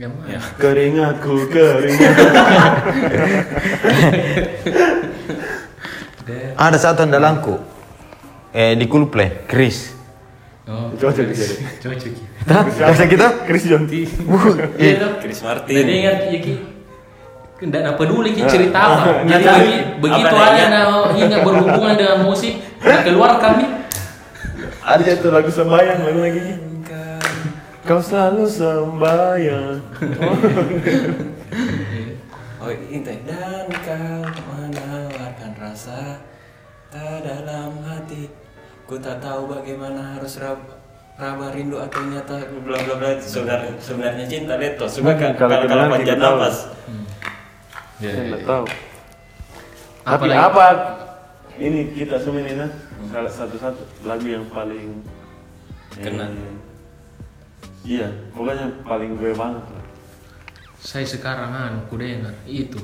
Yang 0.00 0.12
mana? 0.18 0.40
Keringatku 0.58 1.34
keringat 1.52 2.16
Ada 6.60 6.78
satu 6.78 7.02
andalanku. 7.02 7.58
Eh 8.52 8.76
di 8.76 8.86
Coolplay, 8.86 9.48
Chris. 9.48 9.96
oh 10.62 10.94
cocok 10.94 11.26
jadi 11.34 11.58
cocok 11.82 12.06
ya? 12.06 12.86
Bisa 12.94 13.04
kita? 13.10 13.26
Chris 13.50 13.66
Jonti 13.66 14.06
iya 14.78 15.02
dong 15.02 15.18
Chris 15.18 15.42
Martin 15.42 15.74
dan 15.74 15.90
ingat 15.90 16.16
ya 16.30 16.38
ki 16.38 16.54
apa 17.66 17.98
peduli 17.98 18.30
ki 18.30 18.46
cerita 18.46 18.78
Ah, 18.78 19.02
apa 19.02 19.26
jadi 19.26 19.42
ah, 19.42 19.58
begi- 19.58 19.86
begitu 19.98 20.34
ada 20.34 20.54
adanya. 20.54 20.66
nah, 20.70 21.10
ingat 21.18 21.40
berhubungan 21.42 21.94
dengan 21.98 22.18
musik 22.22 22.62
nah, 22.78 23.02
keluarkan 23.02 23.52
nih 23.58 23.70
Ada 24.82 25.14
itu 25.14 25.28
lagu 25.30 25.50
sembayang 25.50 25.98
lagu 26.02 26.20
lagi. 26.22 26.42
Kau 27.82 27.98
selalu 27.98 28.46
sembayang. 28.46 29.78
oh 32.62 32.70
ya. 32.70 32.98
dan 33.02 33.66
kau 33.82 34.22
rasa 35.82 36.14
tak 36.94 37.26
dalam 37.26 37.82
hati 37.82 38.30
ku 38.86 38.94
tak 39.02 39.18
tahu 39.18 39.50
bagaimana 39.50 40.14
harus 40.14 40.38
rab 40.38 40.62
raba 41.18 41.50
rindu 41.50 41.74
atau 41.74 42.06
nyata 42.06 42.38
bla 42.62 42.78
bla 42.78 42.94
bla 43.02 43.10
sebenarnya 43.18 43.74
sebenarnya 43.82 44.24
cinta 44.30 44.62
leto 44.62 44.86
suka 44.86 45.10
kan 45.18 45.34
Kalau 45.34 45.50
kalau 45.50 45.58
kita 45.58 45.66
kalau 45.66 45.82
nanti 45.82 45.94
panjang 45.98 46.06
kita 46.06 46.22
tahu. 46.22 46.36
nafas 46.38 46.56
Saya 47.98 48.22
nggak 48.30 48.42
tahu. 48.46 48.64
Apa 50.02 50.10
Tapi 50.12 50.26
lagi? 50.28 50.38
apa 50.40 50.66
ini 51.58 51.80
kita 51.90 52.14
semua 52.18 52.42
ini 52.42 52.54
nah, 52.54 52.70
salah 53.10 53.32
satu-satu 53.32 53.82
lagu 54.04 54.26
yang 54.28 54.46
paling 54.46 55.02
Kena. 55.92 56.30
eh, 56.30 56.54
iya, 57.84 58.06
pokoknya 58.30 58.70
paling 58.82 59.18
gue 59.18 59.34
banget 59.34 59.66
lah. 59.66 59.84
saya 60.78 61.02
sekarang 61.04 61.50
anu 61.50 61.82
ku 61.90 61.98
dengar 61.98 62.38
itu 62.46 62.78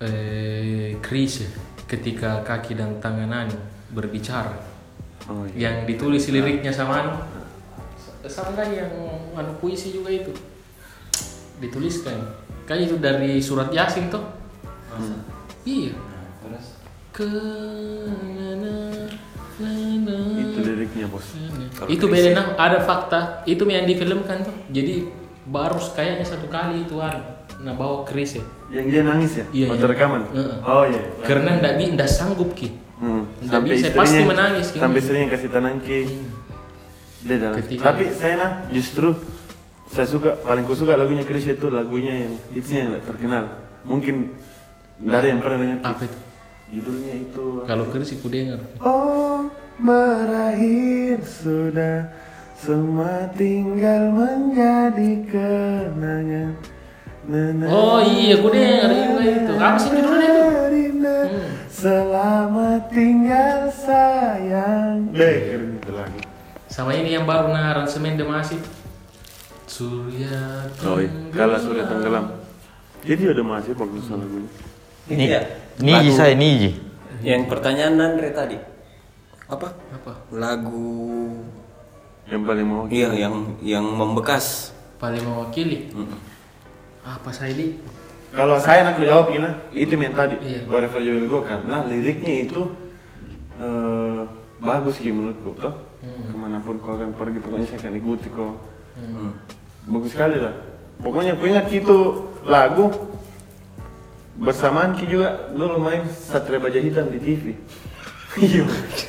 eh 0.00 0.96
ya, 0.96 1.48
ketika 1.84 2.40
kaki 2.40 2.72
dan 2.78 2.96
tangan 3.04 3.28
anu 3.28 3.58
berbicara. 3.92 4.56
Oh 5.28 5.46
iya. 5.52 5.68
yang 5.70 5.84
ditulis 5.84 6.26
liriknya 6.32 6.72
sama 6.72 7.04
anu. 7.04 7.12
Sama 8.24 8.64
yang 8.64 8.90
anu 9.36 9.52
puisi 9.60 9.92
juga 9.92 10.08
itu. 10.08 10.32
Dituliskan. 11.60 12.16
Kan 12.64 12.80
itu 12.80 12.96
dari 12.96 13.42
surat 13.42 13.68
yasin 13.74 14.08
tuh 14.08 14.24
iya. 15.68 15.92
Terus? 16.40 16.66
Ke 17.12 17.28
na, 18.08 18.48
na, 18.56 18.74
na, 19.60 19.70
na. 20.00 20.16
Itu 20.40 20.58
liriknya 20.64 21.06
bos. 21.10 21.36
Kalau 21.76 21.88
itu 21.92 22.04
beda 22.08 22.30
nah, 22.32 22.46
ada 22.56 22.78
fakta. 22.80 23.44
Itu 23.44 23.68
yang 23.68 23.84
difilmkan 23.84 24.46
tuh 24.46 24.56
jadi 24.72 25.04
baru 25.50 25.76
kayaknya 25.92 26.24
satu 26.24 26.46
kali 26.46 26.86
itu 26.86 26.96
anu 26.96 27.39
nah 27.60 27.72
bawa 27.72 28.02
Chris 28.02 28.36
ya 28.36 28.44
Yang 28.70 28.86
dia 28.88 29.02
nangis 29.02 29.32
ya? 29.34 29.44
Iya, 29.50 29.66
Waktu 29.68 29.82
iya. 29.82 29.92
rekaman? 29.92 30.22
Heeh. 30.30 30.58
Oh 30.62 30.84
iya. 30.84 31.02
karena 31.22 31.50
ndak 31.58 31.72
bi 31.76 31.84
ndak 31.92 32.08
sanggup 32.08 32.50
ki 32.54 32.68
Hmm. 33.00 33.24
Nggak 33.40 33.60
bisa, 33.64 33.86
pasti 33.96 34.20
menangis, 34.20 34.76
kan? 34.76 34.80
Sampai 34.84 35.00
istrinya 35.00 35.32
kasih 35.32 35.48
tenangki. 35.48 35.98
Dia 37.24 37.36
dalam. 37.40 37.56
Ketika- 37.56 37.84
Tapi 37.86 38.04
saya 38.12 38.34
nah 38.36 38.50
justru 38.68 39.16
saya 39.88 40.04
suka 40.04 40.36
paling 40.38 40.62
ku 40.62 40.76
suka 40.76 40.94
lagunya 40.94 41.24
Chris 41.24 41.48
itu 41.48 41.66
lagunya 41.66 42.28
yang 42.28 42.36
hitsnya 42.52 42.78
yang 42.84 43.00
terkenal. 43.00 43.44
Mungkin 43.82 44.36
dari 45.00 45.32
yang 45.32 45.40
pernah 45.40 45.58
dengar. 45.58 45.78
apa 45.82 46.02
itu 46.04 46.18
Judulnya 46.70 47.14
itu 47.18 47.44
kalau 47.64 47.88
Chris 47.88 48.12
aku 48.12 48.28
dengar 48.28 48.60
Oh 48.78 49.48
berakhir 49.80 51.24
sudah 51.24 52.04
semua 52.54 53.32
tinggal 53.32 54.12
menjadi 54.12 55.24
kenangan. 55.24 56.52
Oh 57.62 58.02
iya 58.02 58.34
dengar 58.36 58.90
juga 58.90 59.22
itu 59.22 59.52
apa 59.54 59.78
sih 59.78 59.90
judulnya 59.92 60.26
itu 60.26 60.42
Rinda, 60.68 61.18
Selamat 61.70 62.90
tinggal 62.90 63.70
sayang. 63.70 65.08
Deh, 65.10 65.36
keren 65.46 65.70
itu 65.76 65.90
lagu. 65.90 66.18
sama 66.66 66.90
ini 66.92 67.12
yang 67.12 67.24
baru 67.24 67.48
nah 67.48 67.70
aransemen 67.70 68.14
Demasi 68.14 68.58
Surya 69.64 70.66
Oh 70.82 70.98
iya, 70.98 71.10
kalau 71.30 71.54
sudah 71.56 71.84
tenggelam. 71.84 72.26
Jadi 73.00 73.22
udah 73.28 73.44
masih 73.48 73.72
bagus 73.74 74.04
lagunya. 74.08 74.50
Ni, 75.06 75.24
Iya. 75.24 75.40
Niji 75.78 76.10
saya 76.10 76.34
Niji. 76.34 76.76
yang 77.20 77.46
pertanyaan 77.46 77.94
Nandre 77.94 78.30
tadi 78.30 78.56
apa 79.44 79.70
Apa? 79.92 80.12
lagu 80.30 81.36
Yang 82.24 82.42
paling 82.44 82.64
mau. 82.64 82.84
iya 82.86 83.10
yang 83.12 83.34
yang 83.60 83.82
membekas 83.84 84.70
Paling 84.96 85.22
mewakili. 85.22 85.88
Mm. 85.90 86.06
Apa 87.10 87.34
saya 87.34 87.50
ini? 87.50 87.74
Kalau 88.30 88.62
saya 88.62 88.86
nak 88.86 89.02
jawab 89.02 89.34
gini, 89.34 89.50
itu 89.74 89.98
yang 89.98 90.14
tadi. 90.14 90.38
Iya. 90.38 90.60
Whatever 90.70 91.02
you 91.02 91.18
will 91.18 91.26
go 91.26 91.38
karena 91.42 91.82
liriknya 91.82 92.46
itu 92.46 92.70
eh, 93.58 94.22
bagus 94.62 95.02
sih 95.02 95.10
menurutku 95.10 95.58
toh. 95.58 95.74
Ke 96.00 96.36
mana 96.38 96.62
pun 96.62 96.78
kau 96.78 96.94
akan 96.94 97.10
pergi 97.18 97.38
pokoknya 97.42 97.66
saya 97.66 97.78
akan 97.82 97.92
ikuti 97.98 98.28
kau. 98.30 98.54
Hmm. 98.94 99.34
Bagus 99.90 100.14
sekali 100.14 100.38
lah. 100.38 100.54
Pokoknya 101.02 101.34
aku 101.34 101.44
ingat 101.50 101.66
itu 101.74 101.96
lagu 102.46 102.92
bersamaan 104.38 104.94
Ki 104.94 105.10
juga 105.10 105.50
dulu 105.50 105.82
main 105.82 106.06
Satria 106.06 106.62
Baja 106.62 106.78
Hitam 106.78 107.10
di 107.10 107.18
TV. 107.18 107.44
Iya. 108.38 108.62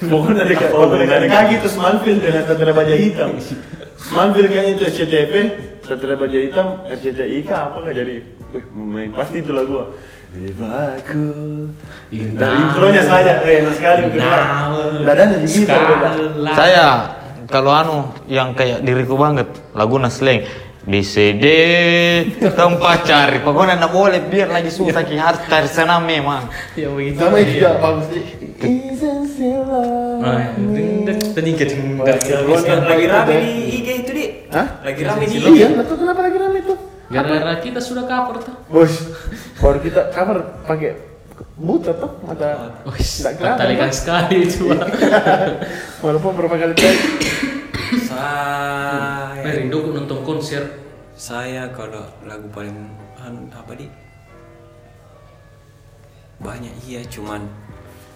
Pokoknya 0.09 0.49
dari 0.49 0.55
pokoknya 0.57 1.07
dari 1.07 1.27
kaki 1.29 1.53
itu 1.61 1.69
Smallville 1.69 2.21
dengan 2.25 2.41
Satria 2.49 2.73
Baja 2.73 2.95
Hitam. 2.97 3.37
Smallville 4.01 4.49
kayaknya 4.49 4.71
itu 4.81 4.83
SCTV, 4.89 5.33
Satria 5.91 6.15
Baja 6.15 6.39
Hitam, 6.39 6.67
RCTI 6.87 7.43
kah 7.43 7.67
apa 7.67 7.83
nggak 7.83 7.95
jadi? 7.99 8.15
Wih, 8.55 8.63
main 8.79 9.11
pasti 9.11 9.43
itu 9.43 9.51
lagu. 9.51 9.91
Dewaku. 10.31 11.27
Dari 12.07 12.55
intronya 12.63 13.03
saja, 13.03 13.43
eh, 13.43 13.59
enak 13.59 13.75
sekali. 13.75 14.01
Dadanya 15.03 15.35
gitu. 15.43 15.67
Skala. 15.67 16.51
Saya 16.55 16.87
kalau 17.51 17.75
anu 17.75 17.97
yang 18.31 18.55
kayak 18.55 18.87
diriku 18.87 19.19
banget 19.19 19.51
lagu 19.75 19.99
Nasleng 19.99 20.47
di 20.81 21.03
CD 21.03 21.45
tempat 22.57 23.05
cari 23.05 23.37
pokoknya 23.45 23.77
nggak 23.77 23.93
boleh 23.93 24.17
biar 24.25 24.49
lagi 24.49 24.73
susah 24.73 25.05
ki 25.05 25.13
harus 25.13 25.43
cari 25.45 25.69
sana 25.69 26.01
memang 26.01 26.49
Ya 26.73 26.89
begitu. 26.89 27.21
Sama 27.21 27.37
itu 27.37 27.51
juga 27.61 27.71
bagus 27.77 28.07
sih. 28.09 28.23
Isn't 28.61 29.25
still 29.29 29.61
love. 29.67 30.25
Nah, 30.25 30.55
ding 30.57 31.05
ding 31.05 31.53
ding 31.59 31.99
lagi 32.01 33.05
rame 33.05 33.33
di 33.45 33.51
IG 33.77 33.87
itu 34.07 34.11
Hah? 34.51 34.67
lagi 34.83 35.01
rame 35.07 35.23
di 35.25 35.35
IG 35.39 35.47
Iya, 35.55 35.67
betul 35.79 35.95
kenapa 36.03 36.21
lagi 36.21 36.37
rame 36.37 36.59
tuh? 36.61 36.77
Gara-gara 37.11 37.59
kita 37.59 37.79
sudah 37.79 38.03
cover 38.07 38.39
tuh. 38.39 38.55
Bos, 38.67 38.93
baru 39.59 39.79
kita 39.79 40.11
cover 40.11 40.37
pakai 40.63 40.91
buta 41.55 41.91
tuh 41.95 42.11
mata 42.23 42.71
Wih, 42.87 42.99
Nggak 42.99 43.33
kelihatan, 43.37 43.59
talikan 43.59 43.91
sekali 43.91 44.35
itu. 44.47 44.67
walaupun 46.03 46.31
berapa 46.35 46.55
kali 46.55 46.73
tadi. 46.73 46.99
saya 48.07 49.51
rindu 49.51 49.83
aku 49.83 49.89
nonton 49.95 50.19
konser. 50.23 50.63
saya 51.11 51.69
kalau 51.69 52.01
lagu 52.25 52.49
paling 52.49 52.73
apa 53.53 53.77
di 53.77 53.85
banyak 56.41 56.73
iya 56.89 57.05
cuman 57.05 57.45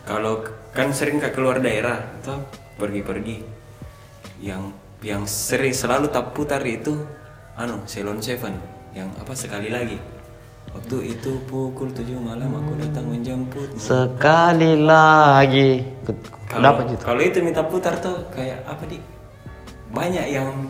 kalau 0.02 0.42
kan 0.74 0.90
sering 0.90 1.22
ke 1.22 1.30
keluar 1.30 1.62
daerah 1.62 2.02
atau 2.22 2.42
pergi-pergi 2.82 3.46
yang 4.42 4.74
yang 5.04 5.28
sering 5.28 5.76
selalu 5.76 6.08
tak 6.08 6.32
putar 6.32 6.64
itu 6.64 6.96
anu 7.60 7.84
Ceylon 7.90 8.20
Seven 8.24 8.56
yang 8.96 9.12
apa 9.20 9.36
sekali 9.36 9.68
lagi. 9.68 10.00
Waktu 10.76 11.16
itu 11.16 11.40
pukul 11.48 11.96
7 11.96 12.20
malam 12.20 12.52
aku 12.52 12.76
datang 12.84 13.08
menjemput. 13.08 13.80
Sekali 13.80 14.76
lagi. 14.76 15.88
Kalau 16.52 16.84
gitu 16.84 17.00
kalau 17.00 17.22
itu 17.24 17.40
minta 17.40 17.64
putar 17.64 17.96
tuh 18.04 18.28
kayak 18.36 18.60
apa 18.68 18.84
di 18.84 19.00
banyak 19.96 20.28
yang 20.36 20.68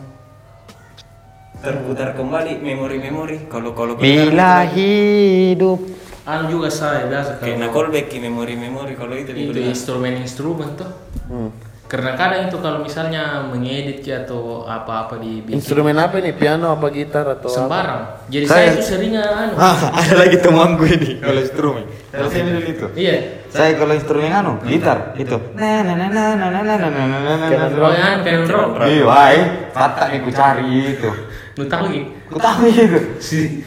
terputar 1.58 2.14
kembali 2.14 2.62
memori-memori. 2.62 3.50
Kalau 3.50 3.74
kalau 3.74 3.98
bila 3.98 4.70
hidup. 4.70 5.82
Anu 6.26 6.50
juga 6.50 6.70
saya 6.74 7.06
biasa 7.10 7.42
kayak 7.42 7.58
kalau 7.66 7.74
callback 7.74 8.06
ke 8.10 8.18
memori-memori. 8.22 8.94
Kalau 8.94 9.18
itu 9.18 9.34
itu 9.34 9.58
instrumen-instrumen 9.58 10.70
tuh. 10.78 10.92
Hmm. 11.30 11.50
Karena 11.96 12.12
kadang 12.14 12.52
itu 12.52 12.58
kalau 12.60 12.84
misalnya 12.84 13.24
mengedit 13.42 14.04
ya 14.04 14.20
atau 14.20 14.68
apa-apa 14.68 15.16
di 15.16 15.40
bikin 15.40 15.56
Instrumen 15.56 15.96
apa 15.96 16.20
nih? 16.20 16.36
Piano 16.36 16.68
apa 16.70 16.92
gitar 16.92 17.24
atau 17.26 17.48
apa? 17.48 17.56
sembarang. 17.56 18.04
Jadi 18.28 18.44
Saya- 18.44 18.68
saya, 18.68 18.72
itu 18.74 18.84
seringnya 18.84 19.24
anu. 19.24 19.54
ah 19.56 19.80
ada 19.96 20.14
lagi 20.18 20.38
temanku 20.38 20.84
ini 20.84 21.12
kalau 21.18 21.40
instrumen 21.40 21.84
kalau 22.10 22.28
saya 22.28 22.44
dulu 22.44 22.60
itu 22.66 22.88
Iya. 22.96 23.16
saya 23.48 23.72
kalau 23.76 23.94
instrumen 23.94 24.28
anu 24.28 24.60
gitar 24.62 25.16
itu 25.16 25.38
nah 25.54 25.80
nah 25.80 25.96
nah 25.96 26.10
nah 26.10 26.28
nah 26.34 26.50
nah 26.52 26.62
nah 26.66 26.76
nah 26.76 26.90
nah 26.90 27.06
nah 27.08 27.36
nah 27.40 27.48
nah 27.48 27.80
Oh, 27.80 27.94
ya, 27.94 28.10
kayak 28.20 28.50
rock. 28.50 28.70
iya 28.84 29.04
wai 29.06 29.38
kata 29.72 30.04
nih 30.10 30.20
ku 30.20 30.30
cari 30.30 30.68
itu 30.92 31.12
Lu 31.56 31.64
tahu 31.66 31.86
gitu? 31.88 32.10
ku 32.28 32.38
tahu 32.38 32.60
itu 32.66 33.00
Si. 33.18 33.64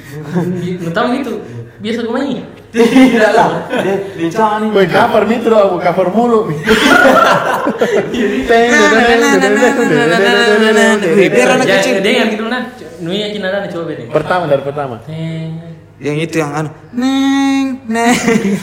Lu 0.76 0.90
tahu 0.92 1.06
gitu? 1.16 1.32
Biasa 1.78 1.98
gue 2.02 2.12
main. 2.12 2.44
Tidak 2.68 3.32
lah 3.32 3.64
dia 3.80 3.96
dicari 4.12 4.68
Woi, 4.68 4.86
cover 4.92 5.24
mitro 5.24 5.56
aku 5.56 5.76
cover 5.80 6.08
mulu. 6.12 6.40
Biar 11.32 11.48
anak 11.56 11.66
kecil. 11.66 12.04
Dengar 12.04 12.26
gitu 12.28 12.44
nah. 12.44 12.62
Nuya 13.00 13.32
cina 13.32 13.48
dana 13.48 13.66
coba 13.72 13.96
deh. 13.96 14.06
Pertama 14.12 14.44
dari 14.50 14.62
pertama. 14.62 14.94
Teng. 15.08 15.78
yang 15.98 16.14
itu 16.14 16.38
yang 16.38 16.54
anu 16.54 16.70
neng 16.94 17.82
neng 17.90 18.14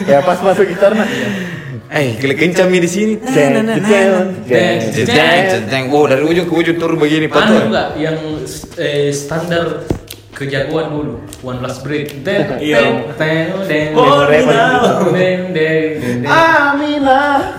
Ya 0.08 0.24
pas 0.24 0.40
masuk 0.40 0.72
gitarnya. 0.72 1.04
eh 1.92 2.16
klik 2.18 2.40
kencami 2.42 2.82
di 2.82 2.90
sini 2.90 3.14
Jeng, 3.20 3.62
jeng, 3.86 4.10
jeng, 5.70 5.84
oh 5.94 6.08
dari 6.10 6.26
ujung 6.26 6.50
ke 6.50 6.54
ujung 6.56 6.78
turun 6.82 6.98
begini 6.98 7.30
Anu 7.30 7.70
juga 7.70 7.94
yang 7.94 8.18
eh, 8.80 9.14
standar 9.14 9.86
kejagoan 10.36 10.92
dulu 10.92 11.16
One 11.42 11.64
Last 11.64 11.82
Break. 11.88 12.22
Then 12.28 12.60
ten 12.60 13.16
ten 13.16 13.44
ten 13.66 13.88
ten 13.96 14.44
ten 15.16 15.38
ten 15.56 16.28
Amina 16.28 17.56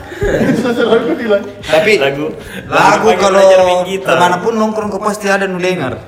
tapi 1.69 2.01
lagu. 2.01 2.33
lagu 2.69 3.09
kalau 3.21 3.43
ke 3.85 4.15
mana 4.17 4.37
pun 4.41 4.57
nongkrong 4.57 4.89
kau 4.93 5.03
pasti 5.03 5.29
ada 5.29 5.45
nulengar. 5.45 6.01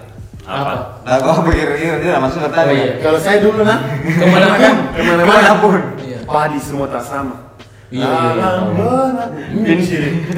Apa? 0.49 1.05
Lagu 1.05 1.27
apa? 1.29 1.49
Kira-kira 1.53 2.01
tidak 2.01 2.21
masuk 2.25 2.41
kata 2.49 2.57
oh, 2.57 2.65
iya, 2.65 2.73
iya, 2.73 2.73
iya, 2.73 2.89
oh 2.89 2.97
iya. 2.97 3.05
kalau 3.05 3.19
saya 3.21 3.39
dulu 3.45 3.61
nah 3.69 3.79
ke 4.01 4.25
mana 4.25 4.47
pun. 4.57 4.77
Ke 4.97 5.25
mana 5.29 5.53
pun. 5.61 5.81
Padi 6.25 6.59
semua 6.61 6.87
tak 6.89 7.05
sama. 7.05 7.37
Iya, 7.89 8.05
iya, 8.05 9.77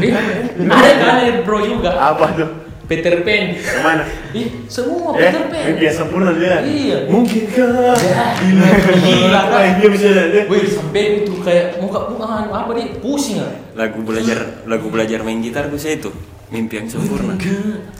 iya. 0.02 0.18
Ada 0.66 0.90
kalian 0.98 1.36
bro 1.46 1.58
juga. 1.62 1.90
Apa 1.94 2.26
tuh? 2.34 2.50
Peter 2.91 3.22
Pan. 3.22 3.55
Ke 3.55 3.78
mana? 3.86 4.03
Ih, 4.34 4.66
semua 4.66 5.14
Eh, 5.14 5.30
Peter 5.30 5.47
Pan. 5.47 5.78
dia 5.78 5.93
sempurna 5.95 6.34
dia. 6.34 6.59
Iya. 6.59 7.07
Mungkinkah? 7.07 7.95
Gila, 7.95 8.66
gila 8.99 9.41
kan? 9.47 9.78
Dia 9.78 9.88
bisa 9.95 10.07
lihat. 10.11 10.51
Wih, 10.51 10.66
sampai 10.66 11.22
itu 11.22 11.38
kayak 11.38 11.78
muka 11.78 12.11
muka 12.11 12.26
anu, 12.26 12.51
apa 12.51 12.70
nih? 12.74 12.99
Pusing 12.99 13.38
ah. 13.47 13.55
lagu 13.78 14.03
belajar 14.03 14.66
lagu 14.66 14.91
belajar 14.91 15.22
main 15.22 15.38
gitar 15.38 15.70
gue 15.70 15.78
saya 15.78 16.03
itu 16.03 16.11
mimpi 16.51 16.82
yang 16.82 16.91
sempurna 16.91 17.38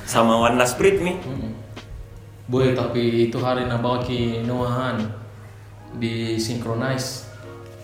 sama 0.03 0.43
One 0.43 0.59
Last 0.59 0.76
Breath 0.76 0.99
nih 0.99 1.16
Boy, 2.51 2.74
tapi 2.74 3.30
itu 3.30 3.38
hari 3.38 3.70
nak 3.70 3.78
bawa 3.78 4.03
ki 4.03 4.43
Noahan 4.43 4.99
di 6.03 6.34
synchronize. 6.34 7.30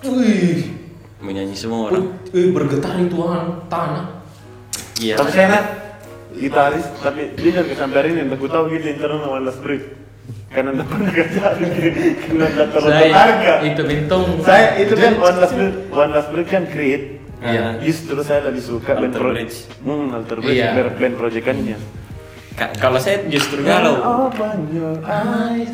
Wih, 0.02 0.74
menyanyi 1.22 1.54
semua 1.54 1.94
orang 1.94 2.10
eh, 2.34 2.50
bergetar 2.50 2.98
itu 2.98 3.14
tanah. 3.70 4.26
iya 4.98 5.14
Tapi 5.14 5.30
saya 5.30 5.85
gitaris, 6.36 6.86
tapi 6.98 7.32
dia 7.34 7.50
juga 7.56 7.74
sampai 7.74 7.96
hari 7.98 8.08
ini 8.12 8.28
aku 8.28 8.46
tahu 8.46 8.68
gitu 8.70 8.86
internal 8.86 9.18
sama 9.20 9.38
Last 9.40 9.60
Breath. 9.60 9.86
Karena 10.46 10.70
tidak 10.72 10.88
pernah 10.88 11.12
kerja, 11.12 11.40
karena 12.16 12.46
tidak 12.46 12.68
terlalu 12.70 12.92
Saya 12.92 13.10
harga. 13.12 13.54
itu 13.62 13.80
bentong. 13.82 14.24
Saya 14.40 14.66
itu 14.78 14.94
kan 14.94 15.12
One 15.18 15.36
Last 15.36 15.54
Breath, 15.54 15.76
One 15.92 16.10
Last 16.12 16.28
Breath 16.30 16.48
kan 16.48 16.64
create. 16.66 17.04
Iya. 17.36 17.64
Justru 17.78 18.18
saya 18.24 18.40
lebih 18.44 18.62
suka 18.62 18.96
band 18.96 19.12
Bridge. 19.12 19.68
Hmm, 19.84 20.08
Alter 20.10 20.40
Bridge, 20.40 20.56
Iya. 20.56 20.72
band, 20.72 20.96
band 20.96 21.14
proyekannya. 21.16 21.76
Ka- 22.56 22.72
kalau 22.74 22.96
saya 22.96 23.20
justru 23.28 23.60
galau 23.60 24.00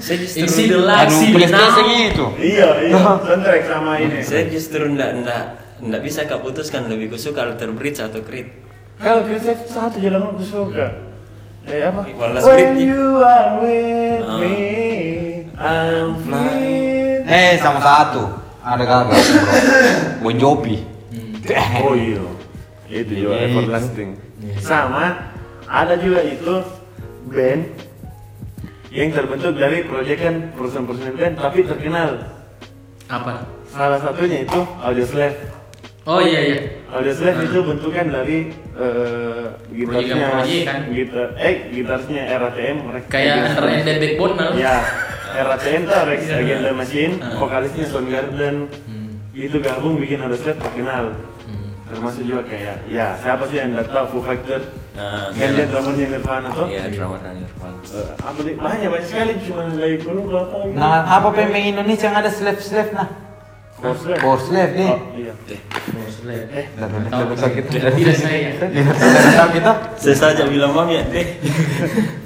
saya 0.02 0.18
justru 0.18 0.42
Isi 0.42 0.66
the 0.66 0.82
now. 0.82 1.78
itu 2.02 2.26
Iya, 2.42 2.68
iya, 2.82 2.98
soundtrack 2.98 3.62
sama 3.70 4.02
ini. 4.02 4.18
saya 4.18 4.50
justru 4.50 4.90
ndak 4.90 5.22
ndak 5.22 5.42
ndak 5.78 6.00
bisa 6.02 6.26
kak 6.26 6.42
putuskan 6.42 6.90
lebih 6.90 7.14
ku 7.14 7.16
suka 7.16 7.46
Alter 7.46 7.70
Bridge 7.70 8.02
atau 8.02 8.18
Creed 8.18 8.61
Kalau 9.02 9.26
kita 9.26 9.52
satu 9.66 9.96
jalan 9.98 10.30
aku 10.30 10.44
suka. 10.46 10.86
Eh 11.62 11.82
apa? 11.82 12.06
When 12.42 12.74
you 12.74 13.18
are 13.18 13.58
with 13.58 14.22
Ah. 14.22 14.38
me, 14.38 14.56
I'm 15.54 16.10
flying. 16.22 17.22
eh 17.22 17.54
sama 17.56 17.78
satu 17.78 18.26
ada 18.60 18.82
bro 18.82 19.14
Bon 20.20 20.34
Jovi 20.34 20.82
Oh 21.80 21.94
iya, 21.94 22.18
itu 22.88 23.12
juga 23.16 23.34
everlasting. 23.40 24.18
Sama 24.58 25.34
ada 25.64 25.94
juga 25.96 26.22
itu 26.22 26.62
band 27.26 27.62
yang 28.90 29.10
terbentuk 29.10 29.54
dari 29.54 29.82
proyekan 29.82 30.50
perusahaan-perusahaan 30.54 31.14
band 31.14 31.34
tapi 31.38 31.62
terkenal. 31.62 32.10
Apa? 33.06 33.46
Salah 33.66 33.98
satunya 33.98 34.42
itu 34.42 34.60
Audioslave. 34.78 35.38
Oh 36.02 36.18
iya 36.18 36.40
iya. 36.42 36.58
Audioslave 36.90 37.46
itu 37.46 37.58
bentukan 37.62 38.06
dari 38.10 38.38
eh, 38.74 39.46
gitarnya, 39.70 40.16
Proyekan-proyekan. 40.18 40.80
gitar, 40.90 41.28
eh 41.38 41.54
gitarnya 41.70 42.22
RATM. 42.36 42.76
Rex 42.90 43.04
Kayak 43.06 43.34
the 43.86 43.94
Backbone 43.96 44.34
nah. 44.34 44.50
Ya, 44.52 44.76
RATM 45.32 45.80
tuh 45.86 46.00
Rex 46.04 46.20
Iya. 46.26 46.36
Against 46.36 46.62
the 46.62 46.72
Machine, 46.74 47.12
Ah. 47.16 47.38
vokalisnya 47.38 47.84
Soundgarden. 47.86 48.56
Hmm. 48.84 49.10
Itu 49.30 49.62
gabung 49.62 49.96
bikin 49.96 50.18
Audioslave 50.20 50.58
terkenal. 50.58 51.04
Hmm. 51.42 51.70
termasuk 51.82 52.24
juga 52.24 52.40
kayak 52.48 52.88
ya 52.88 53.12
siapa 53.20 53.44
sih 53.46 53.60
yang 53.60 53.76
nggak 53.76 53.92
tahu 53.92 54.06
Foo 54.08 54.22
Fighters 54.24 54.64
Nah, 54.92 55.28
kan 55.28 55.48
dia 55.52 55.64
drummernya 55.68 56.06
Nirvana 56.08 56.48
tuh 56.48 56.64
Iya, 56.68 56.88
drama 56.88 57.16
Nirvana. 57.20 57.78
Eh, 57.84 58.12
apa 58.16 58.38
banyak 58.40 58.88
banyak 58.88 59.04
sekali 59.04 59.32
cuma 59.44 59.62
lagi 59.72 59.96
kurung 60.00 60.24
kalau 60.26 60.44
tahu. 60.48 60.64
Nah, 60.72 61.04
apa 61.06 61.28
pemain 61.30 61.64
Indonesia 61.64 62.08
yang 62.08 62.16
ada 62.16 62.28
slave-slave 62.28 62.92
nah? 62.92 63.08
Slave 63.82 64.72
nih. 64.78 64.90
Oh, 64.94 65.00
iya. 65.18 65.34
Eh, 66.22 66.70
tidak 66.70 67.34
tahu 67.34 67.50
kita. 67.58 67.90
Tidak 67.90 68.14
saya. 68.14 68.54
Tidak 68.54 69.34
tahu 69.34 69.48
kita. 69.58 69.72
Saya 69.98 70.16
saja 70.16 70.46
bilang 70.46 70.70
bang 70.70 70.88
ya, 70.94 71.02
deh. 71.10 71.26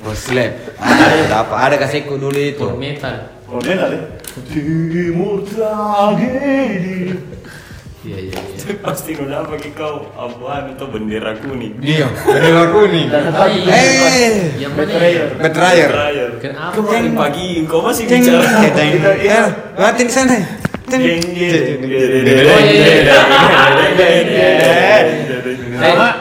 For 0.05 0.13
slave. 0.13 0.53
Ada 0.77 1.49
apa? 1.49 1.55
Ada 1.65 1.77
kasihku 1.81 2.21
dulu 2.21 2.37
itu. 2.37 2.61
For 2.61 2.77
metal. 2.77 3.33
Dia 3.65 3.73
nggak 3.73 3.89
deh. 3.89 4.03
Timur 4.53 5.41
tragedi. 5.49 7.17
Iya 8.07 8.19
iya 8.31 8.39
iya. 8.39 8.79
Pasti 8.87 9.19
udah 9.19 9.49
pakai 9.51 9.73
kau 9.75 10.07
abuan 10.15 10.77
itu 10.77 10.85
bendera 10.87 11.35
kuning. 11.41 11.75
Dari 11.81 12.51
aku 12.53 12.81
nih. 12.93 13.05
Eh? 13.11 14.61
Betrayer. 14.77 15.29
betrayer. 15.41 15.91
Kenapa? 16.39 16.77
Kau 16.77 16.85
kemarin 16.85 17.17
pagi, 17.17 17.65
kau 17.67 17.81
masih 17.83 18.05
bicara. 18.07 18.63
ceng, 18.77 18.93
ceng. 19.03 19.51
Mati 19.75 20.03
di 20.05 20.13
sana. 20.13 20.66
Iya 20.87 21.15
iya. 21.35 21.51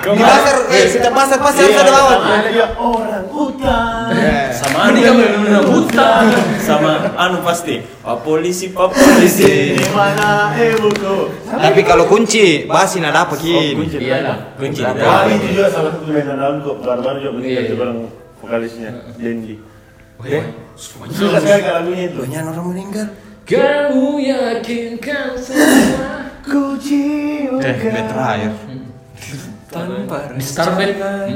Di 0.06 0.22
pasar, 0.22 0.56
eh, 0.70 0.86
setiap 0.90 1.14
pasar 1.16 1.38
pasti 1.42 1.60
harus 1.64 1.78
ada 1.80 1.92
lawan. 1.92 2.18
ada 2.22 2.50
dia 2.50 2.68
orang 2.76 3.26
hutan. 3.30 4.10
Sama 4.52 4.78
anu 4.90 4.98
yang 5.02 5.16
benar 5.18 5.64
hutan. 5.66 6.24
Sama 6.60 6.92
anu 7.16 7.38
pasti. 7.42 7.82
Pak 7.82 8.18
polisi, 8.22 8.70
pak 8.70 8.90
polisi. 8.92 9.78
Di 9.78 9.90
mana 9.94 10.54
ibuku? 10.54 11.30
Tapi 11.48 11.82
kalau 11.82 12.06
kunci, 12.06 12.66
nggak 13.02 13.16
dapat 13.16 13.38
Oh, 13.38 13.82
kunci. 13.82 13.98
Iya. 14.02 14.34
Kunci 14.60 14.82
dalam. 14.82 15.26
itu 15.32 15.48
juga 15.56 15.68
salah 15.72 15.92
satu 15.94 16.06
andalan 16.30 16.58
kok. 16.62 16.76
Baru-baru 16.82 17.18
juga 17.22 17.30
Iya, 17.30 17.38
meninggal 17.38 17.62
iya. 17.62 17.70
itu 17.70 17.76
bareng 17.78 18.00
vokalisnya, 18.42 18.90
Denji. 19.18 19.56
Suka 20.76 21.38
sekali 21.40 21.62
ke 21.64 21.72
lagunya 21.72 22.04
itu. 22.12 22.20
Banyak 22.28 22.44
orang 22.52 22.68
meninggal. 22.70 23.08
Kamu 23.46 24.18
yakinkan 24.18 25.38
semua. 25.38 26.34
Ku 26.42 26.78
cium 26.82 27.62
Eh, 27.62 27.78
betrayer. 27.78 28.54
Tanpa 29.70 30.18
Di. 30.88 31.36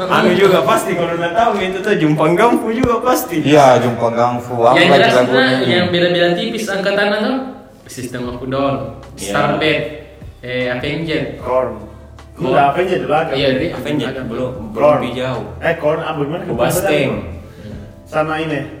Anu 0.00 0.30
juga 0.34 0.60
pasti 0.66 0.96
kalau 0.98 1.14
nggak 1.16 1.32
tahu 1.32 1.52
itu 1.62 1.78
tuh 1.80 1.94
jumpang 1.96 2.32
gampu 2.36 2.72
juga 2.76 3.00
pasti. 3.00 3.40
Iya, 3.40 3.78
jumpa 3.80 4.10
gangfu. 4.12 4.58
Apa 4.58 4.76
Yang 4.76 4.90
jelas 5.00 5.56
yang 5.64 5.86
bela-bela 5.88 6.28
tipis 6.34 6.66
angkatan 6.68 7.08
itu 7.14 7.32
Sistem 7.90 8.30
of 8.30 8.38
a 8.38 8.46
Down, 8.46 8.74
Iya. 9.18 9.32
Starbed, 9.34 9.78
eh 10.46 10.70
Avenger. 10.70 11.42
Korn. 11.42 11.82
Udah 12.38 12.70
apa 12.72 12.86
aja 12.86 12.96
di 12.96 13.06
belakang? 13.06 13.34
Iya, 13.34 13.48
jadi 13.58 13.66
Avenger 13.74 14.10
belum 14.30 14.52
belum 14.70 15.10
jauh. 15.12 15.44
Eh, 15.58 15.74
Korn 15.78 16.00
apa 16.00 16.18
gimana? 16.22 16.42
Basteng. 16.54 17.10
Sama 18.06 18.38
ini. 18.38 18.79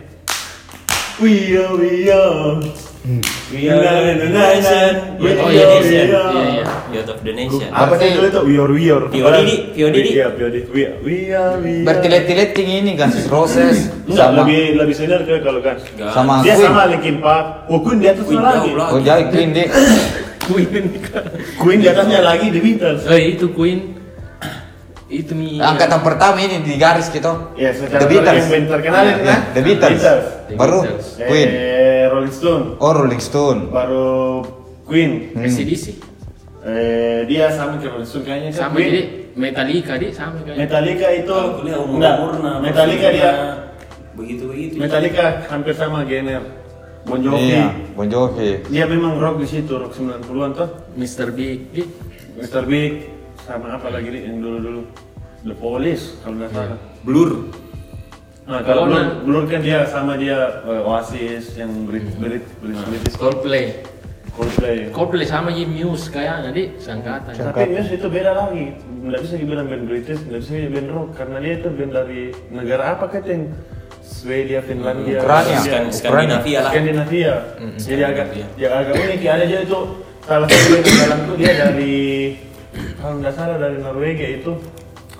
We 1.20 1.52
are, 1.56 1.76
we 1.76 2.08
are. 2.08 2.64
We 3.52 3.68
are 3.68 4.16
the 4.16 4.28
nation. 4.32 5.20
We 5.20 5.36
Oh 5.36 5.44
are, 5.44 5.52
iya, 5.52 5.66
we 5.76 5.92
iya, 5.92 6.04
are. 6.16 6.32
iya. 6.32 6.64
Youth 6.96 7.10
of 7.12 7.18
the 7.20 7.32
nation. 7.36 7.68
Apa 7.68 8.00
sih 8.00 8.16
dulu 8.16 8.26
itu? 8.28 8.40
We 8.48 8.54
are, 8.56 8.72
we 8.72 8.84
are. 8.88 9.04
Pio 9.12 9.28
Didi, 9.28 9.56
Pio 9.76 9.88
Didi. 9.92 10.10
Iya, 10.16 10.26
Pio 10.32 10.48
Didi. 10.48 10.64
We 10.72 10.80
are, 10.88 10.96
we 11.04 11.16
are. 11.28 11.54
we 11.60 11.72
are. 11.80 11.84
Bertilet-tilet 11.84 12.56
ini 12.56 12.96
Guns 12.96 13.20
N' 13.20 13.28
Roses 13.28 13.92
Enggak, 14.08 14.16
sama 14.32 14.36
lebih 14.48 14.62
lebih 14.80 14.94
senior 14.96 15.20
ke 15.28 15.44
kalau 15.44 15.60
kan. 15.60 15.76
Sama 16.08 16.40
Dia 16.40 16.56
Queen. 16.56 16.64
sama 16.64 16.82
Linkin 16.88 17.16
Park. 17.20 17.46
Oh, 17.68 17.78
Queen 17.84 17.98
di 18.00 18.08
atas 18.08 18.24
Queen 18.24 18.40
lagi. 18.40 18.70
Oh, 18.72 19.00
jadi 19.00 19.22
Queen 19.28 19.50
di 19.52 19.64
Queen 21.60 21.78
di 21.78 21.88
atasnya 21.88 22.20
lagi 22.24 22.48
The 22.48 22.60
Beatles. 22.64 23.04
Eh 23.04 23.36
itu 23.36 23.52
Queen. 23.52 23.99
Itu 25.10 25.34
mi. 25.34 25.58
angkatan 25.58 26.06
pertama 26.06 26.38
ini 26.38 26.62
di 26.62 26.78
garis 26.78 27.10
gitu. 27.10 27.50
Ya, 27.58 27.74
secara 27.74 27.98
The 27.98 28.06
Beatles. 28.06 28.46
yang 28.46 28.66
terkenal 28.70 29.02
Ya, 29.02 29.14
kan. 29.18 29.40
The 29.50 29.62
Beatles. 29.66 30.00
The 30.00 30.54
Baru 30.54 30.78
Beatles. 30.86 31.06
Queen. 31.18 31.48
Eh, 31.50 32.04
Rolling 32.06 32.30
Stone. 32.30 32.64
Oh, 32.78 32.92
Rolling 32.94 33.18
Stone. 33.18 33.60
Baru 33.68 34.46
Queen. 34.86 35.34
Hmm. 35.34 35.42
ACDC. 35.42 35.98
Eh, 36.62 37.26
dia 37.26 37.50
sama 37.50 37.82
kayak 37.82 37.98
Rolling 37.98 38.06
Stone 38.06 38.24
kayaknya 38.24 38.50
kan. 38.54 38.60
Sama 38.62 38.74
Queen. 38.78 38.86
jadi 38.86 39.02
Metallica 39.34 39.92
di 39.98 40.06
sama 40.14 40.38
kayak. 40.46 40.56
Metallica 40.62 41.06
itu 41.10 41.34
kuliah 41.58 41.78
umur 41.82 41.96
enggak. 41.98 42.14
umurna. 42.16 42.52
Metallica 42.62 43.08
dia 43.10 43.32
begitu 44.14 44.42
begitu. 44.46 44.74
Metallica 44.78 45.24
hampir 45.50 45.74
sama 45.74 46.06
genre. 46.06 46.38
Bon 47.02 47.18
Jovi. 47.18 47.50
Iya, 47.50 47.66
Bon 47.98 48.06
Jovi. 48.06 48.62
Dia 48.68 48.84
memang 48.86 49.18
rock 49.18 49.42
di 49.42 49.48
situ, 49.48 49.72
rock 49.74 49.96
90-an 49.96 50.50
tuh. 50.54 50.68
Mr. 50.94 51.32
Big. 51.32 51.66
Mr. 52.38 52.62
Big 52.62 53.19
sama 53.50 53.74
apa 53.74 53.88
lagi 53.90 54.08
nih 54.08 54.22
yang 54.24 54.38
dulu-dulu 54.38 54.82
The 55.42 55.56
Police 55.56 56.14
kalau 56.22 56.36
nggak 56.36 56.50
salah. 56.50 56.78
Blur. 57.02 57.30
Nah, 58.44 58.60
kalau 58.62 58.82
Oh, 58.82 58.86
Blur, 58.86 58.94
nah. 58.96 59.06
Blur 59.20 59.44
kan 59.46 59.60
dia 59.60 59.82
sama 59.84 60.14
dia 60.14 60.38
eh, 60.62 60.82
Oasis 60.84 61.54
yang 61.54 61.70
Brit 61.82 62.06
Brit 62.14 62.46
Brit 62.58 62.78
British 62.84 63.16
Coldplay. 63.16 63.82
Coldplay. 64.30 64.88
Coldplay 64.90 65.24
sama 65.24 65.50
Jim 65.50 65.66
Muse 65.68 66.06
kayak 66.08 66.46
jadi 66.46 66.62
sangkatan. 66.78 67.34
Tapi 67.34 67.66
Muse 67.68 67.90
itu 67.92 68.06
beda 68.06 68.30
lagi. 68.32 68.70
Nggak 69.00 69.20
bisa 69.20 69.34
dibilang 69.34 69.66
band 69.66 69.84
British, 69.84 70.20
nggak 70.22 70.40
bisa 70.40 70.50
dibilang 70.52 70.70
band 70.72 70.88
rock 70.92 71.08
karena 71.16 71.36
dia 71.40 71.52
itu 71.56 71.68
band 71.68 71.92
dari 71.92 72.22
negara 72.48 72.84
apa 72.94 73.04
kan 73.08 73.22
yang 73.24 73.42
Swedia, 74.00 74.60
Finlandia, 74.60 75.18
Ukraina. 75.18 75.42
Rusia. 75.42 75.58
Skan- 75.60 75.90
Skandinavia 75.90 76.58
lah. 76.60 76.70
Skandinavia. 76.70 77.32
Jadi 77.76 78.02
agak 78.02 78.26
ya 78.54 78.68
agak 78.72 78.94
unik 78.96 79.20
ya 79.20 79.30
ada 79.32 79.44
aja 79.44 79.58
itu 79.60 79.78
salah 80.20 80.46
satu 80.46 80.70
yang 80.70 80.84
dalam 80.84 81.18
tuh 81.24 81.34
dia 81.36 81.52
dari 81.56 81.96
kalau 83.00 83.14
nggak 83.18 83.34
salah 83.34 83.56
dari 83.56 83.80
Norwegia 83.80 84.28
itu 84.38 84.52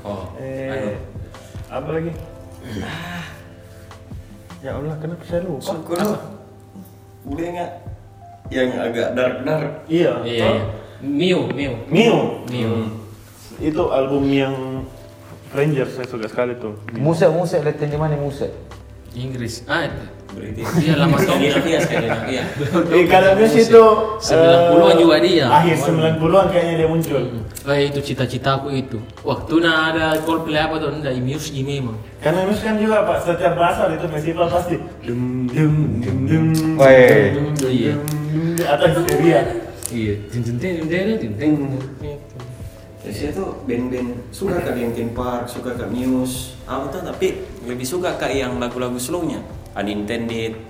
Oh. 0.01 0.33
eh 0.37 0.97
apa 1.69 1.89
lagi? 1.93 2.13
Ya 4.61 4.77
Allah, 4.77 4.97
kenapa 4.97 5.25
saya 5.25 5.41
lupa? 5.45 5.73
Syukur 5.73 5.97
lu. 5.97 6.17
Udah 7.33 7.47
nggak? 7.53 7.71
Yang 8.49 8.69
agak 8.77 9.09
dark 9.13 9.37
dark. 9.45 9.71
Iya. 9.89 10.13
Iya 10.25 10.47
iya. 10.53 10.65
Mio, 11.01 11.49
Mio. 11.53 11.73
Mio. 11.89 12.19
Mio. 12.49 12.73
Itu 13.57 13.89
album 13.89 14.29
yang 14.29 14.85
Rangers 15.53 15.97
saya 15.97 16.07
suka 16.09 16.29
sekali 16.29 16.57
tuh. 16.57 16.77
Musik, 16.97 17.29
musik, 17.33 17.61
lihat 17.61 17.81
di 17.81 17.99
mana 17.99 18.17
musik. 18.17 18.53
Inggris. 19.17 19.65
Ah, 19.67 19.91
British. 20.31 20.69
Iya, 20.79 20.95
lama 21.03 21.17
tahun. 21.19 21.27
Skandinavia, 21.27 21.79
Skandinavia. 21.83 22.43
Eh, 22.95 23.05
kalau 23.11 23.29
itu 23.37 23.83
90-an 24.23 24.97
juga 24.97 25.17
dia. 25.19 25.47
Akhir 25.51 25.77
90-an 25.83 26.47
kayaknya 26.55 26.75
dia 26.79 26.89
muncul. 26.89 27.23
Eh 27.61 27.93
itu 27.93 28.01
cita-citaku 28.01 28.73
itu. 28.73 28.97
Waktu 29.21 29.55
na 29.61 29.93
ada 29.93 30.07
Coldplay 30.25 30.65
apa 30.65 30.81
tuh, 30.81 30.97
ada 30.97 31.13
Muse 31.21 31.53
memang. 31.61 31.93
Karena 32.25 32.49
Muse 32.49 32.65
kan 32.65 32.81
juga 32.81 33.05
Pak, 33.05 33.21
setiap 33.21 33.53
pasar 33.61 33.93
itu 33.93 34.07
festival 34.09 34.49
pasti 34.49 34.81
dum 35.05 35.45
dum 35.45 35.75
dum 36.01 36.17
dum. 36.25 36.45
Iya. 36.81 38.01
dum, 38.01 38.57
atas 38.65 38.91
dia. 39.05 39.41
Iya. 39.93 40.15
Tin 40.33 40.41
tin 40.41 40.57
tin 40.57 40.89
tin 40.89 41.19
tin 41.21 41.33
tin. 41.37 41.53
Jadi 43.01 43.17
saya 43.17 43.31
tuh 43.33 43.65
band-band 43.65 44.29
suka 44.29 44.61
ke 44.61 44.71
Linkin 44.77 45.17
Park, 45.17 45.49
suka 45.49 45.73
ke 45.73 45.89
Muse, 45.89 46.53
apa 46.69 46.93
tuh 46.93 47.01
tapi 47.01 47.45
lebih 47.65 47.85
suka 47.89 48.17
ke 48.21 48.29
yang 48.29 48.61
lagu-lagu 48.61 49.01
slownya. 49.01 49.41
Unintended, 49.73 50.61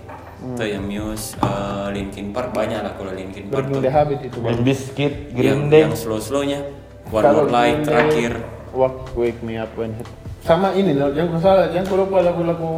atau 0.41 0.67
yang 0.67 0.87
Muse, 0.87 1.35
eh, 1.37 1.87
Linkin 1.91 2.31
Park 2.31 2.55
banyak 2.55 2.81
lah 2.81 2.95
kalau 2.95 3.13
Linkin 3.13 3.51
Park 3.51 3.69
tuh. 3.69 3.83
Habit 3.83 4.19
itu. 4.31 4.39
Limp 4.41 4.63
Bizkit, 4.63 5.13
Yang, 5.35 5.37
Green 5.37 5.63
Day. 5.69 5.83
yang 5.85 5.95
slow-slownya, 5.99 6.61
One 7.11 7.25
More 7.27 7.51
Light 7.51 7.79
terakhir. 7.83 8.33
Walk 8.71 9.13
Wake 9.19 9.43
Me 9.43 9.59
Up 9.59 9.75
When 9.75 9.99
Hit. 9.99 10.07
Sama 10.41 10.73
ini 10.73 10.97
loh, 10.97 11.13
yang 11.13 11.29
salah, 11.37 11.69
yang 11.69 11.85
aku 11.85 12.01
lupa 12.01 12.25
lagu-lagu 12.25 12.73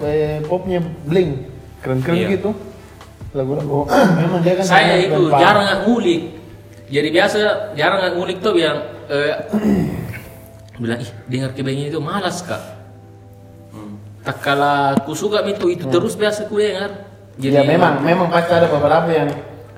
eh, 0.00 0.40
popnya 0.46 0.80
Blink, 1.04 1.50
keren-keren 1.84 2.16
Iya. 2.16 2.28
gitu. 2.38 2.50
Lagu-lagu, 3.34 3.84
memang 4.24 4.40
dia 4.40 4.54
kan 4.56 4.64
Saya 4.64 4.94
itu 5.04 5.28
jarang 5.28 5.64
nggak 5.68 5.80
ngulik. 5.84 6.22
Jadi 6.88 7.08
biasa 7.10 7.36
jarang 7.74 7.98
nggak 8.00 8.14
ngulik 8.16 8.38
tuh 8.40 8.52
bilang 8.56 8.78
eh, 9.10 9.34
bilang 10.82 10.98
ih 11.02 11.10
dengar 11.28 11.50
kebengin 11.52 11.90
itu 11.92 12.00
malas 12.00 12.40
kak. 12.40 12.62
Tak 14.24 14.40
kala 14.40 14.96
aku 14.96 15.12
suka 15.12 15.44
itu 15.44 15.68
itu 15.68 15.84
terus 15.92 16.16
biasa 16.16 16.48
ku 16.48 16.56
dengar. 16.56 17.04
Ya 17.36 17.60
memang, 17.66 18.00
memang 18.00 18.30
pasti 18.32 18.54
ada 18.56 18.70
beberapa 18.70 19.10
yang 19.10 19.28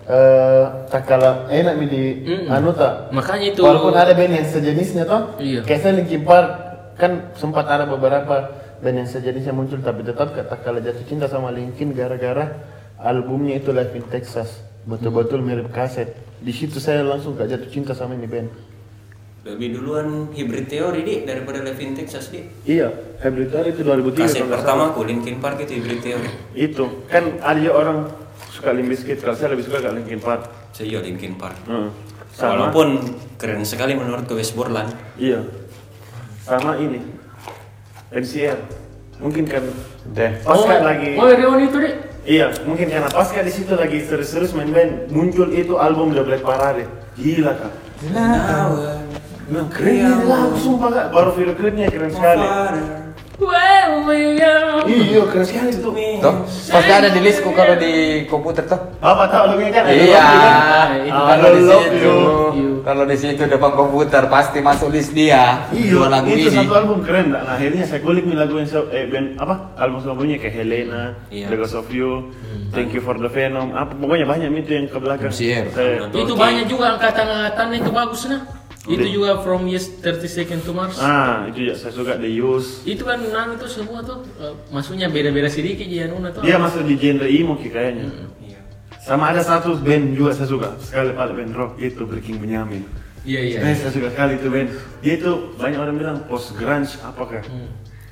eh 0.06 0.64
tak 0.86 1.02
kalah 1.10 1.50
enak 1.50 1.74
mi 1.78 1.86
di 1.90 2.02
anu 2.46 2.70
tak. 2.70 3.10
Makanya 3.10 3.46
itu. 3.50 3.60
Walaupun 3.66 3.94
ada 3.94 4.14
band 4.14 4.32
yang 4.38 4.46
sejenisnya 4.46 5.02
toh. 5.02 5.34
Iya. 5.42 5.66
Kayak 5.66 5.80
saya 5.82 5.92
Linkin 5.98 6.22
Park 6.22 6.48
kan 6.94 7.34
sempat 7.34 7.66
ada 7.66 7.84
beberapa 7.90 8.54
band 8.78 8.96
yang 9.02 9.08
sejenisnya 9.10 9.50
muncul 9.50 9.82
tapi 9.82 10.06
tetap 10.06 10.30
tak 10.32 10.60
kalah 10.62 10.78
jatuh 10.78 11.04
cinta 11.04 11.26
sama 11.26 11.50
Linkin 11.50 11.90
gara-gara 11.90 12.54
albumnya 13.02 13.58
itu 13.58 13.74
Live 13.74 13.92
in 13.98 14.06
Texas. 14.08 14.62
Betul-betul 14.86 15.42
mirip 15.42 15.74
kaset. 15.74 16.14
Di 16.38 16.52
situ 16.54 16.78
saya 16.78 17.02
langsung 17.02 17.34
gak 17.34 17.50
jatuh 17.50 17.70
cinta 17.72 17.92
sama 17.92 18.14
ini 18.14 18.28
band. 18.30 18.48
Lebih 19.46 19.78
duluan 19.78 20.30
Hybrid 20.34 20.66
Theory 20.66 21.00
di 21.06 21.14
daripada 21.22 21.62
Live 21.62 21.78
in 21.82 21.94
Texas 21.94 22.30
di. 22.30 22.42
Iya, 22.66 22.90
Hybrid 23.22 23.50
Theory 23.50 23.70
itu 23.74 23.82
2003 23.86 24.26
Kaset 24.26 24.46
pertama 24.46 24.90
aku 24.90 25.06
Linkin 25.06 25.38
Park 25.38 25.62
itu 25.62 25.82
Hybrid 25.82 26.00
Theory. 26.02 26.30
Itu 26.54 27.06
kan 27.10 27.38
ada 27.42 27.70
orang 27.70 28.10
suka 28.56 28.72
Limp 28.72 28.88
Bizkit, 28.88 29.20
kalau 29.20 29.36
saya 29.36 29.52
lebih 29.52 29.68
suka 29.68 29.84
ke 29.84 29.90
Linkin 29.92 30.20
Park. 30.24 30.48
Saya 30.72 30.88
juga 30.88 31.04
Linkin 31.04 31.36
Park. 31.36 31.60
Heeh. 31.68 31.88
Sama. 32.32 32.68
Walaupun 32.72 32.88
keren 33.36 33.64
sekali 33.68 33.92
menurut 33.92 34.24
West 34.32 34.56
Borland. 34.56 34.88
Iya. 35.20 35.44
Sama 36.44 36.80
ini. 36.80 37.04
NCR. 38.12 38.60
Mungkin 39.16 39.48
kan 39.48 39.64
Deh. 40.12 40.44
pas 40.44 40.60
kan 40.60 40.84
lagi 40.84 41.16
Oh, 41.16 41.24
Rion 41.24 41.60
itu 41.64 41.76
deh. 41.80 41.94
Iya, 42.26 42.52
mungkin 42.68 42.90
karena 42.90 43.08
pas 43.08 43.30
kan 43.32 43.46
di 43.46 43.52
situ 43.54 43.72
lagi 43.72 44.02
serius-serius 44.02 44.52
main 44.52 44.68
band 44.68 45.08
muncul 45.14 45.48
itu 45.54 45.78
album 45.80 46.12
The 46.12 46.20
Black 46.26 46.44
Parade. 46.44 46.84
Gila 47.16 47.52
kak. 47.56 47.72
Nah, 48.12 49.64
keren 49.72 50.26
sumpah 50.60 50.90
kak. 50.92 51.06
Baru 51.14 51.32
klipnya 51.32 51.88
keren 51.88 52.12
sekali. 52.12 52.44
Are. 53.36 54.86
Iya, 54.86 55.22
keren 55.28 55.44
sekali 55.44 55.70
itu. 55.74 55.90
Toh, 56.22 56.34
pasti 56.46 56.92
ada 56.92 57.08
di 57.10 57.20
listku 57.20 57.50
kalau 57.52 57.74
di 57.76 57.92
komputer 58.24 58.64
toh. 58.64 58.80
Apa 59.02 59.28
tahu 59.28 59.44
lagunya 59.52 59.72
kan? 59.74 59.82
Iya, 59.90 60.26
itu 61.04 61.12
I 61.12 61.28
kalau 61.28 61.48
di 61.50 61.62
situ, 61.66 62.14
kalau 62.80 63.04
di 63.04 63.16
situ 63.18 63.42
depan 63.44 63.72
komputer 63.74 64.22
pasti 64.30 64.58
masuk 64.62 64.88
list 64.88 65.12
dia. 65.12 65.68
Iya, 65.68 65.90
dua 65.92 66.06
lagu 66.08 66.26
itu 66.30 66.48
ini. 66.48 66.56
satu 66.56 66.72
album 66.72 66.98
keren. 67.04 67.34
Nah, 67.34 67.44
akhirnya 67.44 67.84
saya 67.84 68.00
kulik 68.00 68.24
nih 68.24 68.36
lagu 68.38 68.54
yang 68.56 68.68
eh, 68.88 69.04
band 69.10 69.26
apa? 69.36 69.54
Album 69.76 69.98
sebelumnya 70.00 70.36
kayak 70.40 70.54
Helena, 70.56 71.02
Iya. 71.28 71.46
The 71.52 71.56
Ghost 71.58 71.76
of 71.76 71.88
You, 71.92 72.30
Thank 72.72 72.96
You 72.96 73.02
for 73.04 73.18
the 73.18 73.28
Venom. 73.28 73.74
Apa 73.76 73.92
pokoknya 73.92 74.24
banyak 74.24 74.48
itu 74.64 74.70
yang 74.72 74.86
ke 74.88 74.98
belakang. 75.02 75.32
Saya- 75.34 76.08
Itu 76.08 76.32
banyak 76.32 76.64
juga 76.70 76.96
angkatan-angkatan 76.96 77.66
itu 77.74 77.90
bagus 77.92 78.22
nah. 78.30 78.40
Itu 78.86 79.06
juga 79.10 79.42
from 79.42 79.66
Yes 79.66 79.90
30 79.98 80.22
Second 80.30 80.60
to 80.62 80.70
Mars. 80.70 80.96
Ah, 81.02 81.50
itu 81.50 81.66
ya 81.66 81.74
saya 81.74 81.90
suka 81.90 82.14
The 82.14 82.30
Use. 82.30 82.86
Itu 82.86 83.02
kan 83.02 83.18
nang 83.34 83.58
itu 83.58 83.66
semua 83.66 83.98
tuh 84.06 84.22
eh, 84.38 84.54
maksudnya 84.70 85.10
beda-beda 85.10 85.50
sedikit 85.50 85.86
ya 85.90 86.06
Nuna 86.06 86.30
tuh. 86.30 86.46
Dia 86.46 86.54
masuk 86.54 86.86
di 86.86 86.94
genre 86.94 87.26
emo 87.26 87.58
kayaknya. 87.58 88.06
Iya. 88.38 88.58
Sama 89.02 89.34
ada 89.34 89.42
satu 89.42 89.74
band 89.82 90.14
juga 90.14 90.38
saya 90.38 90.46
suka 90.46 90.78
sekali 90.78 91.10
pada 91.18 91.34
band 91.34 91.52
rock 91.58 91.82
itu 91.82 92.06
Breaking 92.06 92.38
Benjamin. 92.38 92.86
Iya 93.26 93.40
iya. 93.42 93.58
Eh, 93.58 93.74
saya 93.74 93.90
suka 93.90 94.08
sekali 94.14 94.38
itu 94.38 94.46
band. 94.46 94.70
Dia 95.02 95.12
itu 95.18 95.30
banyak 95.58 95.78
orang 95.82 95.94
bilang 95.98 96.18
post 96.30 96.54
grunge 96.54 96.94
apakah? 97.02 97.42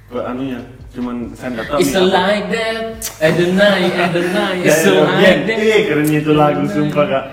Ke 0.05 0.21
anunya, 0.21 0.61
cuman 0.93 1.33
saya 1.39 1.55
nggak 1.55 1.67
tahu. 1.71 1.79
It's 1.81 1.95
like 1.97 2.47
that 2.51 2.77
at 3.23 3.35
the 3.39 3.49
night 3.57 3.95
at 3.95 4.11
the 4.11 4.25
night. 4.27 4.63
It's 4.67 4.85
like 4.85 5.47
that. 5.47 5.55
eh, 5.55 5.81
kerennya 5.87 6.19
itu 6.19 6.33
lagu 6.35 6.67
sumpah 6.67 7.07
kak. 7.07 7.25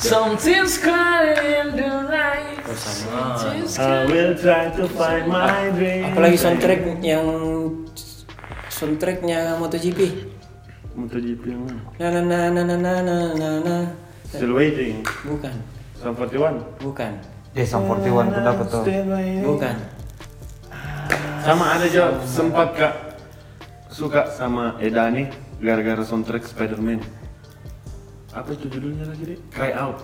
Something's 0.00 0.80
crying 0.80 1.36
in 1.36 1.68
the 1.76 1.92
night. 2.08 2.56
Oh, 2.64 2.72
sama. 2.72 3.36
I 3.76 4.08
will 4.08 4.32
try 4.32 4.72
to 4.72 4.88
find 4.96 5.28
my 5.28 5.68
dream. 5.76 6.08
Apalagi 6.08 6.40
soundtrack 6.40 7.04
yang 7.04 7.28
soundtracknya 8.72 9.60
MotoGP. 9.60 10.00
MotoGP 10.96 11.42
yang 11.52 11.62
mana? 11.68 11.80
Na 12.00 12.08
na 12.16 12.20
na 12.48 12.62
na 12.64 12.74
na 12.80 12.92
na 13.04 13.16
na 13.36 13.48
na. 13.60 13.76
Still 14.24 14.56
waiting. 14.56 15.04
Bukan. 15.28 15.52
Sam 16.00 16.16
41. 16.16 16.80
Bukan. 16.80 17.12
Eh, 17.52 17.66
Sam 17.68 17.84
41 17.84 18.32
ku 18.32 18.40
dapat 18.40 18.66
tuh. 18.72 18.84
Bukan. 19.52 19.76
Sama 21.44 21.76
ada 21.76 21.84
juga 21.84 22.24
sempat 22.24 22.72
kak 22.72 22.94
suka 23.92 24.32
sama 24.32 24.80
Edani 24.80 25.28
gara-gara 25.60 26.00
soundtrack 26.00 26.48
Spiderman. 26.48 27.19
Apa 28.30 28.48
itu 28.52 28.66
judulnya 28.68 29.04
lagi 29.04 29.22
deh? 29.26 29.38
Cry 29.50 29.74
Out. 29.74 29.98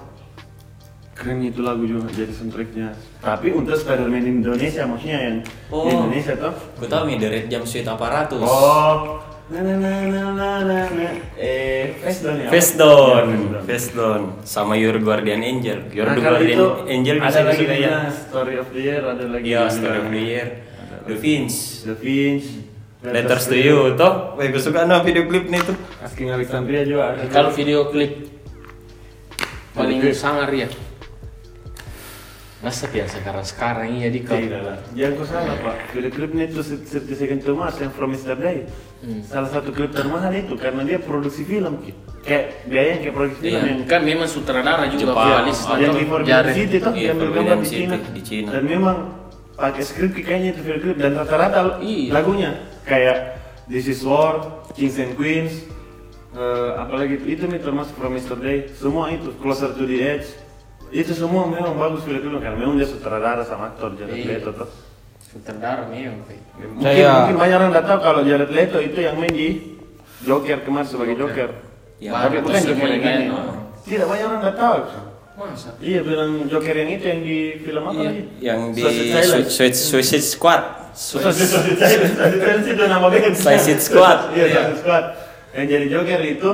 Keren 1.17 1.41
itu 1.41 1.65
lagu 1.65 1.81
juga 1.83 2.13
jadi 2.13 2.29
soundtracknya. 2.29 2.93
Tapi 3.19 3.49
untuk 3.51 3.73
Spider-Man 3.73 4.21
Indonesia 4.43 4.85
maksudnya 4.85 5.19
yang 5.23 5.37
Oh. 5.73 5.89
Indonesia 5.89 6.37
toh. 6.37 6.53
Gue 6.77 6.85
tau 6.87 7.09
nih 7.09 7.17
The 7.17 7.29
Red 7.31 7.47
Jump 7.49 7.65
Suite 7.65 7.89
Apparatus. 7.89 8.43
Oh. 8.43 9.17
Na 9.47 9.63
na 9.63 9.79
na 9.79 9.91
na 10.05 10.23
na 10.35 10.49
na 10.61 10.79
na. 10.91 11.09
Eh, 11.39 11.95
Face 12.03 12.21
Down 12.21 12.37
ya? 12.37 12.49
Face 12.51 12.73
Down, 12.75 13.25
Face 13.25 13.47
Down. 13.47 13.63
Face 13.63 13.89
Down, 13.95 14.21
sama 14.43 14.75
Your 14.75 14.99
Guardian 14.99 15.39
Angel. 15.41 15.87
Your 15.89 16.11
Nah, 16.11 16.19
Guardian 16.19 16.59
itu 16.59 16.67
Angel 16.85 17.17
ada 17.17 17.31
bisa 17.31 17.41
lagi 17.47 17.65
ya. 17.65 17.77
ya. 17.79 17.97
Story 18.11 18.55
of 18.59 18.69
the 18.75 18.81
Year 18.83 19.01
ada 19.01 19.25
lagi. 19.25 19.47
Iya, 19.47 19.63
Story 19.71 19.99
of 20.03 20.09
the 20.11 20.19
Year. 20.21 20.49
The 21.07 21.15
Finch, 21.15 21.55
The 21.87 21.95
Finch. 21.95 22.66
Letters 23.03 23.45
to 23.47 23.57
You, 23.57 23.93
toh. 23.95 24.35
Wah, 24.35 24.45
gue 24.45 24.57
suka 24.57 24.89
no 24.89 25.05
video 25.05 25.29
klipnya 25.29 25.61
itu. 25.61 25.73
Asking 26.01 26.33
Alexandria 26.33 26.83
juga 26.83 27.13
ada. 27.13 27.29
Kalau 27.29 27.51
video 27.53 27.93
klip 27.93 28.33
paling 29.77 30.01
Klip. 30.01 30.17
sangar 30.17 30.49
ya. 30.49 30.69
Masa 32.65 32.89
ya 32.89 33.05
sekarang 33.05 33.45
sekarang 33.45 33.89
iya 33.93 34.09
di 34.09 34.25
kau. 34.25 34.33
Tidak 34.35 34.63
lah. 34.65 34.81
Jangan 34.97 35.13
kau 35.13 35.27
salah 35.29 35.55
pak. 35.61 35.77
Video 35.93 36.09
klipnya 36.09 36.45
itu 36.49 36.65
Certi 36.65 37.13
Second 37.15 37.41
to 37.45 37.53
Mars 37.53 37.77
yang 37.77 37.93
From 37.93 38.17
Mr. 38.17 38.33
Day. 38.35 38.65
Salah 39.23 39.53
satu 39.53 39.71
klip 39.71 39.93
termahal 39.93 40.33
itu 40.33 40.57
karena 40.57 40.81
dia 40.83 40.97
produksi 40.97 41.45
film. 41.45 41.85
Ki. 41.85 41.93
Kayak 42.25 42.45
biaya 42.67 42.89
yang 42.97 43.01
kayak 43.05 43.15
produksi 43.15 43.41
film 43.45 43.53
Iya, 43.53 43.61
yang 43.71 43.81
kan 43.85 44.01
memang 44.03 44.27
sutradara 44.27 44.85
juga 44.89 45.13
Jepang. 45.13 45.29
Ah, 45.31 45.45
yang 45.79 45.95
di 45.95 46.05
Forbidden. 46.09 46.55
City 46.57 46.77
tuh 46.81 46.93
Iya, 46.97 47.07
yang 47.13 47.17
bergambar 47.21 47.57
di 47.61 47.69
Cina. 47.69 47.97
di 48.01 48.23
Cina. 48.25 48.49
Dan 48.57 48.63
memang 48.65 48.97
pakai 49.53 49.83
skrip 49.85 50.17
kayaknya 50.17 50.57
itu 50.57 50.61
video 50.65 50.81
klip 50.81 50.97
dan 50.97 51.13
rata-rata 51.13 51.79
Iya. 51.79 52.11
lagunya 52.11 52.51
kayak 52.87 53.37
This 53.67 53.91
Is 53.91 54.01
War, 54.01 54.63
Kings 54.73 54.97
and 54.97 55.19
Queens, 55.19 55.67
eh, 56.33 56.71
apalagi 56.79 57.19
itu 57.19 57.27
itu 57.29 57.45
nih 57.45 57.59
termasuk 57.59 57.99
From 57.99 58.15
Mr. 58.15 58.39
Day, 58.39 58.71
semua 58.73 59.11
itu 59.11 59.35
Closer 59.37 59.75
to 59.75 59.85
the 59.85 59.99
Edge. 59.99 60.29
Itu 60.87 61.13
semua 61.13 61.51
memang 61.51 61.75
bagus 61.75 62.07
klipnya 62.07 62.39
karena 62.39 62.55
memang 62.57 62.79
dia 62.79 62.87
sutradara 62.87 63.43
sama 63.43 63.75
aktor 63.75 63.99
Jared 63.99 64.23
Iya. 64.23 64.39
Leto 64.39 64.55
tuh. 64.55 64.71
Sutradara 65.19 65.91
memang. 65.91 66.23
Mungkin, 66.23 66.79
Saya- 66.79 67.27
mungkin 67.27 67.37
banyak 67.37 67.57
orang 67.59 67.71
nggak 67.75 67.87
tahu 67.87 67.99
kalau 68.01 68.21
Jared 68.23 68.51
Leto 68.55 68.79
itu 68.79 68.99
yang 69.03 69.19
main 69.19 69.35
di 69.35 69.49
Joker 70.23 70.63
kemarin 70.63 70.87
sebagai 70.87 71.19
Joker. 71.19 71.51
Ya, 71.99 72.15
Tapi 72.15 72.39
bukan 72.39 72.55
Joker 72.55 72.55
yang 72.55 72.67
semuanya 72.71 73.11
ini. 73.19 73.27
Tidak 73.83 74.07
banyak 74.07 74.25
orang 74.31 74.41
nggak 74.47 74.57
tahu. 74.57 74.79
Masa? 75.37 75.77
Iya 75.79 76.01
bilang 76.01 76.49
Joker 76.49 76.73
yang 76.73 76.91
itu 76.91 77.05
yang 77.05 77.21
di 77.21 77.39
film 77.61 77.83
apa 77.85 77.93
Iya, 77.95 78.09
lagi? 78.09 78.23
yang 78.41 78.61
di 78.73 78.83
Suicide 79.23 79.77
Suicide 79.77 80.25
Squad. 80.25 80.63
Suicide 80.97 81.77
Silence 81.77 82.67
itu 82.67 82.83
nama 82.83 83.07
band. 83.07 83.37
Suicide 83.37 83.83
Squad. 83.85 84.33
Iya 84.33 84.45
Suicide 84.49 84.79
Squad. 84.81 85.05
Yang 85.53 85.67
jadi 85.69 85.87
Joker 85.93 86.21
itu 86.23 86.51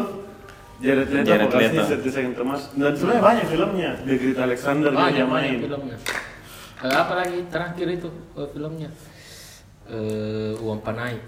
Jared 0.82 1.08
Leto, 1.08 1.22
Jared 1.22 1.50
Leto. 1.52 1.82
Certi 1.86 2.08
Second 2.10 2.34
Thomas. 2.34 2.60
Dan 2.74 2.90
sebenarnya 2.92 3.22
banyak 3.22 3.46
filmnya. 3.46 3.90
The 4.02 4.14
Great 4.18 4.38
Alexander 4.40 4.90
dia 4.90 4.98
Banyak 4.98 5.14
yang 5.16 5.30
banyak 5.30 5.50
main. 5.54 5.58
filmnya. 5.62 5.96
Eh, 6.82 6.90
apa 6.92 7.12
lagi 7.14 7.38
terakhir 7.46 7.86
itu 7.86 8.08
eh, 8.34 8.48
filmnya? 8.50 8.90
Eh, 9.86 10.52
uang 10.58 10.82
panai. 10.82 11.22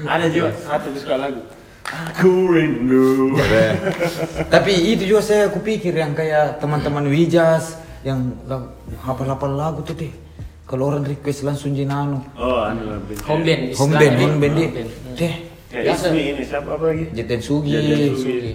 Ada 0.00 0.26
juga 0.26 0.50
satu 0.56 0.90
suka 0.94 1.14
lagu. 1.16 1.42
Aku 1.88 2.52
rindu. 2.52 3.32
Tapi 4.52 4.72
itu 4.92 5.08
juga 5.08 5.24
saya 5.24 5.48
kupikir 5.48 5.96
yang 5.96 6.12
kayak 6.12 6.60
teman-teman 6.60 7.08
Wijas 7.08 7.80
yang 8.04 8.36
hafal-hafal 9.00 9.56
lagu 9.56 9.80
tuh 9.80 9.96
deh. 9.96 10.12
Kalau 10.68 10.92
orang 10.92 11.08
request 11.08 11.48
langsung 11.48 11.72
jinano. 11.72 12.20
Oh, 12.36 12.60
anu 12.60 12.92
lah. 12.92 13.00
band. 13.00 13.20
Home 13.24 13.42
band. 13.42 13.62
Home 13.72 13.94
band, 13.96 14.14
home 14.20 14.36
band 14.36 14.54
deh. 14.60 14.70
Deh. 15.16 15.34
Ismi 15.68 16.22
ini 16.36 16.42
siapa 16.44 16.76
apa 16.76 16.84
lagi? 16.92 17.04
Jeten 17.16 17.40
Sugi. 17.40 17.72
Jeten 17.72 18.16
Sugi. 18.16 18.52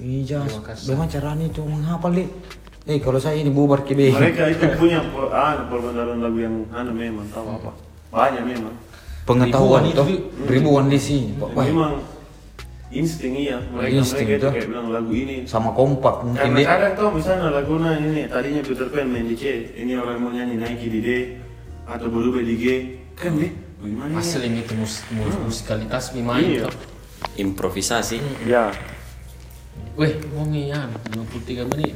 Wijas. 0.00 0.48
Terima 0.48 0.64
kasih. 0.64 0.84
Bagaimana 0.88 1.08
caranya 1.12 1.44
itu 1.44 1.60
menghafal 1.60 2.12
deh? 2.16 2.28
Eh 2.88 2.98
kalau 3.04 3.20
saya 3.20 3.36
ini 3.36 3.52
bubar 3.52 3.84
deh. 3.84 3.92
Mereka 3.92 4.42
itu 4.56 4.64
punya 4.80 5.04
ah, 5.28 5.68
perbendaharaan 5.68 6.24
lagu 6.24 6.38
yang 6.40 6.56
anu 6.72 6.92
memang 6.96 7.28
tahu 7.28 7.52
apa. 7.52 7.70
Banyak 8.08 8.44
memang. 8.48 8.74
Pengetahuan 9.28 9.84
Ribuan 9.84 9.92
itu 9.92 10.02
itu. 10.08 10.48
ribuan 10.48 10.84
di 10.88 10.98
sini. 10.98 11.30
Wah, 11.36 11.52
Memang 11.68 11.92
insting 12.90 13.34
iya. 13.34 13.58
Mereka 13.62 13.94
Insting 13.96 14.26
mereka 14.26 14.34
itu 14.34 14.44
tuh. 14.44 14.52
kayak 14.52 14.68
bilang 14.68 14.88
lagu 14.90 15.12
ini. 15.12 15.36
sama 15.44 15.70
kompak 15.70 16.14
mungkin 16.22 16.42
Karena 16.42 16.58
deh. 16.58 16.66
kadang 16.66 16.92
tuh 16.94 17.08
misalnya 17.12 17.48
laguna 17.50 17.88
ini 17.94 18.26
tadinya 18.26 18.60
Peter 18.60 18.86
Pan 18.86 19.06
main 19.06 19.24
di 19.24 19.34
C, 19.34 19.42
ini 19.74 19.92
orang 19.94 20.18
mau 20.18 20.28
nyanyi 20.28 20.54
Nike 20.54 20.86
di 20.86 21.00
D 21.00 21.08
atau 21.84 22.06
berubah 22.06 22.38
di 22.40 22.54
G, 22.54 22.64
kan 23.14 23.34
deh. 23.34 23.50
Bagaimana? 23.78 24.12
ya? 24.12 24.20
Asli 24.20 24.48
itu 24.52 24.74
mus 24.76 25.00
mus- 25.08 25.40
musikalitas 25.40 26.12
Iya. 26.12 26.20
main 26.20 26.46
tuh. 26.60 26.74
Improvisasi. 27.36 28.18
Ya. 28.44 28.68
Weh, 29.94 30.12
mau 30.30 30.44
ya 30.48 30.84
23 31.08 31.64
menit. 31.66 31.94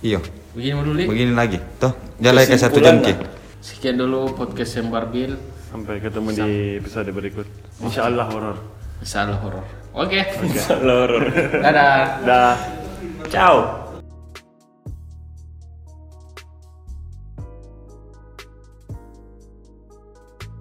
Iya. 0.00 0.18
Begini 0.52 0.80
dulu. 0.80 0.98
Begini 1.04 1.32
lagi. 1.32 1.58
Tuh, 1.76 1.92
jalan 2.16 2.42
ke 2.42 2.56
satu 2.56 2.78
jam 2.78 2.98
ki. 2.98 3.12
lah. 3.12 3.28
Sekian 3.58 3.96
dulu 3.96 4.32
podcast 4.32 4.76
yang 4.76 4.88
Barbil. 4.88 5.36
Sampai 5.68 6.00
ketemu 6.00 6.28
di 6.32 6.48
episode 6.78 7.10
berikut. 7.10 7.44
Insya 7.78 8.08
Allah 8.08 8.24
horor. 8.24 8.56
Salah 9.02 9.36
horor. 9.36 9.66
Oke. 9.96 10.20
Okay. 10.20 10.58
Seluruh. 10.58 11.22
Dadah. 11.64 12.22
Dadah. 12.22 12.54
Ciao. 13.28 13.87